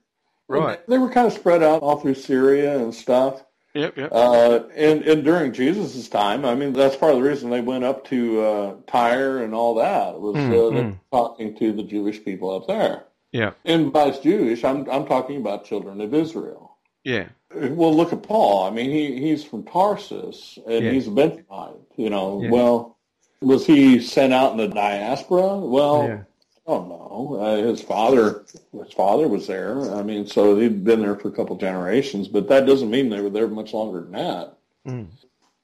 Right. 0.49 0.85
They 0.89 0.99
were 0.99 1.11
kind 1.11 1.27
of 1.27 1.33
spread 1.33 1.63
out 1.63 1.83
all 1.83 1.99
through 2.01 2.15
Syria 2.17 2.79
and 2.79 2.95
stuff. 2.95 3.43
Yep. 3.75 3.97
Yep. 3.97 4.13
Uh, 4.13 4.61
and, 4.77 5.03
and 5.03 5.25
during 5.25 5.53
Jesus' 5.53 6.09
time, 6.09 6.45
I 6.45 6.55
mean, 6.55 6.73
that's 6.75 6.95
part 6.97 7.13
of 7.15 7.19
the 7.23 7.29
reason 7.29 7.51
they 7.51 7.61
went 7.61 7.83
up 7.83 8.05
to 8.09 8.41
uh, 8.41 8.75
Tyre 8.87 9.43
and 9.43 9.53
all 9.55 9.75
that 9.77 10.21
was 10.21 10.37
uh, 10.37 10.39
Mm, 10.39 10.75
they 10.75 10.83
mm. 10.83 10.99
talking 11.11 11.57
to 11.59 11.73
the 11.73 11.83
Jewish 11.83 12.23
people 12.25 12.55
up 12.55 12.69
there. 12.69 13.05
yeah. 13.33 13.53
And 13.65 13.93
by 13.93 14.11
Jewish, 14.13 14.63
I'm 14.65 14.89
I'm 14.91 15.07
talking 15.07 15.39
about 15.39 15.65
children 15.65 16.01
of 16.01 16.13
Israel. 16.15 16.77
Yeah. 17.05 17.29
Well, 17.55 17.95
look 17.95 18.13
at 18.13 18.23
Paul. 18.23 18.65
I 18.65 18.71
mean, 18.71 18.91
he 18.91 19.19
he's 19.21 19.43
from 19.45 19.65
Tarsus 19.65 20.59
and 20.67 20.85
Yeah. 20.85 20.91
he's 20.93 21.07
a 21.09 21.11
Benjamite. 21.11 21.81
You 21.97 22.11
know, 22.11 22.43
Yeah. 22.43 22.51
well, 22.51 22.97
was 23.41 23.67
he 23.67 24.01
sent 24.01 24.33
out 24.33 24.53
in 24.53 24.59
the 24.59 24.69
diaspora? 24.69 25.57
Well, 25.59 26.05
Yeah. 26.05 26.19
I 26.67 26.71
don't. 26.73 27.41
Uh, 27.41 27.57
his 27.69 27.83
father, 27.83 28.45
his 28.73 28.93
father 28.95 29.29
was 29.29 29.47
there. 29.47 29.95
I 29.95 30.03
mean, 30.03 30.27
so 30.27 30.57
he'd 30.59 30.83
been 30.85 31.01
there 31.03 31.17
for 31.17 31.29
a 31.29 31.33
couple 31.33 31.57
generations, 31.57 32.27
but 32.29 32.49
that 32.49 32.67
doesn't 32.67 32.91
mean 32.91 33.11
they 33.11 33.21
were 33.21 33.31
there 33.31 33.49
much 33.49 33.73
longer 33.75 34.01
than 34.01 34.13
that. 34.13 34.59
Mm. 34.87 35.07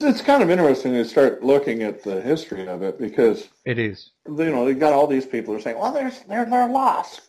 It's 0.00 0.20
kind 0.22 0.42
of 0.42 0.50
interesting 0.50 0.92
to 0.94 1.04
start 1.04 1.42
looking 1.42 1.82
at 1.82 2.02
the 2.02 2.20
history 2.22 2.66
of 2.68 2.82
it 2.82 2.98
because 2.98 3.48
It 3.66 3.78
is. 3.78 4.10
you 4.26 4.32
know 4.50 4.64
they 4.64 4.74
got 4.74 4.92
all 4.94 5.06
these 5.06 5.26
people 5.26 5.52
who 5.52 5.58
are 5.58 5.62
saying, 5.62 5.78
"Well, 5.78 5.92
they're 5.92 6.12
they're 6.28 6.44
they're 6.46 6.68
lost." 6.68 7.22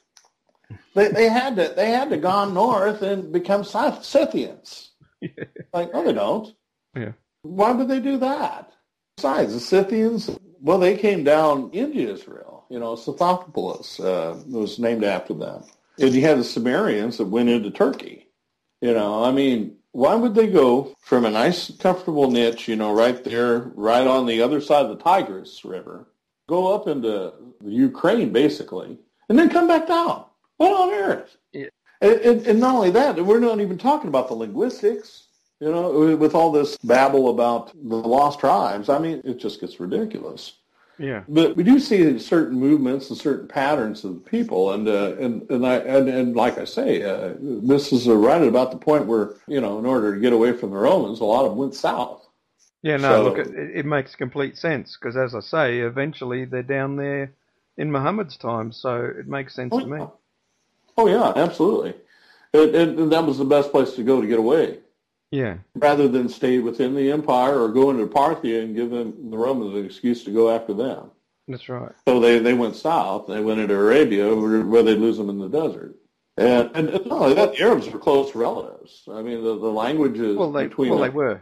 They 0.96 1.10
they 1.10 1.28
had 1.30 1.56
to 1.58 1.74
they 1.76 1.92
had 1.92 2.10
to 2.12 2.18
gone 2.18 2.54
north 2.54 3.02
and 3.02 3.32
become 3.32 3.64
Scyth- 3.64 4.04
Scythians. 4.04 4.92
Like, 5.74 5.94
no, 5.94 6.04
they 6.04 6.12
don't. 6.14 6.54
Yeah. 6.96 7.12
Why 7.44 7.72
would 7.72 7.88
they 7.88 8.02
do 8.02 8.18
that? 8.18 8.74
Besides, 9.16 9.54
the 9.54 9.60
Scythians, 9.62 10.30
well, 10.60 10.80
they 10.80 10.98
came 10.98 11.24
down 11.24 11.70
into 11.72 12.00
Israel. 12.12 12.51
You 12.72 12.80
know, 12.80 12.94
Scythopolis 12.94 14.00
uh, 14.00 14.42
was 14.48 14.80
named 14.80 15.04
after 15.04 15.34
them. 15.34 15.64
And 16.00 16.14
you 16.14 16.22
had 16.22 16.38
the 16.38 16.44
Cimmerians 16.44 17.18
that 17.18 17.26
went 17.26 17.50
into 17.50 17.70
Turkey. 17.70 18.30
You 18.80 18.94
know, 18.94 19.26
I 19.26 19.32
mean, 19.32 19.76
why 19.92 20.16
would 20.16 20.36
they 20.36 20.48
go 20.48 20.96
from 21.02 21.26
a 21.26 21.30
nice, 21.30 21.70
comfortable 21.80 22.32
niche, 22.32 22.70
you 22.70 22.78
know, 22.78 22.94
right 22.94 23.22
there, 23.26 23.72
right 23.76 24.08
on 24.08 24.26
the 24.26 24.42
other 24.42 24.62
side 24.62 24.86
of 24.86 24.98
the 24.98 25.04
Tigris 25.04 25.66
River, 25.66 26.08
go 26.48 26.74
up 26.74 26.88
into 26.88 27.34
the 27.60 27.72
Ukraine, 27.72 28.32
basically, 28.32 28.98
and 29.28 29.38
then 29.38 29.50
come 29.50 29.68
back 29.68 29.86
down? 29.86 30.24
What 30.56 30.72
on 30.72 30.94
earth? 30.94 31.36
Yeah. 31.52 31.68
And, 32.00 32.14
and, 32.22 32.48
and 32.48 32.60
not 32.62 32.76
only 32.76 32.92
that, 32.92 33.24
we're 33.24 33.42
not 33.42 33.60
even 33.60 33.78
talking 33.78 34.08
about 34.08 34.30
the 34.30 34.34
linguistics. 34.34 35.26
You 35.60 35.72
know, 35.72 36.16
with 36.16 36.34
all 36.34 36.54
this 36.54 36.78
babble 36.78 37.30
about 37.30 37.74
the 37.74 37.98
lost 37.98 38.40
tribes, 38.40 38.88
I 38.88 38.98
mean, 38.98 39.22
it 39.26 39.40
just 39.40 39.60
gets 39.60 39.80
ridiculous. 39.80 40.54
Yeah. 40.98 41.24
But 41.28 41.56
we 41.56 41.64
do 41.64 41.80
see 41.80 42.20
certain 42.20 42.60
movements 42.60 43.10
and 43.10 43.18
certain 43.18 43.48
patterns 43.48 44.04
of 44.04 44.14
the 44.16 44.30
people, 44.30 44.72
and 44.72 44.88
uh, 44.88 45.16
and 45.20 45.50
and 45.50 45.66
I 45.66 45.76
and, 45.78 46.08
and 46.08 46.36
like 46.36 46.58
I 46.58 46.66
say, 46.66 47.02
uh, 47.02 47.34
this 47.40 47.92
is 47.92 48.08
uh, 48.08 48.16
right 48.16 48.42
at 48.42 48.48
about 48.48 48.72
the 48.72 48.78
point 48.78 49.08
where 49.08 49.36
you 49.48 49.60
know, 49.62 49.80
in 49.80 49.86
order 49.86 50.14
to 50.14 50.22
get 50.22 50.34
away 50.34 50.54
from 50.54 50.70
the 50.72 50.78
Romans, 50.78 51.20
a 51.20 51.26
lot 51.26 51.46
of 51.46 51.52
them 51.52 51.58
went 51.58 51.76
south. 51.76 52.28
Yeah. 52.84 52.98
No. 52.98 53.10
So- 53.10 53.24
look, 53.24 53.38
it, 53.40 53.78
it 53.78 53.86
makes 53.86 54.16
complete 54.16 54.58
sense 54.58 54.98
because, 55.00 55.18
as 55.18 55.34
I 55.34 55.40
say, 55.40 55.80
eventually 55.80 56.46
they're 56.46 56.62
down 56.64 56.98
there 56.98 57.34
in 57.78 57.92
Muhammad's 57.92 58.38
time, 58.38 58.72
so 58.72 59.06
it 59.06 59.28
makes 59.28 59.56
sense 59.56 59.76
to 59.76 59.86
me. 59.88 60.06
Oh 60.98 61.08
yeah, 61.08 61.34
absolutely. 61.36 61.96
And, 62.54 62.76
and 62.76 63.12
that 63.14 63.26
was 63.26 63.38
the 63.38 63.46
best 63.46 63.72
place 63.72 63.94
to 63.94 64.04
go 64.04 64.20
to 64.22 64.28
get 64.28 64.38
away, 64.38 64.80
Yeah. 65.32 65.58
rather 65.76 66.08
than 66.10 66.28
stay 66.28 66.60
within 66.60 66.94
the 66.94 67.10
empire 67.12 67.62
or 67.62 67.70
go 67.70 67.90
into 67.90 68.06
Parthia 68.06 68.64
and 68.64 68.76
give 68.76 68.90
them 68.90 69.32
the 69.32 69.38
Romans 69.38 69.74
an 69.76 69.86
excuse 69.86 70.24
to 70.26 70.32
go 70.32 70.50
after 70.54 70.74
them. 70.74 71.10
That's 71.48 71.70
right. 71.70 71.92
So 72.08 72.20
they, 72.20 72.40
they 72.40 72.54
went 72.54 72.76
south. 72.76 73.28
They 73.28 73.40
went 73.42 73.60
into 73.62 73.76
Arabia 73.76 74.34
where, 74.36 74.62
where 74.62 74.84
they'd 74.84 74.98
lose 75.00 75.18
them 75.18 75.30
in 75.30 75.40
the 75.40 75.48
desert. 75.50 75.96
And, 76.38 76.70
and, 76.76 76.90
and 76.90 77.06
not 77.06 77.22
only 77.22 77.34
that, 77.36 77.54
the 77.56 77.62
Arabs 77.64 77.90
were 77.90 78.00
close 78.00 78.36
relatives. 78.36 79.04
I 79.12 79.22
mean, 79.22 79.44
the, 79.44 79.58
the 79.58 79.72
languages 79.72 80.36
Well, 80.38 80.52
they 80.52 80.68
between 80.68 80.90
well 80.92 81.00
the- 81.00 81.06
they 81.06 81.10
were. 81.16 81.40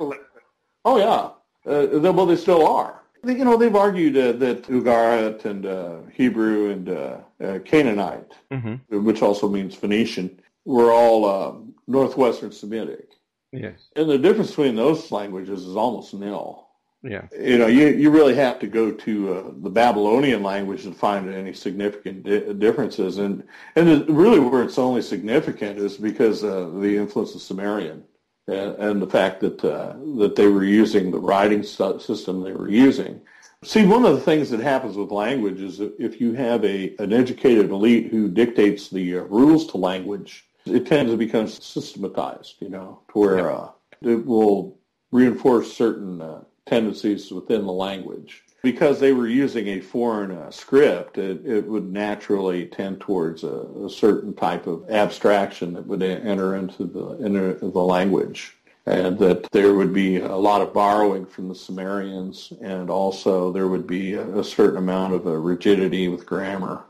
Oh, 0.86 0.98
yeah. 0.98 1.30
Uh, 1.72 1.86
they- 2.00 2.10
well, 2.10 2.26
they 2.26 2.36
still 2.36 2.66
are. 2.68 3.02
They- 3.24 3.38
You 3.38 3.46
know, 3.46 3.58
they've 3.58 3.76
argued 3.76 4.16
uh, 4.18 4.32
that 4.34 4.64
Ugarit 4.64 5.46
and 5.46 5.66
uh, 5.66 5.98
Hebrew 6.14 6.72
and 6.72 6.90
uh, 6.90 7.18
uh, 7.44 7.60
Canaanite, 7.66 8.34
hmm 8.52 8.76
which 8.90 9.22
also 9.22 9.50
means 9.50 9.76
Phoenician, 9.76 10.40
were 10.66 10.92
all 10.92 11.26
um, 11.26 11.74
Northwestern 11.88 12.52
Semitic. 12.52 13.12
Yes. 13.52 13.90
And 13.96 14.10
the 14.10 14.18
difference 14.18 14.50
between 14.50 14.76
those 14.76 15.12
languages 15.12 15.66
is 15.66 15.76
almost 15.76 16.14
nil 16.14 16.68
Yeah. 17.04 17.28
you 17.40 17.58
know, 17.58 17.68
you, 17.68 17.88
you 17.88 18.12
really 18.12 18.36
have 18.36 18.60
to 18.60 18.68
go 18.68 18.92
to 18.92 19.34
uh, 19.34 19.52
the 19.62 19.70
Babylonian 19.70 20.44
language 20.44 20.84
to 20.84 20.92
find 20.94 21.34
any 21.34 21.54
significant 21.54 22.24
di- 22.24 22.54
differences. 22.54 23.18
And 23.18 23.44
and 23.76 24.08
really 24.10 24.40
where 24.40 24.64
it's 24.64 24.78
only 24.78 25.02
significant 25.02 25.80
is 25.80 25.98
because 25.98 26.44
uh, 26.44 26.70
the 26.76 26.98
influence 26.98 27.34
of 27.36 27.42
Sumerian 27.42 28.04
and, 28.48 28.76
and 28.76 29.02
the 29.02 29.08
fact 29.08 29.40
that 29.42 29.64
uh, 29.64 29.94
that 30.18 30.36
they 30.36 30.48
were 30.48 30.64
using 30.64 31.10
the 31.10 31.20
writing 31.20 31.64
system 31.64 32.44
they 32.44 32.52
were 32.54 32.70
using. 32.70 33.22
See, 33.64 33.86
one 33.86 34.06
of 34.06 34.14
the 34.16 34.22
things 34.22 34.50
that 34.52 34.62
happens 34.62 34.96
with 34.96 35.12
language 35.12 35.60
is 35.60 35.80
if 35.80 36.22
you 36.22 36.34
have 36.34 36.64
a 36.64 36.96
an 37.00 37.14
educated 37.14 37.72
elite 37.72 38.08
who 38.12 38.30
dictates 38.30 38.90
the 38.90 39.18
uh, 39.20 39.22
rules 39.24 39.68
to 39.68 39.78
language, 39.78 40.49
it 40.70 40.86
tends 40.86 41.12
to 41.12 41.18
become 41.18 41.48
systematized, 41.48 42.56
you 42.60 42.70
know, 42.70 43.02
to 43.12 43.20
where 43.20 43.52
uh, 43.52 43.70
it 44.02 44.26
will 44.26 44.78
reinforce 45.12 45.74
certain 45.74 46.22
uh, 46.22 46.44
tendencies 46.66 47.32
within 47.32 47.66
the 47.66 47.72
language. 47.72 48.44
Because 48.62 49.00
they 49.00 49.14
were 49.14 49.28
using 49.28 49.68
a 49.70 49.80
foreign 49.80 50.32
uh, 50.32 50.52
script, 50.52 51.18
it, 51.18 51.46
it 51.46 51.66
would 51.66 51.92
naturally 51.92 52.66
tend 52.66 53.00
towards 53.00 53.44
a, 53.44 53.62
a 53.86 53.90
certain 53.90 54.34
type 54.34 54.68
of 54.68 54.90
abstraction 54.90 55.74
that 55.74 55.88
would 55.88 56.04
enter 56.04 56.56
into 56.56 56.84
the, 56.84 57.24
enter 57.24 57.54
the 57.54 57.68
language. 57.68 58.58
And 58.86 59.18
that 59.20 59.50
there 59.52 59.76
would 59.76 59.94
be 59.94 60.18
a 60.18 60.36
lot 60.36 60.62
of 60.62 60.74
borrowing 60.74 61.26
from 61.26 61.48
the 61.48 61.56
Sumerians, 61.56 62.52
and 62.62 62.90
also 62.90 63.52
there 63.52 63.68
would 63.68 63.86
be 63.86 64.16
a, 64.16 64.40
a 64.40 64.44
certain 64.44 64.78
amount 64.78 65.14
of 65.14 65.28
uh, 65.28 65.32
rigidity 65.32 66.08
with 66.08 66.26
grammar. 66.26 66.84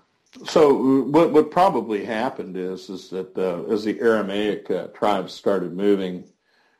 So 0.46 1.04
what 1.04 1.32
what 1.32 1.52
probably 1.52 2.06
happened 2.06 2.56
is 2.56 2.90
is 2.90 3.10
that 3.10 3.36
uh, 3.38 3.64
as 3.72 3.84
the 3.84 4.00
Aramaic 4.00 4.70
uh, 4.70 4.88
tribes 4.88 5.34
started 5.34 5.74
moving 5.74 6.24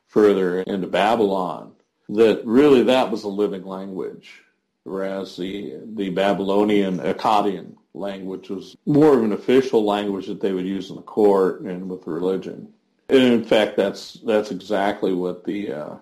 further 0.06 0.60
into 0.62 0.86
Babylon, 0.86 1.72
that 2.10 2.42
really 2.44 2.84
that 2.84 3.10
was 3.10 3.24
a 3.24 3.28
living 3.28 3.64
language, 3.64 4.42
whereas 4.84 5.36
the 5.36 5.80
the 5.94 6.10
Babylonian 6.10 7.00
Akkadian 7.00 7.74
language 7.92 8.50
was 8.50 8.76
more 8.86 9.14
of 9.14 9.24
an 9.24 9.32
official 9.32 9.84
language 9.84 10.28
that 10.28 10.40
they 10.40 10.52
would 10.52 10.66
use 10.66 10.90
in 10.90 10.96
the 10.96 11.02
court 11.02 11.62
and 11.62 11.88
with 11.88 12.06
religion. 12.06 12.72
And 13.08 13.18
in 13.18 13.44
fact, 13.44 13.76
that's 13.76 14.14
that's 14.24 14.52
exactly 14.52 15.12
what 15.12 15.44
the 15.44 15.72
uh, 15.72 15.94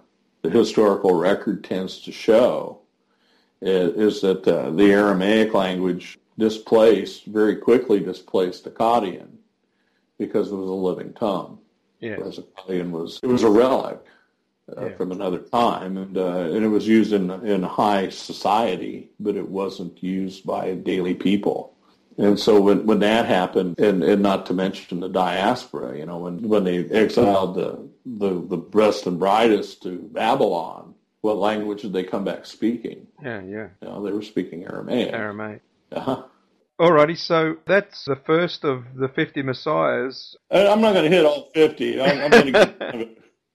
the 0.42 0.50
historical 0.50 1.14
record 1.14 1.64
tends 1.64 2.02
to 2.02 2.12
show 2.12 2.80
is, 3.62 4.16
is 4.16 4.20
that 4.20 4.46
uh, 4.46 4.70
the 4.70 4.92
Aramaic 4.92 5.54
language 5.54 6.18
displaced 6.38 7.24
very 7.26 7.56
quickly 7.56 8.00
displaced 8.00 8.64
Akkadian 8.64 9.28
because 10.18 10.50
it 10.50 10.56
was 10.56 10.68
a 10.68 10.72
living 10.72 11.12
tongue. 11.12 11.58
Yeah. 12.00 12.16
Whereas 12.16 12.38
Akkadian 12.38 12.90
was 12.90 13.20
it 13.22 13.26
was 13.26 13.42
a 13.42 13.50
relic 13.50 14.00
uh, 14.76 14.86
Yeah. 14.86 14.96
from 14.96 15.12
another 15.12 15.38
time, 15.38 15.96
and 15.96 16.16
uh, 16.16 16.52
and 16.54 16.64
it 16.64 16.68
was 16.68 16.86
used 16.86 17.12
in 17.12 17.30
in 17.44 17.62
high 17.62 18.08
society, 18.10 19.10
but 19.18 19.34
it 19.36 19.48
wasn't 19.48 20.02
used 20.02 20.46
by 20.46 20.74
daily 20.74 21.14
people. 21.14 21.74
And 22.18 22.36
so 22.36 22.60
when, 22.60 22.84
when 22.84 22.98
that 22.98 23.26
happened, 23.26 23.78
and, 23.78 24.02
and 24.02 24.20
not 24.20 24.44
to 24.46 24.52
mention 24.52 24.98
the 24.98 25.08
diaspora, 25.08 25.96
you 25.96 26.04
know, 26.04 26.18
when, 26.18 26.42
when 26.42 26.64
they 26.64 26.84
exiled 26.86 27.54
the, 27.54 27.88
the, 28.04 28.30
the 28.44 28.56
best 28.56 29.06
and 29.06 29.20
brightest 29.20 29.84
to 29.84 29.98
Babylon, 30.00 30.94
what 31.20 31.36
language 31.36 31.82
did 31.82 31.92
they 31.92 32.02
come 32.02 32.24
back 32.24 32.44
speaking? 32.44 33.06
Yeah, 33.22 33.42
yeah. 33.42 33.68
You 33.80 33.88
know, 33.88 34.02
they 34.02 34.10
were 34.10 34.22
speaking 34.22 34.64
Aramaic. 34.64 35.12
Aramaic. 35.12 35.62
Uh-huh. 35.92 36.22
Alrighty, 36.80 37.18
so 37.18 37.56
that's 37.66 38.04
the 38.04 38.16
first 38.24 38.64
of 38.64 38.84
the 38.94 39.08
50 39.08 39.42
messiahs. 39.42 40.36
I'm 40.50 40.80
not 40.80 40.92
going 40.92 41.10
to 41.10 41.16
hit 41.16 41.26
all 41.26 41.50
50. 41.52 42.00
I'm, 42.00 42.20
I'm 42.20 42.30
going 42.30 42.52
to 42.52 42.52
give 42.52 43.00
a 43.00 43.08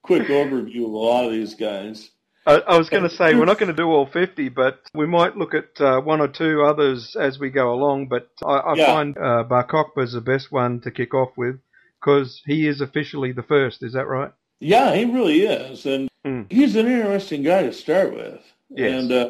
quick 0.04 0.24
overview 0.28 0.86
of 0.86 0.92
a 0.92 0.98
lot 0.98 1.26
of 1.26 1.32
these 1.32 1.54
guys. 1.56 2.10
I, 2.46 2.56
I 2.56 2.78
was 2.78 2.90
going 2.90 3.04
to 3.04 3.10
say 3.10 3.36
we're 3.36 3.46
not 3.46 3.60
going 3.60 3.72
to 3.74 3.76
do 3.82 3.88
all 3.88 4.06
50, 4.06 4.50
but 4.50 4.82
we 4.94 5.08
might 5.08 5.38
look 5.38 5.54
at 5.54 5.80
uh, 5.80 6.02
one 6.02 6.20
or 6.20 6.28
two 6.28 6.64
others 6.64 7.16
as 7.18 7.40
we 7.40 7.50
go 7.50 7.72
along. 7.74 8.10
But 8.10 8.28
I, 8.44 8.58
I 8.58 8.76
Yeah. 8.76 8.86
find 8.88 9.18
uh, 9.18 9.44
Bar 9.44 9.68
Kokhba 9.68 10.04
is 10.04 10.12
the 10.12 10.20
best 10.20 10.52
one 10.52 10.82
to 10.82 10.92
kick 10.92 11.14
off 11.14 11.30
with 11.38 11.60
because 12.02 12.42
he 12.46 12.68
is 12.68 12.82
officially 12.82 13.32
the 13.32 13.44
first. 13.44 13.82
Is 13.82 13.94
that 13.94 14.08
right? 14.08 14.32
Yeah, 14.60 14.94
he 14.94 15.06
really 15.06 15.42
is, 15.44 15.86
and 15.86 16.10
Hmm. 16.26 16.44
he's 16.50 16.76
an 16.78 16.88
interesting 16.88 17.44
guy 17.44 17.64
to 17.64 17.74
start 17.74 18.14
with. 18.14 18.40
Yes. 18.70 19.02
And 19.04 19.12
uh, 19.12 19.30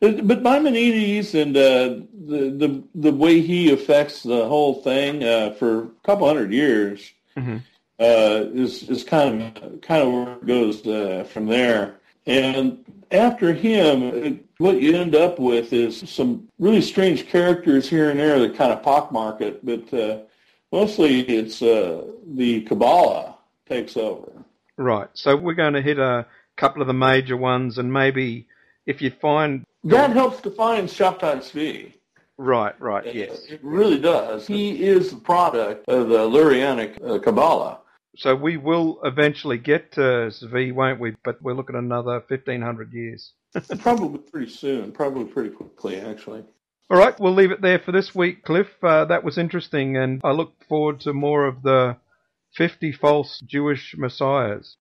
but 0.00 0.42
Maimonides 0.42 1.34
and 1.34 1.56
uh, 1.56 1.96
the 2.26 2.50
the 2.50 2.82
the 2.94 3.12
way 3.12 3.40
he 3.40 3.72
affects 3.72 4.22
the 4.22 4.46
whole 4.46 4.82
thing 4.82 5.22
uh, 5.22 5.52
for 5.52 5.84
a 5.84 5.88
couple 6.04 6.26
hundred 6.26 6.52
years 6.52 7.12
Mhm. 7.36 7.62
uh, 7.98 8.44
is 8.52 8.88
is 8.90 9.04
kind 9.04 9.42
of 9.42 9.80
kind 9.80 10.02
of 10.02 10.12
where 10.12 10.32
it 10.34 10.46
goes 10.46 10.86
uh, 10.86 11.24
from 11.32 11.46
there. 11.46 11.96
And 12.26 12.84
after 13.10 13.52
him, 13.52 14.02
it, 14.02 14.44
what 14.58 14.80
you 14.80 14.96
end 14.96 15.14
up 15.14 15.38
with 15.38 15.72
is 15.72 16.08
some 16.08 16.48
really 16.58 16.80
strange 16.80 17.26
characters 17.26 17.88
here 17.88 18.10
and 18.10 18.20
there 18.20 18.38
that 18.38 18.54
kind 18.56 18.72
of 18.72 18.82
pockmark 18.82 19.40
it, 19.40 19.64
but 19.64 19.92
uh, 19.92 20.18
mostly 20.70 21.20
it's 21.20 21.62
uh, 21.62 22.04
the 22.26 22.60
Kabbalah 22.62 23.36
takes 23.68 23.96
over. 23.96 24.30
Right. 24.76 25.08
So 25.14 25.36
we're 25.36 25.54
going 25.54 25.74
to 25.74 25.82
hit 25.82 25.98
a 25.98 26.26
couple 26.56 26.80
of 26.80 26.86
the 26.88 26.94
major 26.94 27.36
ones, 27.36 27.78
and 27.78 27.92
maybe 27.92 28.46
if 28.86 29.02
you 29.02 29.10
find 29.10 29.64
That 29.84 30.10
helps 30.10 30.40
define 30.40 30.86
Shabtai 30.86 31.38
Tzvi. 31.38 31.92
right, 32.38 32.80
right, 32.80 33.14
yes. 33.14 33.46
It 33.48 33.60
really 33.62 33.98
does. 33.98 34.46
He 34.46 34.84
is 34.84 35.10
the 35.10 35.16
product 35.16 35.88
of 35.88 36.08
the 36.08 36.18
Lurianic 36.18 37.02
uh, 37.04 37.18
Kabbalah. 37.18 37.80
So 38.16 38.36
we 38.36 38.58
will 38.58 39.00
eventually 39.04 39.58
get 39.58 39.92
to 39.92 40.00
Zvi, 40.30 40.72
won't 40.72 41.00
we? 41.00 41.16
But 41.24 41.40
we're 41.42 41.54
looking 41.54 41.76
at 41.76 41.82
another 41.82 42.22
1500 42.28 42.92
years. 42.92 43.32
probably 43.80 44.18
pretty 44.18 44.50
soon, 44.50 44.92
probably 44.92 45.24
pretty 45.24 45.50
quickly, 45.50 45.98
actually. 45.98 46.44
All 46.90 46.98
right, 46.98 47.18
we'll 47.18 47.34
leave 47.34 47.52
it 47.52 47.62
there 47.62 47.78
for 47.78 47.90
this 47.90 48.14
week, 48.14 48.44
Cliff. 48.44 48.68
Uh, 48.82 49.06
that 49.06 49.24
was 49.24 49.38
interesting, 49.38 49.96
and 49.96 50.20
I 50.22 50.32
look 50.32 50.52
forward 50.68 51.00
to 51.00 51.14
more 51.14 51.46
of 51.46 51.62
the 51.62 51.96
50 52.54 52.92
false 52.92 53.40
Jewish 53.46 53.94
messiahs. 53.96 54.76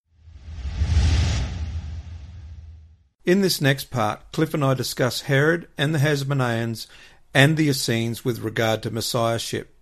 In 3.23 3.41
this 3.41 3.61
next 3.61 3.91
part, 3.91 4.31
Cliff 4.31 4.55
and 4.55 4.65
I 4.65 4.73
discuss 4.73 5.21
Herod 5.21 5.67
and 5.77 5.93
the 5.93 5.99
Hasmoneans 5.99 6.87
and 7.35 7.55
the 7.55 7.69
Essenes 7.69 8.25
with 8.25 8.39
regard 8.39 8.81
to 8.81 8.89
messiahship. 8.89 9.75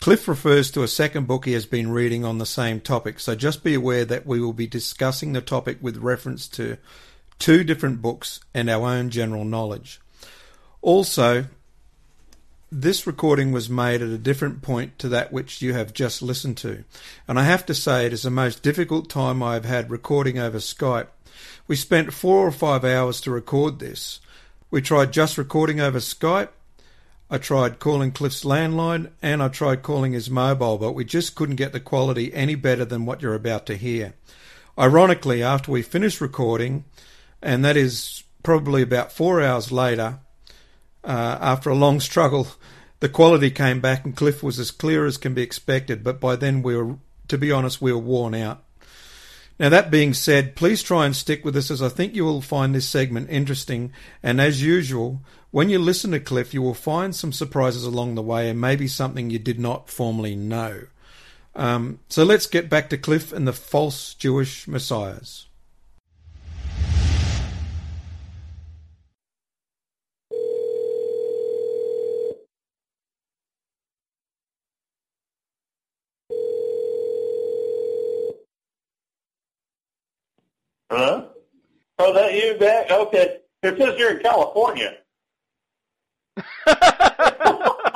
Cliff 0.00 0.26
refers 0.26 0.70
to 0.70 0.82
a 0.82 0.88
second 0.88 1.26
book 1.26 1.44
he 1.44 1.52
has 1.52 1.66
been 1.66 1.90
reading 1.90 2.24
on 2.24 2.38
the 2.38 2.46
same 2.46 2.80
topic, 2.80 3.20
so 3.20 3.34
just 3.34 3.62
be 3.62 3.74
aware 3.74 4.06
that 4.06 4.24
we 4.24 4.40
will 4.40 4.54
be 4.54 4.66
discussing 4.66 5.34
the 5.34 5.42
topic 5.42 5.76
with 5.82 5.98
reference 5.98 6.48
to 6.48 6.78
two 7.38 7.64
different 7.64 8.00
books 8.00 8.40
and 8.54 8.70
our 8.70 8.88
own 8.88 9.10
general 9.10 9.44
knowledge. 9.44 10.00
Also, 10.80 11.44
this 12.72 13.06
recording 13.06 13.52
was 13.52 13.68
made 13.68 14.00
at 14.00 14.08
a 14.08 14.16
different 14.16 14.62
point 14.62 14.98
to 14.98 15.08
that 15.10 15.30
which 15.30 15.60
you 15.60 15.74
have 15.74 15.92
just 15.92 16.22
listened 16.22 16.56
to, 16.56 16.84
and 17.28 17.38
I 17.38 17.42
have 17.42 17.66
to 17.66 17.74
say 17.74 18.06
it 18.06 18.14
is 18.14 18.22
the 18.22 18.30
most 18.30 18.62
difficult 18.62 19.10
time 19.10 19.42
I 19.42 19.52
have 19.52 19.66
had 19.66 19.90
recording 19.90 20.38
over 20.38 20.58
Skype. 20.58 21.08
We 21.66 21.76
spent 21.76 22.12
four 22.12 22.46
or 22.46 22.52
five 22.52 22.84
hours 22.84 23.20
to 23.22 23.30
record 23.30 23.78
this. 23.78 24.20
We 24.70 24.82
tried 24.82 25.12
just 25.12 25.38
recording 25.38 25.80
over 25.80 25.98
Skype. 25.98 26.50
I 27.30 27.38
tried 27.38 27.78
calling 27.78 28.10
Cliff's 28.10 28.42
landline 28.42 29.10
and 29.22 29.42
I 29.42 29.48
tried 29.48 29.82
calling 29.82 30.12
his 30.12 30.28
mobile, 30.28 30.78
but 30.78 30.92
we 30.92 31.04
just 31.04 31.36
couldn't 31.36 31.56
get 31.56 31.72
the 31.72 31.78
quality 31.78 32.34
any 32.34 32.56
better 32.56 32.84
than 32.84 33.06
what 33.06 33.22
you're 33.22 33.34
about 33.34 33.66
to 33.66 33.76
hear. 33.76 34.14
Ironically, 34.78 35.42
after 35.42 35.70
we 35.70 35.82
finished 35.82 36.20
recording, 36.20 36.84
and 37.40 37.64
that 37.64 37.76
is 37.76 38.24
probably 38.42 38.82
about 38.82 39.12
four 39.12 39.40
hours 39.40 39.70
later, 39.70 40.18
uh, 41.04 41.38
after 41.40 41.70
a 41.70 41.74
long 41.74 42.00
struggle, 42.00 42.48
the 42.98 43.08
quality 43.08 43.50
came 43.50 43.80
back 43.80 44.04
and 44.04 44.16
Cliff 44.16 44.42
was 44.42 44.58
as 44.58 44.70
clear 44.70 45.06
as 45.06 45.16
can 45.16 45.34
be 45.34 45.42
expected, 45.42 46.02
but 46.02 46.20
by 46.20 46.36
then 46.36 46.62
we 46.62 46.76
were, 46.76 46.96
to 47.28 47.38
be 47.38 47.52
honest, 47.52 47.80
we 47.80 47.92
were 47.92 47.98
worn 47.98 48.34
out. 48.34 48.64
Now, 49.60 49.68
that 49.68 49.90
being 49.90 50.14
said, 50.14 50.56
please 50.56 50.82
try 50.82 51.04
and 51.04 51.14
stick 51.14 51.44
with 51.44 51.54
us 51.54 51.70
as 51.70 51.82
I 51.82 51.90
think 51.90 52.14
you 52.14 52.24
will 52.24 52.40
find 52.40 52.74
this 52.74 52.88
segment 52.88 53.28
interesting. 53.28 53.92
And 54.22 54.40
as 54.40 54.62
usual, 54.62 55.20
when 55.50 55.68
you 55.68 55.78
listen 55.78 56.12
to 56.12 56.18
Cliff, 56.18 56.54
you 56.54 56.62
will 56.62 56.72
find 56.72 57.14
some 57.14 57.30
surprises 57.30 57.84
along 57.84 58.14
the 58.14 58.22
way 58.22 58.48
and 58.48 58.58
maybe 58.58 58.88
something 58.88 59.28
you 59.28 59.38
did 59.38 59.60
not 59.60 59.90
formerly 59.90 60.34
know. 60.34 60.84
Um, 61.54 61.98
so 62.08 62.24
let's 62.24 62.46
get 62.46 62.70
back 62.70 62.88
to 62.88 62.96
Cliff 62.96 63.34
and 63.34 63.46
the 63.46 63.52
false 63.52 64.14
Jewish 64.14 64.66
messiahs. 64.66 65.44
Huh? 80.90 81.26
Oh, 81.98 82.12
that 82.14 82.34
you 82.34 82.56
back? 82.58 82.90
Okay. 82.90 83.38
It 83.62 83.78
says 83.78 83.98
you're 83.98 84.16
in 84.16 84.22
California. 84.22 84.96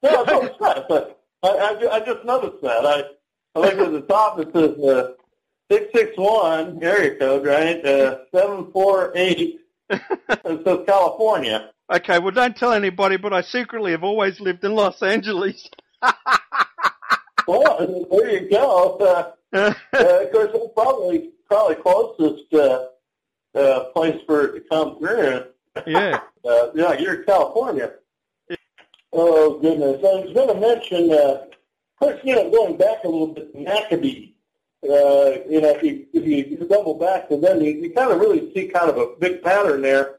No, 0.00 0.22
no. 0.22 0.54
But 0.60 1.20
I, 1.42 1.48
I, 1.48 1.94
I 1.96 2.00
just 2.00 2.24
noticed 2.24 2.62
that. 2.62 2.86
I, 2.86 3.02
I 3.56 3.60
looked 3.60 3.80
at 3.80 3.92
the 3.92 4.00
top. 4.02 4.38
It 4.38 4.48
says 4.54 4.78
uh, 4.78 5.12
six 5.70 5.90
six 5.92 6.16
one 6.16 6.78
area 6.82 7.16
code, 7.18 7.44
right? 7.44 7.84
Uh, 7.84 8.18
seven 8.32 8.70
four 8.70 9.10
eight. 9.16 9.58
It 9.90 10.64
says 10.64 10.78
California. 10.86 11.70
Okay, 11.92 12.20
well, 12.20 12.30
don't 12.30 12.56
tell 12.56 12.72
anybody, 12.72 13.16
but 13.16 13.32
I 13.32 13.40
secretly 13.42 13.90
have 13.92 14.04
always 14.04 14.38
lived 14.40 14.62
in 14.64 14.74
Los 14.74 15.02
Angeles. 15.02 15.68
Well, 17.48 18.06
there 18.10 18.42
you 18.42 18.50
go. 18.50 18.98
Uh, 19.00 19.32
uh, 19.56 19.74
of 19.94 20.32
course, 20.32 20.50
it's 20.52 20.74
probably 20.74 21.30
probably 21.48 21.76
closest 21.76 22.52
uh, 22.54 22.86
uh, 23.54 23.84
place 23.90 24.20
for 24.26 24.46
it 24.46 24.52
to 24.54 24.60
come 24.68 24.98
through. 24.98 25.44
yeah. 25.86 26.20
Uh, 26.48 26.70
yeah, 26.74 26.92
you're 26.96 27.14
in 27.14 27.24
California. 27.24 27.92
Oh 29.12 29.58
goodness! 29.58 29.98
I 29.98 30.24
was 30.24 30.32
going 30.32 30.48
to 30.48 30.54
mention, 30.54 31.10
uh, 31.10 31.42
of 31.42 31.50
course, 31.98 32.20
you 32.22 32.34
know, 32.36 32.48
going 32.48 32.76
back 32.76 33.04
a 33.04 33.08
little 33.08 33.34
bit, 33.34 33.54
Maccabee. 33.54 34.32
Uh, 34.84 35.42
you 35.50 35.60
know, 35.60 35.74
if 35.74 35.82
you 35.82 36.06
if 36.14 36.24
you 36.24 36.66
double 36.68 36.94
back 36.94 37.28
to 37.28 37.36
them, 37.36 37.60
you, 37.60 37.72
you 37.72 37.92
kind 37.92 38.12
of 38.12 38.20
really 38.20 38.52
see 38.54 38.68
kind 38.68 38.88
of 38.88 38.96
a 38.96 39.08
big 39.18 39.42
pattern 39.42 39.82
there 39.82 40.18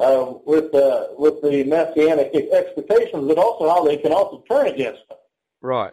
uh, 0.00 0.34
with 0.44 0.74
uh, 0.74 1.06
with 1.16 1.40
the 1.42 1.62
messianic 1.64 2.34
expectations, 2.34 3.26
but 3.26 3.38
also 3.38 3.68
how 3.68 3.84
they 3.84 3.96
can 3.96 4.12
also 4.12 4.42
turn 4.50 4.66
against 4.66 5.08
them. 5.08 5.18
Right. 5.62 5.92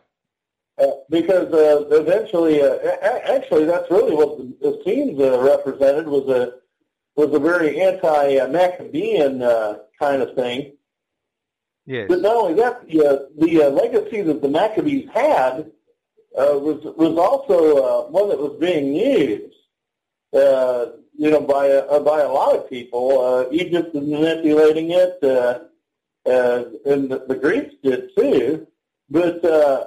Uh, 0.82 0.94
because 1.10 1.54
uh, 1.54 1.86
eventually, 1.92 2.62
uh, 2.62 2.78
actually, 3.36 3.66
that's 3.66 3.90
really 3.92 4.16
what 4.16 4.38
the, 4.38 4.46
the 4.62 4.80
Essenes 4.80 5.20
uh, 5.20 5.40
represented 5.40 6.08
was 6.08 6.28
a 6.30 6.54
was 7.16 7.34
a 7.36 7.40
very 7.40 7.82
anti-Maccabean 7.82 9.44
uh, 9.44 9.80
kind 10.00 10.22
of 10.22 10.34
thing. 10.34 10.74
Yes. 11.86 12.08
But 12.08 12.22
not 12.22 12.36
only 12.36 12.54
that, 12.56 12.88
the, 12.88 13.06
uh, 13.06 13.20
the 13.38 13.64
uh, 13.64 13.70
legacy 13.70 14.22
that 14.22 14.42
the 14.42 14.48
Maccabees 14.48 15.10
had 15.14 15.72
uh, 16.38 16.58
was 16.58 16.82
was 16.96 17.18
also 17.18 17.58
uh, 17.78 18.10
one 18.10 18.30
that 18.30 18.40
was 18.40 18.58
being 18.60 18.96
used, 18.96 19.54
uh, 20.34 20.86
you 21.16 21.30
know, 21.30 21.42
by 21.42 21.70
uh, 21.70 22.00
by 22.00 22.22
a 22.22 22.32
lot 22.32 22.56
of 22.56 22.70
people. 22.70 23.22
Uh, 23.22 23.46
Egypt 23.52 23.94
was 23.94 24.06
manipulating 24.06 24.92
it, 24.92 25.18
uh, 25.22 25.60
uh, 26.28 26.64
and 26.86 27.10
the, 27.10 27.26
the 27.28 27.36
Greeks 27.36 27.76
did 27.84 28.16
too. 28.16 28.66
But 29.10 29.44
uh, 29.44 29.86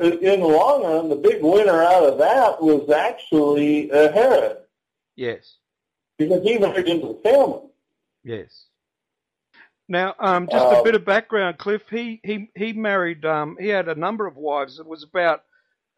in 0.00 0.40
the 0.40 0.46
long 0.46 0.82
run, 0.84 1.08
the 1.08 1.16
big 1.16 1.42
winner 1.42 1.82
out 1.82 2.04
of 2.04 2.18
that 2.18 2.62
was 2.62 2.88
actually 2.90 3.90
uh, 3.90 4.12
Herod, 4.12 4.58
Yes. 5.16 5.56
because 6.18 6.42
he 6.42 6.58
married 6.58 6.86
into 6.88 7.08
the 7.08 7.20
family. 7.22 7.62
Yes. 8.24 8.66
Now, 9.88 10.14
um, 10.18 10.46
just 10.50 10.64
a 10.64 10.78
Uh, 10.78 10.82
bit 10.82 10.94
of 10.94 11.04
background, 11.04 11.56
Cliff. 11.58 11.82
He 11.90 12.20
he 12.22 12.50
he 12.54 12.72
married. 12.74 13.24
Um, 13.24 13.56
he 13.58 13.68
had 13.68 13.88
a 13.88 13.94
number 13.94 14.26
of 14.26 14.36
wives. 14.36 14.78
It 14.78 14.86
was 14.86 15.02
about 15.02 15.44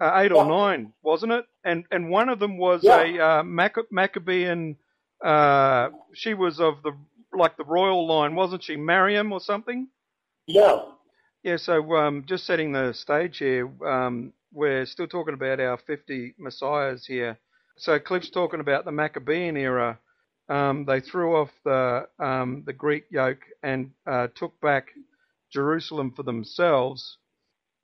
uh, 0.00 0.12
eight 0.16 0.30
or 0.32 0.44
nine, 0.44 0.92
wasn't 1.02 1.32
it? 1.32 1.44
And 1.64 1.84
and 1.90 2.08
one 2.08 2.28
of 2.28 2.38
them 2.38 2.56
was 2.56 2.84
Yeah. 2.84 3.02
a 3.02 3.18
uh, 3.40 3.42
Mac- 3.42 3.90
Maccabean. 3.90 4.76
Uh, 5.20 5.90
she 6.14 6.34
was 6.34 6.60
of 6.60 6.82
the 6.84 6.92
like 7.32 7.56
the 7.56 7.64
royal 7.64 8.06
line, 8.06 8.36
wasn't 8.36 8.62
she? 8.62 8.76
Mariam 8.76 9.32
or 9.32 9.40
something. 9.40 9.88
Yeah. 10.46 10.82
Yeah, 11.42 11.56
so 11.56 11.96
um, 11.96 12.24
just 12.26 12.44
setting 12.44 12.72
the 12.72 12.92
stage 12.92 13.38
here, 13.38 13.66
um, 13.86 14.34
we're 14.52 14.84
still 14.84 15.06
talking 15.06 15.32
about 15.32 15.58
our 15.58 15.78
50 15.78 16.34
messiahs 16.38 17.06
here. 17.06 17.38
So 17.78 17.98
Cliff's 17.98 18.28
talking 18.28 18.60
about 18.60 18.84
the 18.84 18.92
Maccabean 18.92 19.56
era. 19.56 19.98
Um, 20.50 20.84
they 20.84 21.00
threw 21.00 21.36
off 21.36 21.50
the 21.64 22.08
um, 22.18 22.64
the 22.66 22.74
Greek 22.74 23.04
yoke 23.10 23.40
and 23.62 23.92
uh, 24.06 24.26
took 24.34 24.60
back 24.60 24.88
Jerusalem 25.50 26.12
for 26.14 26.24
themselves. 26.24 27.16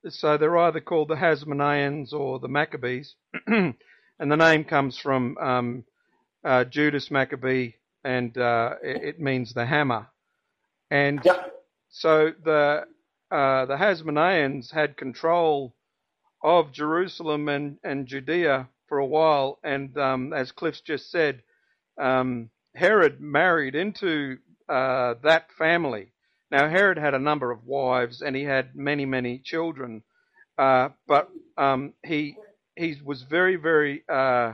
So 0.07 0.37
they're 0.37 0.57
either 0.57 0.81
called 0.81 1.07
the 1.07 1.15
Hasmoneans 1.15 2.13
or 2.13 2.37
the 2.37 2.47
Maccabees, 2.47 3.15
and 3.47 3.73
the 4.19 4.35
name 4.35 4.65
comes 4.65 4.99
from 4.99 5.35
um, 5.39 5.83
uh, 6.43 6.63
Judas 6.65 7.09
Maccabee, 7.09 7.71
and 8.03 8.37
uh, 8.37 8.75
it, 8.83 9.03
it, 9.03 9.19
means 9.19 9.53
the 9.53 9.65
hammer. 9.65 10.07
And 10.91 11.25
so 11.89 12.33
the 12.43 12.85
uh, 13.31 13.65
the 13.65 13.75
Hasmoneans 13.75 14.71
had 14.71 14.97
control 14.97 15.75
of 16.43 16.71
Jerusalem 16.71 17.49
and, 17.49 17.77
and 17.83 18.07
Judea 18.07 18.69
for 18.87 18.99
a 18.99 19.05
while, 19.05 19.59
and 19.63 19.97
um, 19.97 20.33
as 20.33 20.51
Cliff's 20.51 20.81
just 20.81 21.11
said, 21.11 21.41
um, 21.99 22.49
Herod 22.75 23.19
married 23.19 23.75
into 23.75 24.37
uh, 24.69 25.15
that 25.23 25.51
family. 25.57 26.13
Now 26.51 26.69
Herod 26.69 26.97
had 26.97 27.13
a 27.13 27.19
number 27.19 27.51
of 27.51 27.65
wives, 27.65 28.21
and 28.21 28.35
he 28.35 28.43
had 28.43 28.75
many, 28.75 29.05
many 29.05 29.39
children, 29.39 30.03
uh, 30.57 30.89
but 31.07 31.29
um, 31.57 31.93
he 32.05 32.37
he 32.75 32.95
was 33.03 33.23
very, 33.23 33.55
very 33.55 34.03
uh, 34.07 34.53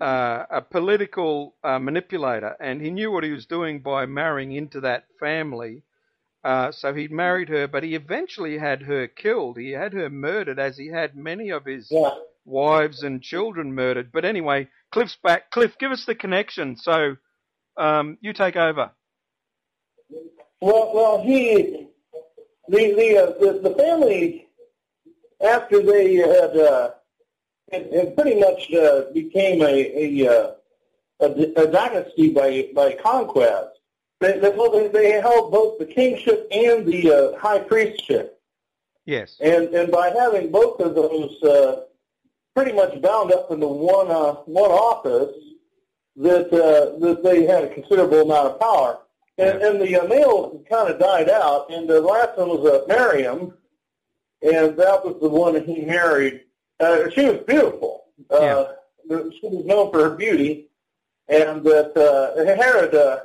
uh 0.00 0.44
a 0.50 0.62
political 0.62 1.54
uh, 1.62 1.78
manipulator, 1.78 2.56
and 2.58 2.80
he 2.80 2.90
knew 2.90 3.12
what 3.12 3.22
he 3.22 3.30
was 3.30 3.46
doing 3.46 3.80
by 3.80 4.06
marrying 4.06 4.52
into 4.52 4.80
that 4.80 5.04
family 5.20 5.84
uh, 6.44 6.70
so 6.72 6.92
he 6.92 7.08
married 7.08 7.48
her, 7.48 7.66
but 7.66 7.82
he 7.82 7.94
eventually 7.94 8.58
had 8.58 8.82
her 8.82 9.06
killed. 9.06 9.56
He 9.56 9.70
had 9.70 9.94
her 9.94 10.10
murdered, 10.10 10.58
as 10.58 10.76
he 10.76 10.88
had 10.88 11.16
many 11.16 11.48
of 11.48 11.64
his 11.64 11.88
yeah. 11.90 12.10
wives 12.44 13.02
and 13.02 13.22
children 13.22 13.74
murdered. 13.74 14.12
But 14.12 14.26
anyway, 14.26 14.68
Cliff's 14.92 15.16
back. 15.22 15.50
Cliff, 15.50 15.78
give 15.78 15.90
us 15.90 16.04
the 16.04 16.14
connection. 16.14 16.76
So 16.76 17.16
um, 17.78 18.18
you 18.20 18.34
take 18.34 18.56
over. 18.56 18.90
Well, 20.60 20.92
well, 20.94 21.22
he, 21.22 21.88
the 22.68 22.94
the 22.94 23.18
uh, 23.18 23.26
the, 23.40 23.60
the, 23.68 23.74
family, 23.76 24.48
after 25.42 25.82
they 25.82 26.16
had, 26.16 26.56
uh, 26.56 26.90
had, 27.72 27.92
had 27.92 28.16
pretty 28.16 28.38
much 28.38 28.70
uh, 28.74 29.12
became 29.14 29.62
a 29.62 29.66
a, 29.66 30.28
uh, 30.28 30.50
a 31.20 31.62
a 31.62 31.66
dynasty 31.72 32.30
by 32.30 32.68
by 32.74 32.98
conquest 33.02 33.73
they, 34.24 34.50
they, 34.50 34.88
they 34.88 35.20
held 35.20 35.52
both 35.52 35.78
the 35.78 35.86
kingship 35.86 36.48
and 36.50 36.86
the 36.86 37.12
uh, 37.12 37.38
high 37.38 37.60
priestship. 37.60 38.30
Yes. 39.06 39.36
And 39.40 39.68
and 39.74 39.92
by 39.92 40.10
having 40.10 40.50
both 40.50 40.80
of 40.80 40.94
those 40.94 41.42
uh, 41.42 41.82
pretty 42.54 42.72
much 42.72 43.00
bound 43.02 43.32
up 43.32 43.50
into 43.50 43.66
one 43.66 44.10
uh, 44.10 44.34
one 44.46 44.70
office, 44.70 45.36
that 46.16 46.46
uh, 46.52 46.98
that 47.00 47.22
they 47.22 47.44
had 47.44 47.64
a 47.64 47.74
considerable 47.74 48.22
amount 48.22 48.52
of 48.52 48.60
power. 48.60 49.00
And, 49.36 49.60
yeah. 49.60 49.68
and 49.68 49.80
the 49.80 50.00
uh, 50.00 50.06
male 50.06 50.64
kind 50.70 50.88
of 50.88 50.98
died 50.98 51.28
out, 51.28 51.70
and 51.70 51.88
the 51.88 52.00
last 52.00 52.38
one 52.38 52.48
was 52.50 52.64
uh, 52.66 52.84
Miriam, 52.86 53.52
and 54.42 54.76
that 54.76 55.04
was 55.04 55.16
the 55.20 55.28
one 55.28 55.54
that 55.54 55.66
he 55.66 55.82
married. 55.82 56.42
Uh, 56.78 57.10
she 57.10 57.24
was 57.26 57.40
beautiful. 57.46 58.04
Uh, 58.30 58.66
yeah. 59.10 59.30
She 59.40 59.48
was 59.48 59.66
known 59.66 59.90
for 59.90 60.08
her 60.08 60.16
beauty, 60.16 60.70
and 61.28 61.62
that 61.64 61.96
uh, 61.96 62.44
Herod 62.62 62.94
uh, 62.94 63.20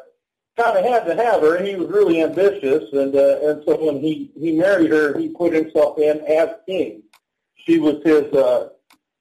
kind 0.59 0.77
of 0.77 0.85
had 0.85 1.05
to 1.05 1.15
have 1.15 1.41
her. 1.41 1.63
He 1.63 1.75
was 1.75 1.87
really 1.87 2.21
ambitious, 2.21 2.91
and 2.91 3.15
uh, 3.15 3.39
and 3.43 3.63
so 3.65 3.85
when 3.85 3.99
he 4.01 4.31
he 4.39 4.51
married 4.51 4.91
her, 4.91 5.17
he 5.17 5.29
put 5.29 5.53
himself 5.53 5.97
in 5.97 6.21
as 6.27 6.49
king. 6.67 7.03
She 7.55 7.79
was 7.79 8.01
his. 8.03 8.31
Uh, 8.33 8.69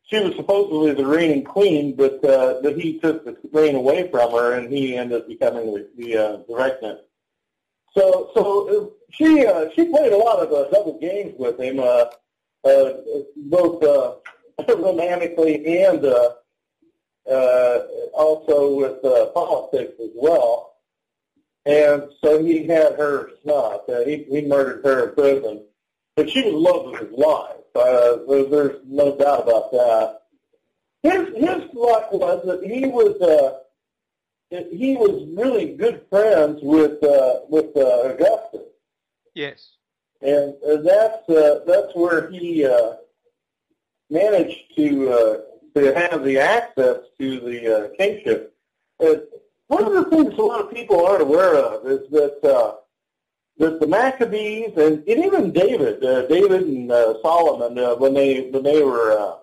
she 0.05 0.19
was 0.21 0.35
supposedly 0.37 0.95
the 0.95 1.07
reigning 1.07 1.45
queen, 1.45 1.95
but 1.95 2.25
uh, 2.25 2.61
but 2.63 2.79
he 2.79 2.99
took 2.99 3.25
the 3.25 3.37
reign 3.53 3.77
away 3.77 4.11
from 4.11 4.33
her, 4.33 4.55
and 4.55 4.73
he 4.73 4.97
ended 4.97 5.23
up 5.23 5.29
becoming 5.29 5.67
the, 5.75 5.89
the 5.97 6.17
uh, 6.17 6.37
the 6.49 7.01
So 7.95 8.31
so 8.35 8.69
uh, 8.69 8.87
she 9.11 9.47
uh, 9.47 9.67
she 9.75 9.85
played 9.85 10.13
a 10.13 10.17
lot 10.17 10.41
of 10.41 10.53
uh, 10.53 10.71
double 10.71 10.99
games 10.99 11.35
with 11.39 11.61
him, 11.61 11.79
uh, 11.79 12.07
uh, 12.65 12.93
both 13.37 13.83
uh, 13.85 14.15
romantically 14.77 15.79
and 15.85 16.05
uh, 16.05 16.31
uh, 17.31 17.79
also 18.15 18.75
with 18.75 19.05
uh, 19.05 19.27
politics 19.27 19.93
as 20.03 20.11
well. 20.15 20.78
And 21.69 22.05
so 22.25 22.43
he 22.43 22.67
had 22.67 22.95
her 22.95 23.31
snuffed. 23.43 23.91
Uh, 23.91 24.03
he, 24.07 24.25
he 24.31 24.41
murdered 24.41 24.83
her 24.87 25.09
in 25.11 25.15
prison. 25.15 25.65
But 26.17 26.31
she 26.31 26.43
was 26.43 26.55
love 26.55 26.95
of 26.95 26.99
his 26.99 27.13
life. 27.13 27.57
Uh, 27.77 28.49
there's 28.51 28.81
no 28.87 29.15
doubt 29.17 29.43
about 29.43 29.71
that. 29.73 30.23
His 31.03 31.29
his 31.37 31.63
luck 31.75 32.11
was 32.11 32.43
that 32.47 32.65
he 32.65 32.87
was 32.87 33.21
uh, 33.21 33.59
he 34.71 34.97
was 34.97 35.29
really 35.37 35.75
good 35.75 36.07
friends 36.09 36.59
with 36.63 37.05
uh, 37.05 37.41
with 37.49 37.77
uh, 37.77 38.15
Augustus. 38.15 38.67
Yes. 39.35 39.75
And 40.23 40.55
uh, 40.67 40.81
that's 40.83 41.29
uh, 41.29 41.61
that's 41.67 41.95
where 41.95 42.31
he 42.31 42.65
uh, 42.65 42.95
managed 44.11 44.75
to 44.77 45.11
uh, 45.11 45.37
to 45.79 45.95
have 45.95 46.25
the 46.25 46.39
access 46.39 46.97
to 47.21 47.41
the 47.41 47.77
uh, 47.77 47.89
kingship. 47.97 48.55
One 49.69 49.85
of 49.85 49.93
the 49.93 50.05
things 50.05 50.35
a 50.35 50.43
lot 50.43 50.61
of 50.61 50.73
people 50.73 51.07
aren't 51.07 51.23
aware 51.23 51.55
of 51.55 51.87
is 51.87 52.09
that 52.11 52.45
uh, 52.45 52.77
that 53.59 53.81
the 53.81 53.87
Maccabees 53.87 54.73
and, 54.77 55.07
and 55.07 55.25
even 55.25 55.53
David, 55.53 56.03
uh, 56.05 56.27
David 56.27 56.63
and 56.63 56.91
uh, 56.91 57.21
Solomon, 57.23 57.79
uh, 57.79 57.97
when 57.97 58.15
they 58.15 58.51
when 58.51 58.63
they 58.63 58.83
were, 58.83 59.13
uh, 59.13 59.37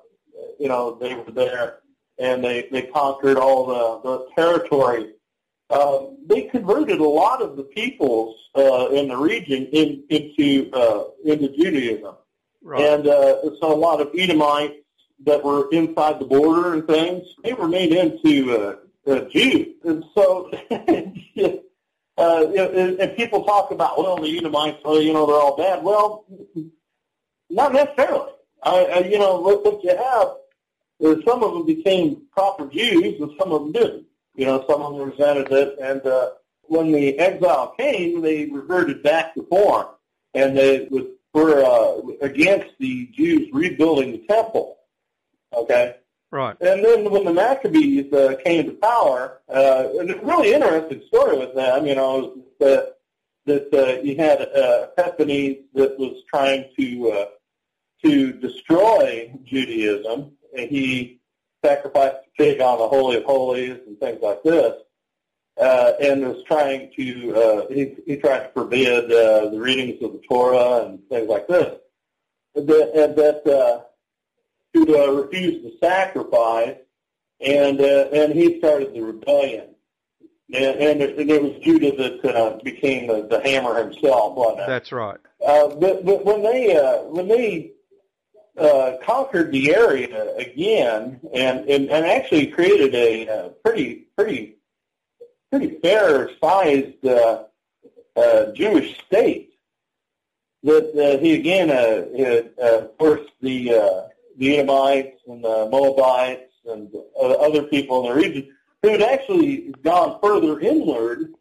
you 0.59 0.67
know, 0.67 0.97
they 0.99 1.15
were 1.15 1.31
there 1.31 1.79
and 2.17 2.43
they 2.43 2.67
they 2.71 2.83
conquered 2.83 3.37
all 3.37 3.65
the 3.67 4.09
the 4.09 4.27
territory. 4.35 5.11
Uh, 5.69 6.05
they 6.27 6.43
converted 6.43 6.99
a 6.99 7.03
lot 7.03 7.41
of 7.41 7.57
the 7.57 7.63
peoples 7.63 8.35
uh, 8.55 8.87
in 8.89 9.07
the 9.07 9.17
region 9.17 9.67
in, 9.71 10.03
into 10.09 10.71
uh, 10.73 11.05
into 11.25 11.49
Judaism, 11.49 12.15
right. 12.63 12.81
and 12.81 13.07
uh, 13.07 13.41
so 13.59 13.73
a 13.73 13.75
lot 13.75 13.99
of 13.99 14.09
Edomites 14.17 14.75
that 15.25 15.43
were 15.43 15.69
inside 15.71 16.19
the 16.19 16.25
border 16.25 16.73
and 16.73 16.85
things 16.87 17.23
they 17.43 17.53
were 17.53 17.67
made 17.67 17.91
into 17.91 18.55
uh, 18.55 18.75
uh, 19.07 19.21
Jews. 19.29 19.75
And 19.83 20.03
so, 20.13 20.51
uh, 20.71 22.47
and, 22.47 22.99
and 22.99 23.17
people 23.17 23.43
talk 23.43 23.71
about, 23.71 23.97
well, 23.97 24.17
the 24.17 24.37
Edomites, 24.37 24.79
well, 24.83 25.01
you 25.01 25.13
know, 25.13 25.25
they're 25.25 25.35
all 25.35 25.57
bad. 25.57 25.83
Well, 25.83 26.25
not 27.49 27.73
necessarily. 27.73 28.31
I, 28.63 28.85
I, 28.85 28.97
you 28.99 29.19
know, 29.19 29.39
what, 29.39 29.63
what 29.63 29.83
you 29.83 29.95
have 29.95 30.35
is 30.99 31.23
some 31.25 31.43
of 31.43 31.53
them 31.53 31.65
became 31.65 32.23
proper 32.31 32.67
Jews 32.67 33.19
and 33.19 33.31
some 33.39 33.51
of 33.51 33.61
them 33.61 33.71
didn't. 33.71 34.05
You 34.35 34.45
know, 34.45 34.65
some 34.67 34.81
of 34.81 34.97
them 34.97 35.09
resented 35.09 35.51
it. 35.51 35.77
And 35.79 36.05
uh, 36.05 36.31
when 36.63 36.91
the 36.91 37.17
exile 37.19 37.73
came, 37.77 38.21
they 38.21 38.45
reverted 38.47 39.03
back 39.03 39.33
to 39.35 39.43
form. 39.43 39.87
And 40.33 40.57
they 40.57 40.89
were 41.33 41.63
uh, 41.63 42.01
against 42.21 42.73
the 42.79 43.07
Jews 43.13 43.49
rebuilding 43.53 44.11
the 44.11 44.25
temple. 44.27 44.77
Okay? 45.53 45.95
Right. 46.35 46.57
And 46.59 46.83
then 46.83 47.09
when 47.09 47.23
the 47.23 47.31
Maccabees 47.31 48.11
uh, 48.11 48.35
came 48.43 48.65
to 48.65 48.73
power, 48.73 49.39
uh, 49.47 49.87
and 49.97 50.11
a 50.11 50.17
really 50.17 50.53
interesting 50.53 51.01
story 51.07 51.37
with 51.37 51.55
them, 51.55 51.85
you 51.85 51.95
know, 51.95 52.35
that 52.59 52.97
that 53.45 53.73
uh, 53.73 54.01
you 54.01 54.17
had 54.17 54.41
uh, 54.41 54.87
Epiphanes 54.97 55.63
that 55.75 55.97
was 55.97 56.23
trying 56.29 56.65
to 56.77 57.11
uh, 57.11 57.25
to 58.03 58.33
destroy 58.33 59.31
Judaism, 59.45 60.33
and 60.57 60.69
he 60.69 61.21
sacrificed 61.63 62.17
a 62.27 62.43
pig 62.43 62.59
on 62.59 62.79
the 62.79 62.87
Holy 62.89 63.15
of 63.15 63.23
Holies 63.23 63.79
and 63.87 63.97
things 63.97 64.19
like 64.21 64.43
this, 64.43 64.73
uh, 65.57 65.93
and 66.01 66.27
was 66.27 66.43
trying 66.45 66.91
to 66.97 67.33
uh, 67.33 67.73
he, 67.73 67.95
he 68.05 68.17
tried 68.17 68.39
to 68.39 68.49
forbid 68.49 69.05
uh, 69.05 69.51
the 69.51 69.57
readings 69.57 70.03
of 70.03 70.11
the 70.11 70.21
Torah 70.27 70.85
and 70.85 70.99
things 71.07 71.29
like 71.29 71.47
this. 71.47 71.77
That, 72.55 72.91
and 72.93 73.15
that 73.15 73.47
uh, 73.47 73.83
to 74.75 74.81
uh, 74.99 75.11
refuse 75.11 75.63
to 75.63 75.71
sacrifice, 75.79 76.77
and 77.39 77.79
uh, 77.79 78.09
and 78.13 78.33
he 78.33 78.59
started 78.59 78.93
the 78.93 79.01
rebellion. 79.01 79.69
And, 80.53 80.79
and, 80.79 81.01
it, 81.01 81.17
and 81.17 81.27
it 81.27 81.41
was 81.41 81.53
Judah 81.63 81.95
that 81.97 82.35
uh, 82.35 82.59
became 82.63 83.07
the, 83.07 83.25
the 83.27 83.41
hammer 83.41 83.83
himself. 83.83 84.37
Wasn't 84.37 84.59
it? 84.59 84.67
That's 84.67 84.91
right. 84.91 85.17
Uh, 85.45 85.69
but, 85.69 86.05
but 86.05 86.23
when 86.23 86.43
they 86.43 86.77
uh, 86.77 87.01
when 87.03 87.27
they 87.27 87.71
uh, 88.55 88.97
conquered 89.03 89.51
the 89.51 89.73
area 89.73 90.35
again, 90.35 91.19
and, 91.33 91.67
and, 91.67 91.89
and 91.89 92.05
actually 92.05 92.47
created 92.47 92.93
a, 92.93 93.27
a 93.27 93.49
pretty 93.63 94.05
pretty 94.15 94.57
pretty 95.49 95.79
fair 95.79 96.29
sized 96.39 97.03
uh, 97.05 97.45
uh, 98.15 98.51
Jewish 98.53 98.99
state, 99.07 99.53
that 100.61 100.87
uh, 100.95 101.19
he 101.19 101.33
again 101.33 101.71
uh, 101.71 102.05
had, 102.17 102.51
uh, 102.61 102.87
forced 102.99 103.31
the 103.41 103.73
uh, 103.73 104.01
the 104.37 104.57
Edomites 104.57 105.21
and 105.27 105.43
the 105.43 105.67
Moabites 105.71 106.53
and 106.65 106.93
uh, 107.19 107.31
other 107.33 107.63
people 107.63 108.01
in 108.01 108.13
the 108.13 108.21
region 108.21 108.55
who 108.81 108.89
had 108.89 109.01
actually 109.01 109.73
gone 109.83 110.19
further 110.21 110.59
inward 110.59 111.33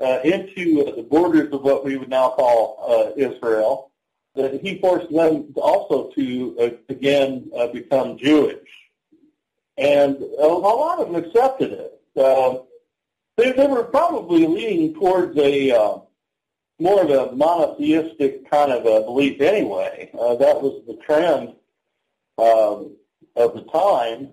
uh, 0.00 0.20
into 0.24 0.84
uh, 0.86 0.94
the 0.96 1.02
borders 1.02 1.52
of 1.52 1.62
what 1.62 1.84
we 1.84 1.96
would 1.96 2.08
now 2.08 2.30
call 2.30 2.84
uh, 2.86 3.12
Israel, 3.16 3.90
that 4.34 4.60
he 4.60 4.78
forced 4.78 5.10
them 5.12 5.52
also 5.56 6.10
to 6.10 6.56
uh, 6.60 6.70
again 6.88 7.50
uh, 7.56 7.68
become 7.68 8.18
Jewish, 8.18 8.68
and 9.78 10.16
a, 10.16 10.44
a 10.44 10.46
lot 10.46 10.98
of 10.98 11.12
them 11.12 11.24
accepted 11.24 11.72
it. 11.72 12.00
Uh, 12.16 12.58
they, 13.36 13.52
they 13.52 13.66
were 13.66 13.84
probably 13.84 14.46
leaning 14.46 14.94
towards 14.94 15.36
a 15.38 15.70
uh, 15.70 15.98
more 16.80 17.02
of 17.02 17.10
a 17.10 17.34
monotheistic 17.34 18.50
kind 18.50 18.72
of 18.72 18.84
a 18.84 19.04
belief 19.04 19.40
anyway. 19.40 20.10
Uh, 20.12 20.34
that 20.36 20.60
was 20.60 20.82
the 20.86 20.96
trend 20.96 21.54
um, 22.38 22.96
of 23.36 23.54
the 23.54 23.64
time. 23.72 24.30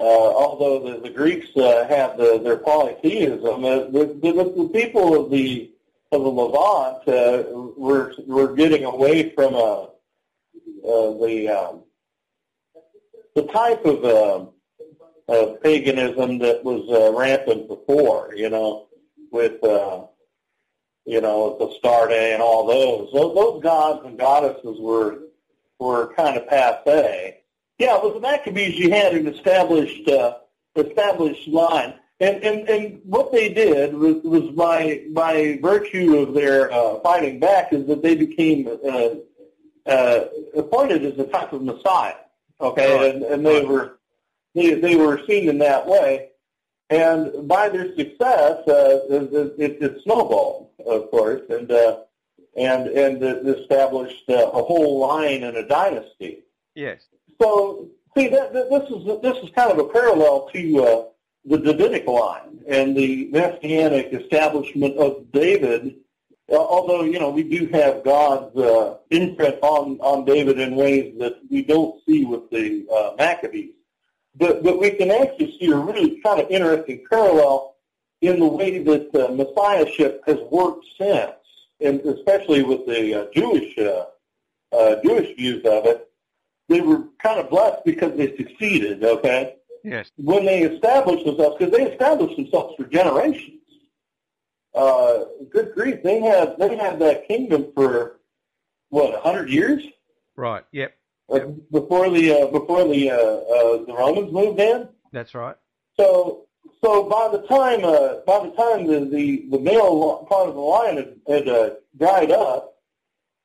Uh, 0.00 0.04
although 0.04 0.90
the, 0.90 1.00
the 1.00 1.10
Greeks 1.10 1.56
uh, 1.56 1.86
had 1.88 2.16
the, 2.18 2.40
their 2.42 2.56
polytheism, 2.56 3.64
uh, 3.64 3.84
the, 3.84 4.18
the, 4.20 4.32
the 4.32 4.70
people 4.72 5.24
of 5.24 5.30
the 5.30 5.70
of 6.10 6.22
the 6.22 6.28
Levant 6.28 7.08
uh, 7.08 7.48
were 7.76 8.12
were 8.26 8.54
getting 8.54 8.84
away 8.84 9.30
from 9.30 9.54
uh, 9.54 9.82
uh, 9.82 11.18
the 11.24 11.48
um, 11.48 11.82
the 13.34 13.42
type 13.44 13.84
of 13.84 14.04
uh, 14.04 14.46
of 15.28 15.62
paganism 15.62 16.38
that 16.38 16.64
was 16.64 16.88
uh, 16.90 17.12
rampant 17.16 17.68
before, 17.68 18.34
you 18.34 18.50
know, 18.50 18.86
with 19.30 19.62
uh, 19.64 20.02
you 21.06 21.20
know 21.20 21.56
the 21.58 21.68
Astarte 21.68 22.12
and 22.12 22.42
all 22.42 22.66
those. 22.66 23.12
those. 23.12 23.34
Those 23.34 23.62
gods 23.62 24.06
and 24.06 24.18
goddesses 24.18 24.78
were 24.80 25.20
were 25.84 26.12
kind 26.14 26.36
of 26.36 26.48
passe. 26.48 27.36
Yeah, 27.78 28.02
with 28.02 28.14
the 28.14 28.20
Maccabees, 28.20 28.78
you 28.78 28.90
had 28.90 29.14
an 29.14 29.26
established 29.26 30.08
uh, 30.08 30.38
established 30.76 31.46
line, 31.48 31.94
and, 32.20 32.36
and 32.42 32.68
and 32.68 33.00
what 33.04 33.32
they 33.32 33.48
did 33.52 33.94
was, 33.94 34.16
was 34.24 34.50
by 34.64 35.02
by 35.12 35.58
virtue 35.62 36.16
of 36.18 36.34
their 36.34 36.72
uh, 36.72 37.00
fighting 37.00 37.38
back 37.40 37.72
is 37.72 37.86
that 37.88 38.02
they 38.02 38.14
became 38.14 38.60
uh, 38.68 39.10
uh, 39.90 40.24
appointed 40.56 41.04
as 41.04 41.18
a 41.18 41.26
type 41.26 41.52
of 41.52 41.62
Messiah. 41.62 42.14
Okay, 42.60 42.96
Right. 42.96 43.14
and, 43.14 43.22
and 43.24 43.44
they 43.44 43.64
were 43.64 43.98
they, 44.54 44.74
they 44.74 44.96
were 44.96 45.20
seen 45.26 45.48
in 45.48 45.58
that 45.58 45.86
way. 45.86 46.30
And 46.90 47.48
by 47.48 47.68
their 47.70 47.88
success, 47.96 48.52
uh, 48.68 49.00
it, 49.10 49.58
it, 49.58 49.82
it 49.82 50.02
snowballed, 50.04 50.68
of 50.86 51.10
course, 51.10 51.40
and 51.48 51.68
uh, 51.72 52.00
and 52.56 52.88
and 52.88 53.22
established 53.48 54.28
uh, 54.28 54.50
a 54.52 54.62
whole 54.62 54.98
line 54.98 55.42
and 55.42 55.56
a 55.56 55.66
dynasty. 55.66 56.44
Yes. 56.74 57.02
So, 57.40 57.88
see, 58.16 58.28
that, 58.28 58.52
that, 58.52 58.70
this 58.70 58.90
is 58.90 59.22
this 59.22 59.42
is 59.44 59.50
kind 59.54 59.70
of 59.70 59.78
a 59.78 59.88
parallel 59.88 60.48
to 60.52 60.84
uh, 60.84 61.04
the 61.44 61.58
Davidic 61.58 62.06
line 62.06 62.60
and 62.68 62.96
the 62.96 63.28
messianic 63.30 64.12
establishment 64.12 64.96
of 64.96 65.30
David. 65.32 65.96
Uh, 66.52 66.56
although 66.56 67.04
you 67.04 67.18
know 67.18 67.30
we 67.30 67.42
do 67.42 67.66
have 67.68 68.04
God's 68.04 68.54
uh, 68.56 68.98
imprint 69.10 69.56
on 69.62 69.98
on 70.00 70.24
David 70.24 70.58
in 70.60 70.76
ways 70.76 71.14
that 71.18 71.38
we 71.50 71.62
don't 71.62 72.02
see 72.04 72.24
with 72.24 72.50
the 72.50 72.86
uh, 72.92 73.14
Maccabees, 73.16 73.72
but 74.36 74.62
but 74.62 74.78
we 74.78 74.90
can 74.90 75.10
actually 75.10 75.56
see 75.58 75.70
a 75.70 75.76
really 75.76 76.20
kind 76.20 76.40
of 76.40 76.50
interesting 76.50 77.04
parallel 77.08 77.76
in 78.20 78.40
the 78.40 78.46
way 78.46 78.82
that 78.82 79.14
uh, 79.14 79.32
messiahship 79.32 80.22
has 80.26 80.38
worked 80.50 80.86
since, 80.98 81.32
and 81.84 82.00
especially 82.00 82.62
with 82.62 82.86
the 82.86 83.14
uh, 83.14 83.26
Jewish 83.34 83.76
uh, 83.78 84.06
uh, 84.72 84.96
Jewish 85.02 85.36
views 85.36 85.64
of 85.64 85.86
it 85.86 86.08
they 86.68 86.80
were 86.80 87.04
kind 87.22 87.38
of 87.40 87.50
blessed 87.50 87.84
because 87.84 88.16
they 88.16 88.36
succeeded, 88.36 89.04
okay? 89.04 89.56
Yes. 89.82 90.10
When 90.16 90.46
they 90.46 90.62
established 90.62 91.26
themselves, 91.26 91.56
because 91.58 91.72
they 91.76 91.84
established 91.90 92.36
themselves 92.36 92.74
for 92.76 92.84
generations. 92.84 93.60
Uh, 94.74 95.24
good 95.50 95.72
grief, 95.74 96.02
they 96.02 96.20
had 96.20 96.56
they 96.58 96.74
had 96.76 96.98
that 96.98 97.28
kingdom 97.28 97.70
for 97.76 98.18
what 98.88 99.14
a 99.14 99.20
hundred 99.20 99.48
years 99.48 99.84
Right. 100.36 100.64
Yep. 100.72 100.96
uh, 101.32 101.38
before 101.70 102.10
the 102.10 102.32
uh, 102.32 102.46
before 102.46 102.82
the 102.88 103.10
uh, 103.10 103.14
uh, 103.14 103.84
the 103.84 103.94
Romans 103.96 104.32
moved 104.32 104.58
in. 104.58 104.88
That's 105.12 105.32
right. 105.32 105.54
So 105.96 106.46
so 106.82 107.04
by 107.04 107.28
the 107.32 107.46
time 107.46 107.84
uh, 107.84 108.20
by 108.26 108.46
the 108.46 108.52
time 108.56 108.86
the, 108.86 109.00
the, 109.00 109.46
the 109.50 109.58
male 109.58 110.26
part 110.28 110.48
of 110.48 110.54
the 110.54 110.60
line 110.60 110.96
had, 110.96 111.16
had 111.28 111.48
uh, 111.48 111.70
dried 111.98 112.30
up, 112.30 112.76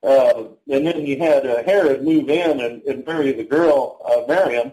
uh, 0.02 0.44
and 0.70 0.86
then 0.86 1.06
you 1.06 1.18
had 1.18 1.46
uh, 1.46 1.62
Herod 1.62 2.04
move 2.04 2.28
in 2.28 2.60
and, 2.60 2.82
and 2.82 3.06
marry 3.06 3.32
the 3.32 3.44
girl 3.44 4.00
uh, 4.04 4.32
Miriam. 4.32 4.72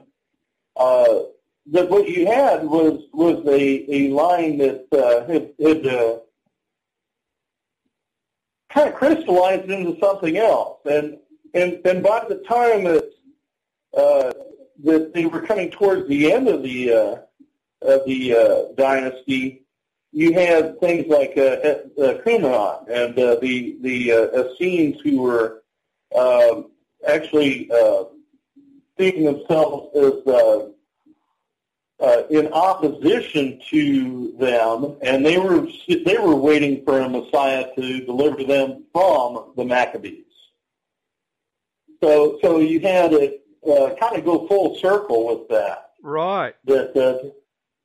Uh, 0.76 1.20
that 1.72 1.90
what 1.90 2.08
you 2.08 2.26
had 2.28 2.64
was 2.64 3.04
was 3.14 3.46
a, 3.46 3.94
a 3.94 4.10
line 4.10 4.58
that 4.58 4.88
uh, 4.94 5.26
had, 5.32 5.54
had 5.60 5.86
uh, 5.86 6.20
kind 8.70 8.90
of 8.90 8.96
crystallized 8.96 9.70
into 9.70 10.00
something 10.00 10.38
else, 10.38 10.80
and 10.86 11.18
and 11.54 11.80
and 11.86 12.04
by 12.04 12.26
the 12.28 12.44
time 12.48 12.86
that 12.86 13.10
uh, 13.98 14.34
that 14.84 15.14
they 15.14 15.26
were 15.26 15.42
coming 15.42 15.70
towards 15.72 16.08
the 16.08 16.32
end 16.32 16.48
of 16.48 16.64
the 16.64 16.94
uh, 16.94 17.16
of 17.82 18.06
the 18.06 18.36
uh, 18.36 18.74
dynasty, 18.76 19.64
you 20.12 20.34
had 20.34 20.80
things 20.80 21.08
like 21.08 21.34
uh, 21.38 21.42
uh, 21.42 22.18
Qumran 22.24 22.90
and 22.90 23.18
uh, 23.20 23.36
the 23.36 23.78
the 23.82 24.12
uh, 24.12 24.44
Essenes 24.44 25.00
who 25.02 25.22
were 25.22 25.64
um, 26.18 26.72
actually 27.08 27.70
uh, 27.72 28.06
seeing 28.98 29.26
themselves 29.26 29.96
as 29.96 30.34
uh, 30.34 30.68
uh, 32.00 32.24
in 32.30 32.48
opposition 32.54 33.60
to 33.70 34.32
them, 34.40 34.98
and 35.02 35.26
they 35.26 35.38
were 35.38 35.68
they 35.88 36.18
were 36.18 36.36
waiting 36.36 36.84
for 36.86 37.00
a 37.00 37.10
Messiah 37.10 37.66
to 37.76 38.06
deliver 38.06 38.44
them 38.44 38.86
from 38.94 39.52
the 39.56 39.66
Maccabees. 39.66 40.24
So 42.02 42.40
so 42.42 42.60
you 42.60 42.80
had 42.80 43.14
it 43.14 43.44
uh, 43.68 43.96
kind 44.00 44.16
of 44.18 44.26
go 44.26 44.48
full 44.48 44.76
circle 44.78 45.28
with 45.28 45.50
that 45.50 45.92
Right. 46.02 46.56
that 46.66 46.96
uh, 46.96 47.30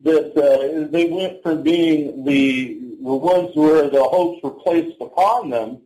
that 0.03 0.37
uh, 0.37 0.91
they 0.91 1.07
went 1.07 1.43
from 1.43 1.63
being 1.63 2.25
the 2.25 2.81
the 3.03 3.15
ones 3.15 3.51
where 3.55 3.91
the 3.91 4.03
hopes 4.03 4.43
were 4.43 4.51
placed 4.51 5.01
upon 5.01 5.51
them 5.51 5.81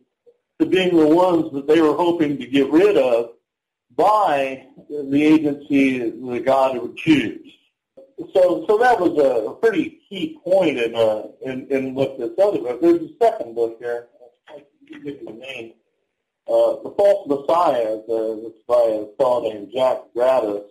to 0.59 0.65
being 0.65 0.95
the 0.95 1.07
ones 1.07 1.51
that 1.53 1.67
they 1.67 1.81
were 1.81 1.95
hoping 1.95 2.37
to 2.37 2.45
get 2.45 2.69
rid 2.69 2.97
of 2.97 3.31
by 3.95 4.65
the 4.89 5.23
agency 5.23 6.09
that 6.09 6.45
God 6.45 6.77
would 6.79 6.95
choose. 6.95 7.51
So 8.33 8.65
so 8.67 8.77
that 8.77 8.99
was 8.99 9.17
a, 9.17 9.53
pretty 9.53 9.99
key 10.09 10.39
point 10.43 10.77
in 10.77 10.95
uh, 10.95 11.27
in, 11.41 11.67
in 11.67 11.93
what 11.93 12.17
this 12.17 12.31
other 12.39 12.59
book. 12.59 12.81
There's 12.81 13.01
a 13.01 13.09
second 13.19 13.55
book 13.55 13.77
here. 13.79 14.07
I 14.49 14.53
can't 14.53 15.05
you 15.05 15.19
the 15.25 15.33
name. 15.33 15.73
Uh, 16.47 16.81
the 16.83 16.93
False 16.97 17.27
Messiah. 17.27 17.97
Uh, 18.09 18.47
it's 18.47 18.63
by 18.67 18.75
a 18.75 19.05
fellow 19.17 19.49
named 19.49 19.71
Jack 19.73 19.97
Gratus, 20.15 20.63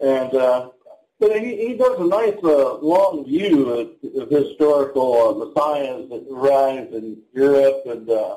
and 0.00 0.34
uh, 0.34 0.70
but 1.18 1.40
he, 1.40 1.68
he 1.68 1.74
does 1.74 1.98
a 1.98 2.04
nice 2.04 2.36
uh, 2.44 2.78
long 2.78 3.24
view 3.24 3.70
of, 3.70 3.88
of 4.20 4.30
historical 4.30 5.28
uh, 5.28 5.44
messiahs 5.44 6.08
that 6.10 6.26
arise 6.30 6.88
in 6.92 7.18
Europe 7.32 7.82
and 7.86 8.08
uh, 8.10 8.36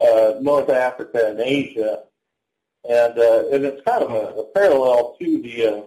uh, 0.00 0.34
North 0.40 0.70
Africa 0.70 1.28
and 1.28 1.40
Asia, 1.40 2.02
and 2.88 3.18
uh, 3.18 3.48
and 3.52 3.64
it's 3.64 3.82
kind 3.84 4.04
of 4.04 4.10
a, 4.10 4.40
a 4.40 4.44
parallel 4.52 5.16
to 5.18 5.42
the 5.42 5.66
uh, 5.66 5.82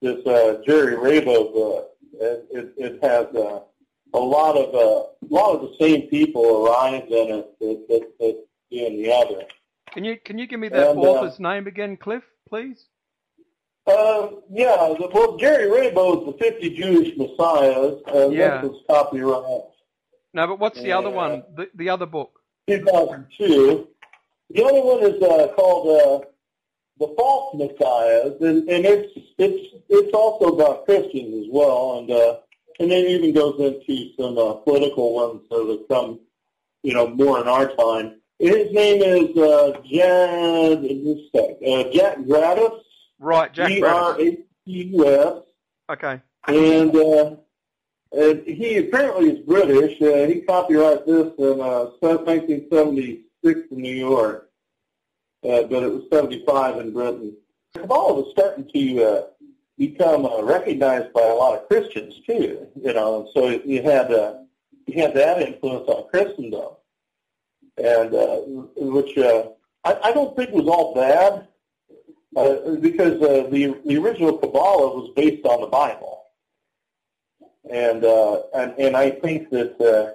this 0.00 0.26
uh, 0.26 0.60
Jerry 0.66 0.96
Rabow 0.96 1.52
book. 1.52 1.90
It, 2.12 2.46
it, 2.50 2.74
it 2.76 3.02
has 3.02 3.26
uh, 3.34 3.60
a 4.14 4.18
lot 4.18 4.56
of 4.56 4.74
uh, 4.74 5.06
a 5.08 5.28
lot 5.28 5.54
of 5.54 5.62
the 5.62 5.76
same 5.80 6.02
people 6.08 6.66
arise 6.66 7.04
in 7.08 7.30
it 7.30 7.58
that, 7.60 7.86
that, 7.88 8.18
that 8.18 8.44
do 8.70 8.86
in 8.86 9.02
the 9.02 9.12
other. 9.12 9.42
Can 9.92 10.04
you 10.04 10.16
can 10.24 10.38
you 10.38 10.46
give 10.46 10.60
me 10.60 10.68
that 10.68 10.90
And, 10.90 10.98
uh, 10.98 11.02
author's 11.02 11.40
name 11.40 11.66
again, 11.66 11.96
Cliff, 11.96 12.22
please? 12.48 12.86
Uh, 13.90 14.28
yeah, 14.50 14.94
the, 14.98 15.08
well, 15.12 15.36
Jerry 15.36 15.66
Rabow 15.66 16.20
is 16.20 16.26
the 16.32 16.38
50 16.38 16.74
Jewish 16.76 17.16
Messiahs, 17.16 18.00
and 18.06 18.32
Yeah. 18.32 18.60
this 18.62 18.70
was 18.70 18.82
copyright 18.88 19.64
No, 20.32 20.46
but 20.46 20.58
what's 20.60 20.80
the 20.80 20.92
other 20.92 21.10
one? 21.10 21.42
The, 21.56 21.68
the 21.74 21.88
other 21.88 22.06
book. 22.06 22.40
2002. 22.68 23.88
The 24.50 24.64
other 24.64 24.80
one 24.82 25.02
is 25.02 25.22
uh, 25.22 25.48
called 25.54 25.88
uh, 25.88 26.26
The 26.98 27.14
False 27.16 27.54
Messiahs, 27.56 28.36
and, 28.40 28.68
and 28.68 28.84
it's 28.84 29.12
it's 29.38 29.74
it's 29.88 30.12
also 30.14 30.46
about 30.54 30.84
Christians 30.86 31.46
as 31.46 31.50
well, 31.50 31.98
and 31.98 32.10
uh, 32.10 32.38
and 32.78 32.90
then 32.90 33.04
it 33.04 33.10
even 33.10 33.34
goes 33.34 33.58
into 33.60 34.12
some 34.18 34.38
uh, 34.38 34.54
political 34.54 35.14
ones 35.14 35.42
that 35.50 35.66
have 35.68 35.88
come, 35.88 36.20
you 36.82 36.94
know, 36.94 37.08
more 37.08 37.40
in 37.40 37.48
our 37.48 37.68
time. 37.76 38.20
His 38.38 38.72
name 38.72 39.02
is 39.02 39.36
uh, 39.36 39.80
just 39.84 41.34
uh, 41.34 41.90
Jack 41.92 42.18
Gratus, 42.26 42.80
Right, 43.20 43.52
Jack 43.52 43.68
G 43.68 43.82
R. 43.82 44.18
A 44.18 44.36
T 44.36 44.44
U 44.66 45.06
S. 45.06 45.42
Okay. 45.90 46.20
and 46.48 46.96
uh, 46.96 47.36
and 48.12 48.42
he 48.46 48.78
apparently 48.78 49.30
is 49.30 49.38
British. 49.40 50.00
Uh, 50.00 50.26
he 50.26 50.40
copyrighted 50.40 51.06
this 51.06 51.32
in 51.38 51.60
uh, 51.60 51.90
1976 52.00 53.60
in 53.70 53.76
New 53.76 53.94
York, 53.94 54.50
uh, 55.44 55.62
but 55.64 55.82
it 55.82 55.92
was 55.92 56.04
75 56.10 56.78
in 56.78 56.92
Britain. 56.92 57.36
Kabbalah 57.76 58.14
was 58.14 58.32
starting 58.32 58.68
to 58.72 59.04
uh, 59.04 59.22
become 59.76 60.24
uh, 60.26 60.42
recognized 60.42 61.12
by 61.12 61.22
a 61.22 61.34
lot 61.34 61.58
of 61.58 61.68
Christians 61.68 62.20
too. 62.26 62.66
You 62.74 62.94
know, 62.94 63.20
And 63.20 63.28
so 63.34 63.48
you 63.64 63.82
had 63.82 64.10
uh, 64.12 64.38
you 64.86 65.00
had 65.00 65.14
that 65.14 65.42
influence 65.42 65.88
on 65.88 66.08
Christendom, 66.08 66.72
and 67.76 68.14
uh, 68.14 68.36
which 68.76 69.16
uh, 69.18 69.50
I, 69.84 69.98
I 70.04 70.12
don't 70.12 70.34
think 70.36 70.50
was 70.52 70.66
all 70.66 70.94
bad 70.94 71.48
uh, 72.36 72.76
because 72.80 73.20
uh, 73.22 73.48
the 73.50 73.80
the 73.84 73.96
original 73.96 74.38
Kabbalah 74.38 74.94
was 74.94 75.12
based 75.16 75.44
on 75.46 75.60
the 75.60 75.66
Bible, 75.66 76.24
and 77.70 78.04
uh, 78.04 78.42
and 78.54 78.72
and 78.78 78.96
I 78.96 79.10
think 79.10 79.50
that 79.50 79.80
uh, 79.80 80.14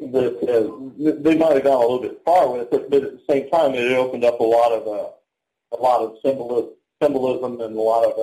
that 0.00 0.36
uh, 0.48 1.20
they 1.22 1.36
might 1.36 1.54
have 1.54 1.64
gone 1.64 1.76
a 1.76 1.80
little 1.80 2.00
bit 2.00 2.20
far 2.24 2.52
with 2.52 2.72
it, 2.72 2.90
but 2.90 3.02
at 3.02 3.12
the 3.12 3.22
same 3.28 3.50
time, 3.50 3.74
it 3.74 3.92
opened 3.92 4.24
up 4.24 4.40
a 4.40 4.44
lot 4.44 4.72
of 4.72 4.86
uh, 4.86 5.76
a 5.76 5.80
lot 5.80 6.02
of 6.02 6.16
symbolism, 6.24 6.74
symbolism 7.02 7.60
and 7.60 7.76
a 7.76 7.80
lot 7.80 8.04
of 8.04 8.18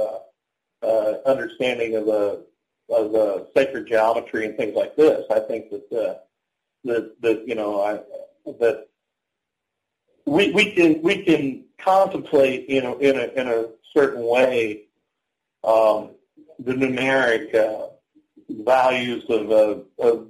uh, 0.84 0.86
uh, 0.86 1.18
understanding 1.26 1.96
of 1.96 2.06
the 2.06 2.46
of 2.90 3.12
the 3.12 3.48
sacred 3.56 3.88
geometry 3.88 4.46
and 4.46 4.58
things 4.58 4.76
like 4.76 4.96
this. 4.96 5.26
I 5.32 5.40
think 5.40 5.70
that 5.72 5.92
uh, 5.92 6.16
that 6.86 7.22
that 7.22 7.48
you 7.48 7.56
know 7.56 7.82
I 7.82 8.00
that 8.60 8.88
we 10.26 10.52
we 10.52 10.72
can 10.72 11.02
we 11.02 11.24
can 11.24 11.65
contemplate 11.78 12.70
you 12.70 12.82
know 12.82 12.98
in 12.98 13.16
a 13.16 13.26
in 13.40 13.48
a 13.48 13.66
certain 13.94 14.26
way 14.26 14.84
um, 15.64 16.12
the 16.60 16.74
numeric 16.74 17.54
uh, 17.56 17.88
values 18.50 19.24
of, 19.30 19.52
uh, 19.52 20.04
of 20.04 20.28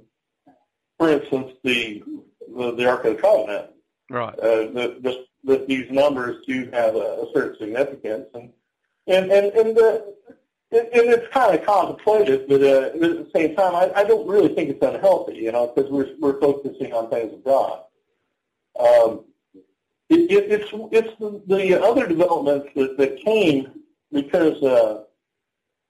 for 0.98 1.10
instance 1.10 1.52
the 1.62 2.02
the, 2.56 2.74
the 2.74 2.88
Ark 2.88 3.04
of 3.04 3.16
the 3.16 3.22
Covenant. 3.22 3.70
Right. 4.08 4.38
Uh, 4.38 4.70
that, 4.72 5.02
that, 5.02 5.26
that 5.44 5.66
these 5.66 5.90
numbers 5.90 6.44
do 6.46 6.70
have 6.72 6.94
a, 6.94 6.98
a 6.98 7.26
certain 7.34 7.58
significance 7.58 8.26
and 8.34 8.52
and 9.06 9.30
and, 9.30 9.52
and 9.52 9.76
the 9.76 10.14
and 10.72 10.88
it's 10.92 11.32
kind 11.32 11.56
of 11.56 11.64
contemplative, 11.64 12.48
but 12.48 12.60
uh, 12.60 12.86
at 12.86 13.00
the 13.00 13.30
same 13.32 13.54
time, 13.54 13.74
I, 13.76 13.92
I 13.94 14.04
don't 14.04 14.26
really 14.26 14.52
think 14.52 14.68
it's 14.68 14.82
unhealthy, 14.82 15.36
you 15.36 15.52
know, 15.52 15.72
because 15.72 15.90
we're 15.90 16.10
we're 16.18 16.40
focusing 16.40 16.92
on 16.92 17.08
things 17.08 17.32
of 17.32 17.44
God. 17.44 17.82
Um, 18.78 19.24
it, 20.08 20.30
it, 20.30 20.52
it's 20.52 20.70
it's 20.92 21.18
the, 21.18 21.42
the 21.46 21.82
other 21.82 22.06
developments 22.06 22.68
that, 22.76 22.96
that 22.96 23.20
came 23.24 23.82
because 24.12 24.62
uh, 24.62 25.04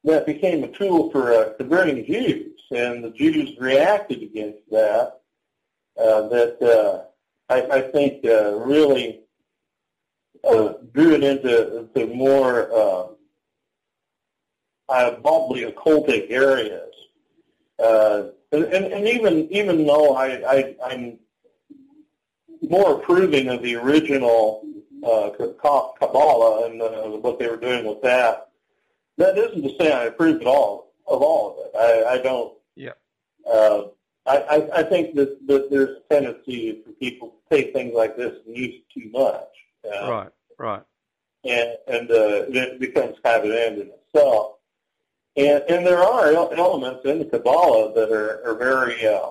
that 0.04 0.26
became 0.26 0.64
a 0.64 0.68
tool 0.68 1.10
for 1.10 1.32
uh, 1.32 1.52
converting 1.58 2.04
Jews, 2.06 2.60
and 2.70 3.04
the 3.04 3.10
Jews 3.10 3.56
reacted 3.58 4.22
against 4.22 4.68
that. 4.70 5.20
Uh, 5.98 6.28
that 6.28 6.62
uh, 6.62 7.04
I, 7.52 7.62
I 7.78 7.80
think 7.90 8.24
uh, 8.24 8.54
really 8.56 9.20
uh, 10.46 10.74
drew 10.92 11.14
it 11.14 11.24
into 11.24 11.88
to 11.94 12.06
more 12.08 12.70
uh, 12.72 13.06
uh, 14.88 15.10
probably 15.22 15.62
occultic 15.64 16.30
areas. 16.30 16.92
Uh, 17.78 18.28
and, 18.52 18.64
and 18.64 19.08
even 19.08 19.48
even 19.50 19.86
though 19.86 20.14
I, 20.14 20.26
I, 20.26 20.76
I'm 20.84 21.18
more 22.62 22.94
approving 22.94 23.48
of 23.48 23.62
the 23.62 23.76
original 23.76 24.62
uh, 25.04 25.30
Kabbalah 25.30 26.66
and 26.66 26.82
uh, 26.82 27.02
what 27.18 27.38
they 27.38 27.48
were 27.48 27.56
doing 27.56 27.84
with 27.84 28.02
that, 28.02 28.48
that 29.18 29.38
isn't 29.38 29.62
to 29.62 29.76
say 29.78 29.92
I 29.92 30.04
approve 30.04 30.40
at 30.40 30.46
all 30.46 30.92
of 31.06 31.22
all 31.22 31.52
of 31.52 31.66
it. 31.66 31.76
I, 31.78 32.14
I 32.14 32.22
don't. 32.22 32.54
Yeah. 32.74 32.92
Uh, 33.48 33.84
I, 34.26 34.36
I, 34.38 34.78
I 34.80 34.82
think 34.82 35.14
that, 35.14 35.46
that 35.46 35.70
there's 35.70 35.98
a 35.98 36.14
tendency 36.14 36.82
for 36.84 36.90
people 36.92 37.28
to 37.28 37.56
take 37.56 37.72
things 37.72 37.94
like 37.94 38.16
this 38.16 38.34
and 38.44 38.56
use 38.56 38.74
it 38.74 38.90
too 38.92 39.10
much. 39.10 39.48
Uh, 39.84 40.10
Right. 40.10 40.28
Right. 40.58 40.82
and 41.44 41.76
and 41.86 42.10
uh, 42.10 42.46
it 42.48 42.80
becomes 42.80 43.16
kind 43.22 43.44
of 43.44 43.50
an 43.50 43.56
end 43.56 43.78
in 43.82 43.90
itself. 43.90 44.54
And 45.36 45.62
and 45.68 45.86
there 45.86 46.02
are 46.02 46.32
elements 46.32 47.04
in 47.04 47.18
the 47.20 47.26
Kabbalah 47.26 47.92
that 47.94 48.10
are, 48.10 48.42
are 48.48 48.54
very. 48.56 49.06
Uh, 49.06 49.30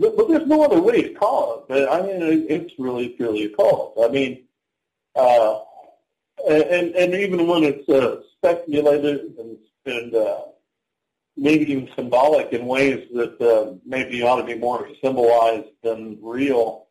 but, 0.00 0.28
there's 0.28 0.46
no 0.46 0.62
other 0.64 0.80
way 0.80 1.02
to 1.02 1.14
call 1.14 1.58
it. 1.58 1.64
But 1.68 1.88
I 1.90 2.02
mean, 2.02 2.22
it, 2.22 2.46
it's 2.50 2.74
really 2.78 3.10
purely 3.10 3.44
a 3.44 3.50
cult. 3.50 3.98
I 4.02 4.08
mean, 4.08 4.44
uh, 5.14 5.60
and 6.48 6.94
and 6.94 7.14
even 7.14 7.46
when 7.46 7.64
it's 7.64 7.88
uh, 7.88 8.22
speculated 8.36 9.34
and 9.38 9.58
and 9.86 10.14
uh, 10.14 10.40
maybe 11.36 11.70
even 11.72 11.88
symbolic 11.94 12.52
in 12.52 12.66
ways 12.66 13.06
that 13.14 13.40
uh, 13.40 13.74
maybe 13.84 14.22
ought 14.22 14.40
to 14.40 14.44
be 14.46 14.58
more 14.58 14.88
symbolized 15.02 15.68
than 15.82 16.18
real. 16.22 16.86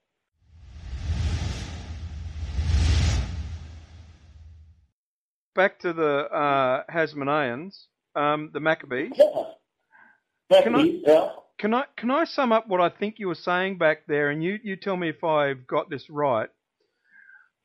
Back 5.56 5.80
to 5.80 5.94
the 5.94 6.30
uh, 6.30 6.84
Hasmoneans, 6.92 7.86
um, 8.14 8.50
the 8.54 8.60
Maccabees. 8.60 9.14
Yeah. 9.16 10.62
Can 10.62 10.76
I- 10.76 11.02
yeah. 11.06 11.30
Can 11.58 11.74
I 11.74 11.86
can 11.96 12.12
I 12.12 12.26
sum 12.26 12.52
up 12.52 12.68
what 12.68 12.82
I 12.82 12.90
think 12.90 13.16
you 13.18 13.28
were 13.28 13.36
saying 13.36 13.78
back 13.78 14.08
there, 14.08 14.30
and 14.30 14.44
you, 14.44 14.60
you 14.64 14.76
tell 14.76 14.98
me 14.98 15.10
if 15.10 15.24
I've 15.24 15.66
got 15.68 15.90
this 15.90 16.10
right? 16.10 16.50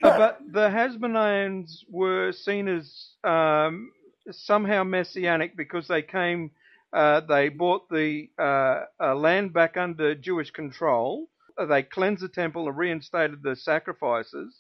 Sure. 0.03 0.13
Uh, 0.13 0.19
but 0.19 0.41
the 0.53 0.69
Hasmoneans 0.69 1.85
were 1.91 2.33
seen 2.33 2.69
as 2.69 3.11
um, 3.25 3.91
somehow 4.31 4.85
messianic 4.85 5.57
because 5.57 5.89
they 5.89 6.03
came, 6.03 6.53
uh, 6.93 7.21
they 7.21 7.49
bought 7.49 7.89
the 7.91 8.29
uh, 8.39 8.85
uh, 9.03 9.15
land 9.15 9.53
back 9.53 9.77
under 9.77 10.15
Jewish 10.15 10.51
control. 10.53 11.29
Uh, 11.59 11.67
They 11.67 11.83
cleansed 11.83 12.23
the 12.23 12.29
temple 12.29 12.69
and 12.69 12.77
reinstated 12.79 13.43
the 13.43 13.57
sacrifices. 13.57 14.57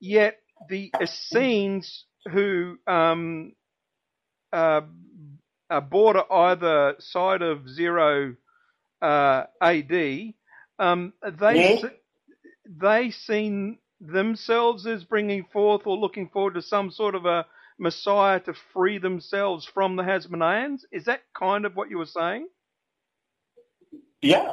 Yet 0.00 0.38
the 0.68 0.90
Essenes, 1.00 2.06
who 2.32 2.76
um, 2.86 3.52
uh, 5.70 5.74
uh, 5.74 5.80
border 5.80 6.24
either 6.32 6.96
side 6.98 7.42
of 7.42 7.68
zero 7.68 8.34
uh, 9.02 9.44
AD, 9.62 10.34
um, 10.78 11.12
they 11.38 11.80
Yeah. 11.82 11.88
they 12.66 13.10
seen 13.10 13.78
themselves 14.00 14.86
as 14.86 15.04
bringing 15.04 15.44
forth 15.52 15.86
or 15.86 15.96
looking 15.96 16.28
forward 16.28 16.54
to 16.54 16.62
some 16.62 16.90
sort 16.90 17.14
of 17.14 17.26
a 17.26 17.46
Messiah 17.78 18.40
to 18.40 18.54
free 18.72 18.98
themselves 18.98 19.64
from 19.66 19.96
the 19.96 20.02
Hasmoneans. 20.02 20.80
Is 20.92 21.04
that 21.06 21.22
kind 21.34 21.64
of 21.64 21.76
what 21.76 21.90
you 21.90 21.98
were 21.98 22.06
saying? 22.06 22.48
Yeah. 24.22 24.52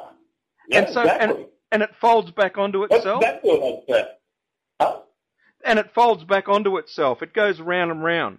Yeah, 0.70 0.80
And 0.80 0.89
so- 0.93 1.01
exactly. 1.01 1.47
And 1.72 1.84
it 1.84 1.89
folds 1.99 2.32
back 2.32 2.57
onto 2.57 2.88
That's 2.88 2.99
itself. 2.99 3.22
exactly 3.22 3.49
what 3.59 3.84
I 3.89 3.93
said. 3.93 4.07
Huh? 4.82 4.99
and 5.65 5.80
it 5.80 5.91
folds 5.93 6.24
back 6.24 6.47
onto 6.47 6.78
itself. 6.78 7.22
It 7.22 7.34
goes 7.34 7.59
round 7.59 7.91
and 7.91 8.01
round. 8.03 8.38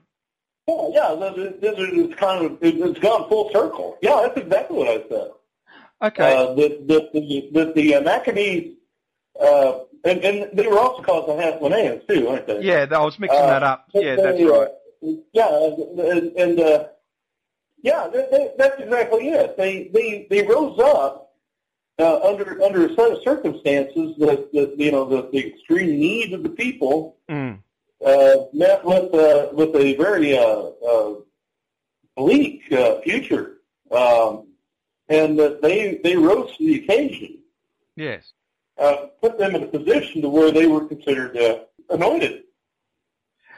Yeah, 0.69 0.89
yeah. 0.93 1.33
Is 1.33 2.14
kind 2.16 2.45
of 2.45 2.62
it- 2.62 2.77
it's 2.79 2.99
gone 2.99 3.29
full 3.29 3.51
circle. 3.53 3.97
Yeah, 4.03 4.21
that's 4.23 4.37
exactly 4.37 4.77
what 4.79 4.89
I 4.89 5.09
said. 5.09 5.31
Okay. 6.01 6.33
Uh, 6.37 6.55
that 6.55 6.87
that 6.89 7.12
the 7.12 7.49
that 7.53 7.75
the 7.75 7.95
uh, 7.97 8.01
Maccabees, 8.03 8.77
uh, 9.41 9.81
and 10.05 10.25
and 10.25 10.51
they 10.57 10.66
were 10.66 10.79
also 10.79 11.03
called 11.03 11.27
the 11.29 11.43
Hasmoneans 11.43 12.07
too, 12.07 12.29
aren't 12.29 12.47
they? 12.47 12.61
yeah, 12.62 12.87
I 12.91 12.99
was 13.01 13.19
mixing 13.19 13.41
Uh, 13.41 13.47
that 13.47 13.62
up. 13.62 13.87
Yeah, 13.95 14.16
that's 14.16 14.39
they, 14.39 14.45
uh, 14.45 14.61
right. 14.61 14.69
Yeah, 15.33 15.49
and, 16.12 16.37
and 16.37 16.61
uh, 16.61 16.85
yeah, 17.83 18.09
they, 18.12 18.27
they, 18.31 18.53
that's 18.59 18.81
exactly 18.81 19.29
it. 19.31 19.57
They 19.57 19.89
they 19.95 20.27
they 20.31 20.47
rose 20.47 20.79
up 20.79 21.33
uh, 21.99 22.21
under 22.21 22.62
under 22.62 22.87
a 22.87 22.95
set 22.95 23.12
of 23.12 23.23
circumstances 23.23 24.16
that, 24.19 24.53
that 24.53 24.75
you 24.79 24.93
know 24.93 25.05
the, 25.05 25.29
the 25.33 25.47
extreme 25.49 25.99
need 25.99 26.33
of 26.33 26.43
the 26.43 26.51
people 26.51 27.16
Mm. 27.29 27.59
Uh, 28.05 28.36
met 28.53 28.84
with 28.84 29.12
uh, 29.14 29.49
with 29.53 29.74
a 29.74 29.94
very 29.96 30.36
uh, 30.38 30.44
uh, 30.88 31.14
bleak 32.16 32.70
uh, 32.72 33.01
future, 33.01 33.59
um, 33.90 34.46
and 35.09 35.38
that 35.38 35.61
they 35.62 36.01
they 36.05 36.16
rose 36.16 36.57
to 36.57 36.64
the 36.64 36.84
occasion, 36.84 37.38
Yes. 37.96 38.32
uh, 38.78 39.07
put 39.20 39.38
them 39.38 39.55
in 39.55 39.62
a 39.64 39.66
position 39.66 40.22
to 40.22 40.28
where 40.28 40.51
they 40.51 40.66
were 40.66 40.86
considered 40.86 41.36
uh, 41.36 41.61
anointed. 41.90 42.44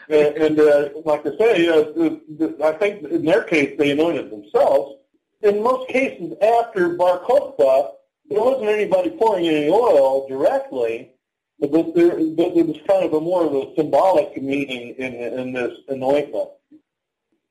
And, 0.08 0.36
and 0.36 0.60
uh, 0.60 0.88
like 1.04 1.24
I 1.26 1.36
say, 1.38 1.68
uh, 1.68 2.64
I 2.64 2.72
think 2.72 3.04
in 3.04 3.24
their 3.24 3.44
case 3.44 3.76
they 3.78 3.92
anointed 3.92 4.30
themselves. 4.30 4.96
In 5.42 5.62
most 5.62 5.88
cases, 5.88 6.34
after 6.42 6.90
Bar 6.96 7.20
Kokhba, 7.20 7.92
there 8.28 8.40
wasn't 8.40 8.68
anybody 8.68 9.10
pouring 9.10 9.46
any 9.48 9.68
oil 9.70 10.26
directly, 10.28 11.12
but 11.60 11.94
there, 11.94 12.10
but 12.10 12.54
there 12.54 12.64
was 12.64 12.78
kind 12.88 13.04
of 13.04 13.12
a 13.12 13.20
more 13.20 13.44
of 13.44 13.54
a 13.54 13.74
symbolic 13.76 14.40
meaning 14.40 14.94
in, 14.96 15.14
in 15.14 15.52
this 15.52 15.72
anointment. 15.88 16.48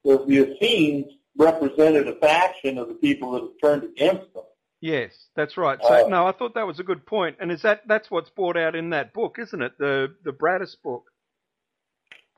The, 0.04 0.24
the 0.26 0.56
Essenes 0.56 1.14
represented 1.38 2.08
a 2.08 2.16
faction 2.16 2.78
of 2.78 2.88
the 2.88 2.96
people 2.96 3.32
that 3.34 3.42
had 3.42 3.52
turned 3.62 3.84
against 3.84 4.34
them. 4.34 4.44
Yes, 4.82 5.12
that's 5.36 5.58
right. 5.58 5.78
So 5.82 6.06
Uh, 6.06 6.08
no, 6.08 6.26
I 6.26 6.32
thought 6.32 6.56
that 6.56 6.66
was 6.66 6.80
a 6.80 6.84
good 6.84 7.06
point. 7.06 7.38
And 7.40 7.52
is 7.52 7.62
that 7.64 7.82
that's 7.88 8.10
what's 8.10 8.30
brought 8.30 8.58
out 8.58 8.76
in 8.76 8.92
that 8.92 9.14
book, 9.14 9.38
isn't 9.38 9.62
it? 9.62 9.78
The 9.78 10.16
the 10.24 10.32
Bradis 10.32 10.76
book. 10.82 11.04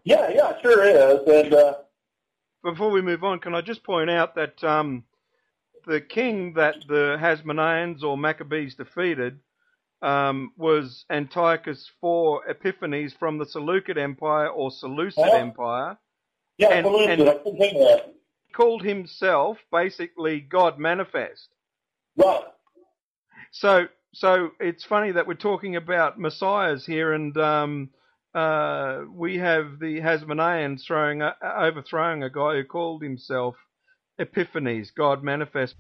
Yeah, 0.04 0.30
yeah, 0.34 0.52
it 0.52 0.58
sure 0.64 0.84
is. 0.84 1.46
And 1.46 1.54
uh, 1.54 1.74
Before 2.64 2.90
we 2.90 3.02
move 3.02 3.24
on, 3.24 3.40
can 3.40 3.54
I 3.54 3.62
just 3.62 3.84
point 3.84 4.10
out 4.10 4.36
that 4.36 4.64
um, 4.64 5.04
the 5.86 6.02
king 6.02 6.54
that 6.54 6.76
the 6.88 7.18
Hasmoneans 7.20 8.02
or 8.04 8.18
Maccabees 8.18 8.76
defeated 8.76 9.40
um, 10.02 10.52
was 10.58 11.06
Antiochus 11.10 11.90
IV 12.04 12.40
Epiphanes 12.50 13.14
from 13.14 13.38
the 13.38 13.46
Seleucid 13.46 13.98
Empire 13.98 14.48
or 14.48 14.72
Seleucid 14.72 15.24
Oh. 15.26 15.38
Empire. 15.38 15.98
yeah, 16.58 16.70
And- 16.70 16.86
Seleucid, 16.86 17.20
and- 17.20 17.30
I 17.30 17.34
couldn't 17.36 17.58
think 17.58 17.74
of 17.76 17.82
that. 17.82 18.14
called 18.54 18.84
himself 18.84 19.58
basically 19.72 20.40
God 20.42 20.78
manifest. 20.80 21.48
Right. 22.18 22.44
So, 23.52 23.88
so 24.14 24.52
it's 24.60 24.84
funny 24.84 25.12
that 25.12 25.28
we're 25.28 25.34
talking 25.36 25.76
about 25.78 26.20
messiahs 26.20 26.86
here, 26.86 27.14
and 27.14 27.36
um, 27.38 27.90
uh, 28.34 29.04
we 29.10 29.38
have 29.38 29.80
the 29.80 30.00
Hasmoneans 30.02 30.84
throwing, 30.86 31.22
uh, 31.22 31.34
overthrowing 31.42 32.24
a 32.24 32.30
guy 32.30 32.56
who 32.56 32.64
called 32.66 33.04
himself 33.04 33.56
Epiphanes, 34.20 34.92
God 34.92 35.24
manifest. 35.24 35.76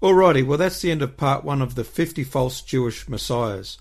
Alrighty, 0.00 0.46
well, 0.46 0.58
that's 0.58 0.80
the 0.80 0.92
end 0.92 1.02
of 1.02 1.16
part 1.16 1.42
one 1.44 1.60
of 1.60 1.74
the 1.74 1.82
50 1.82 2.22
false 2.22 2.60
Jewish 2.60 3.08
messiahs. 3.08 3.78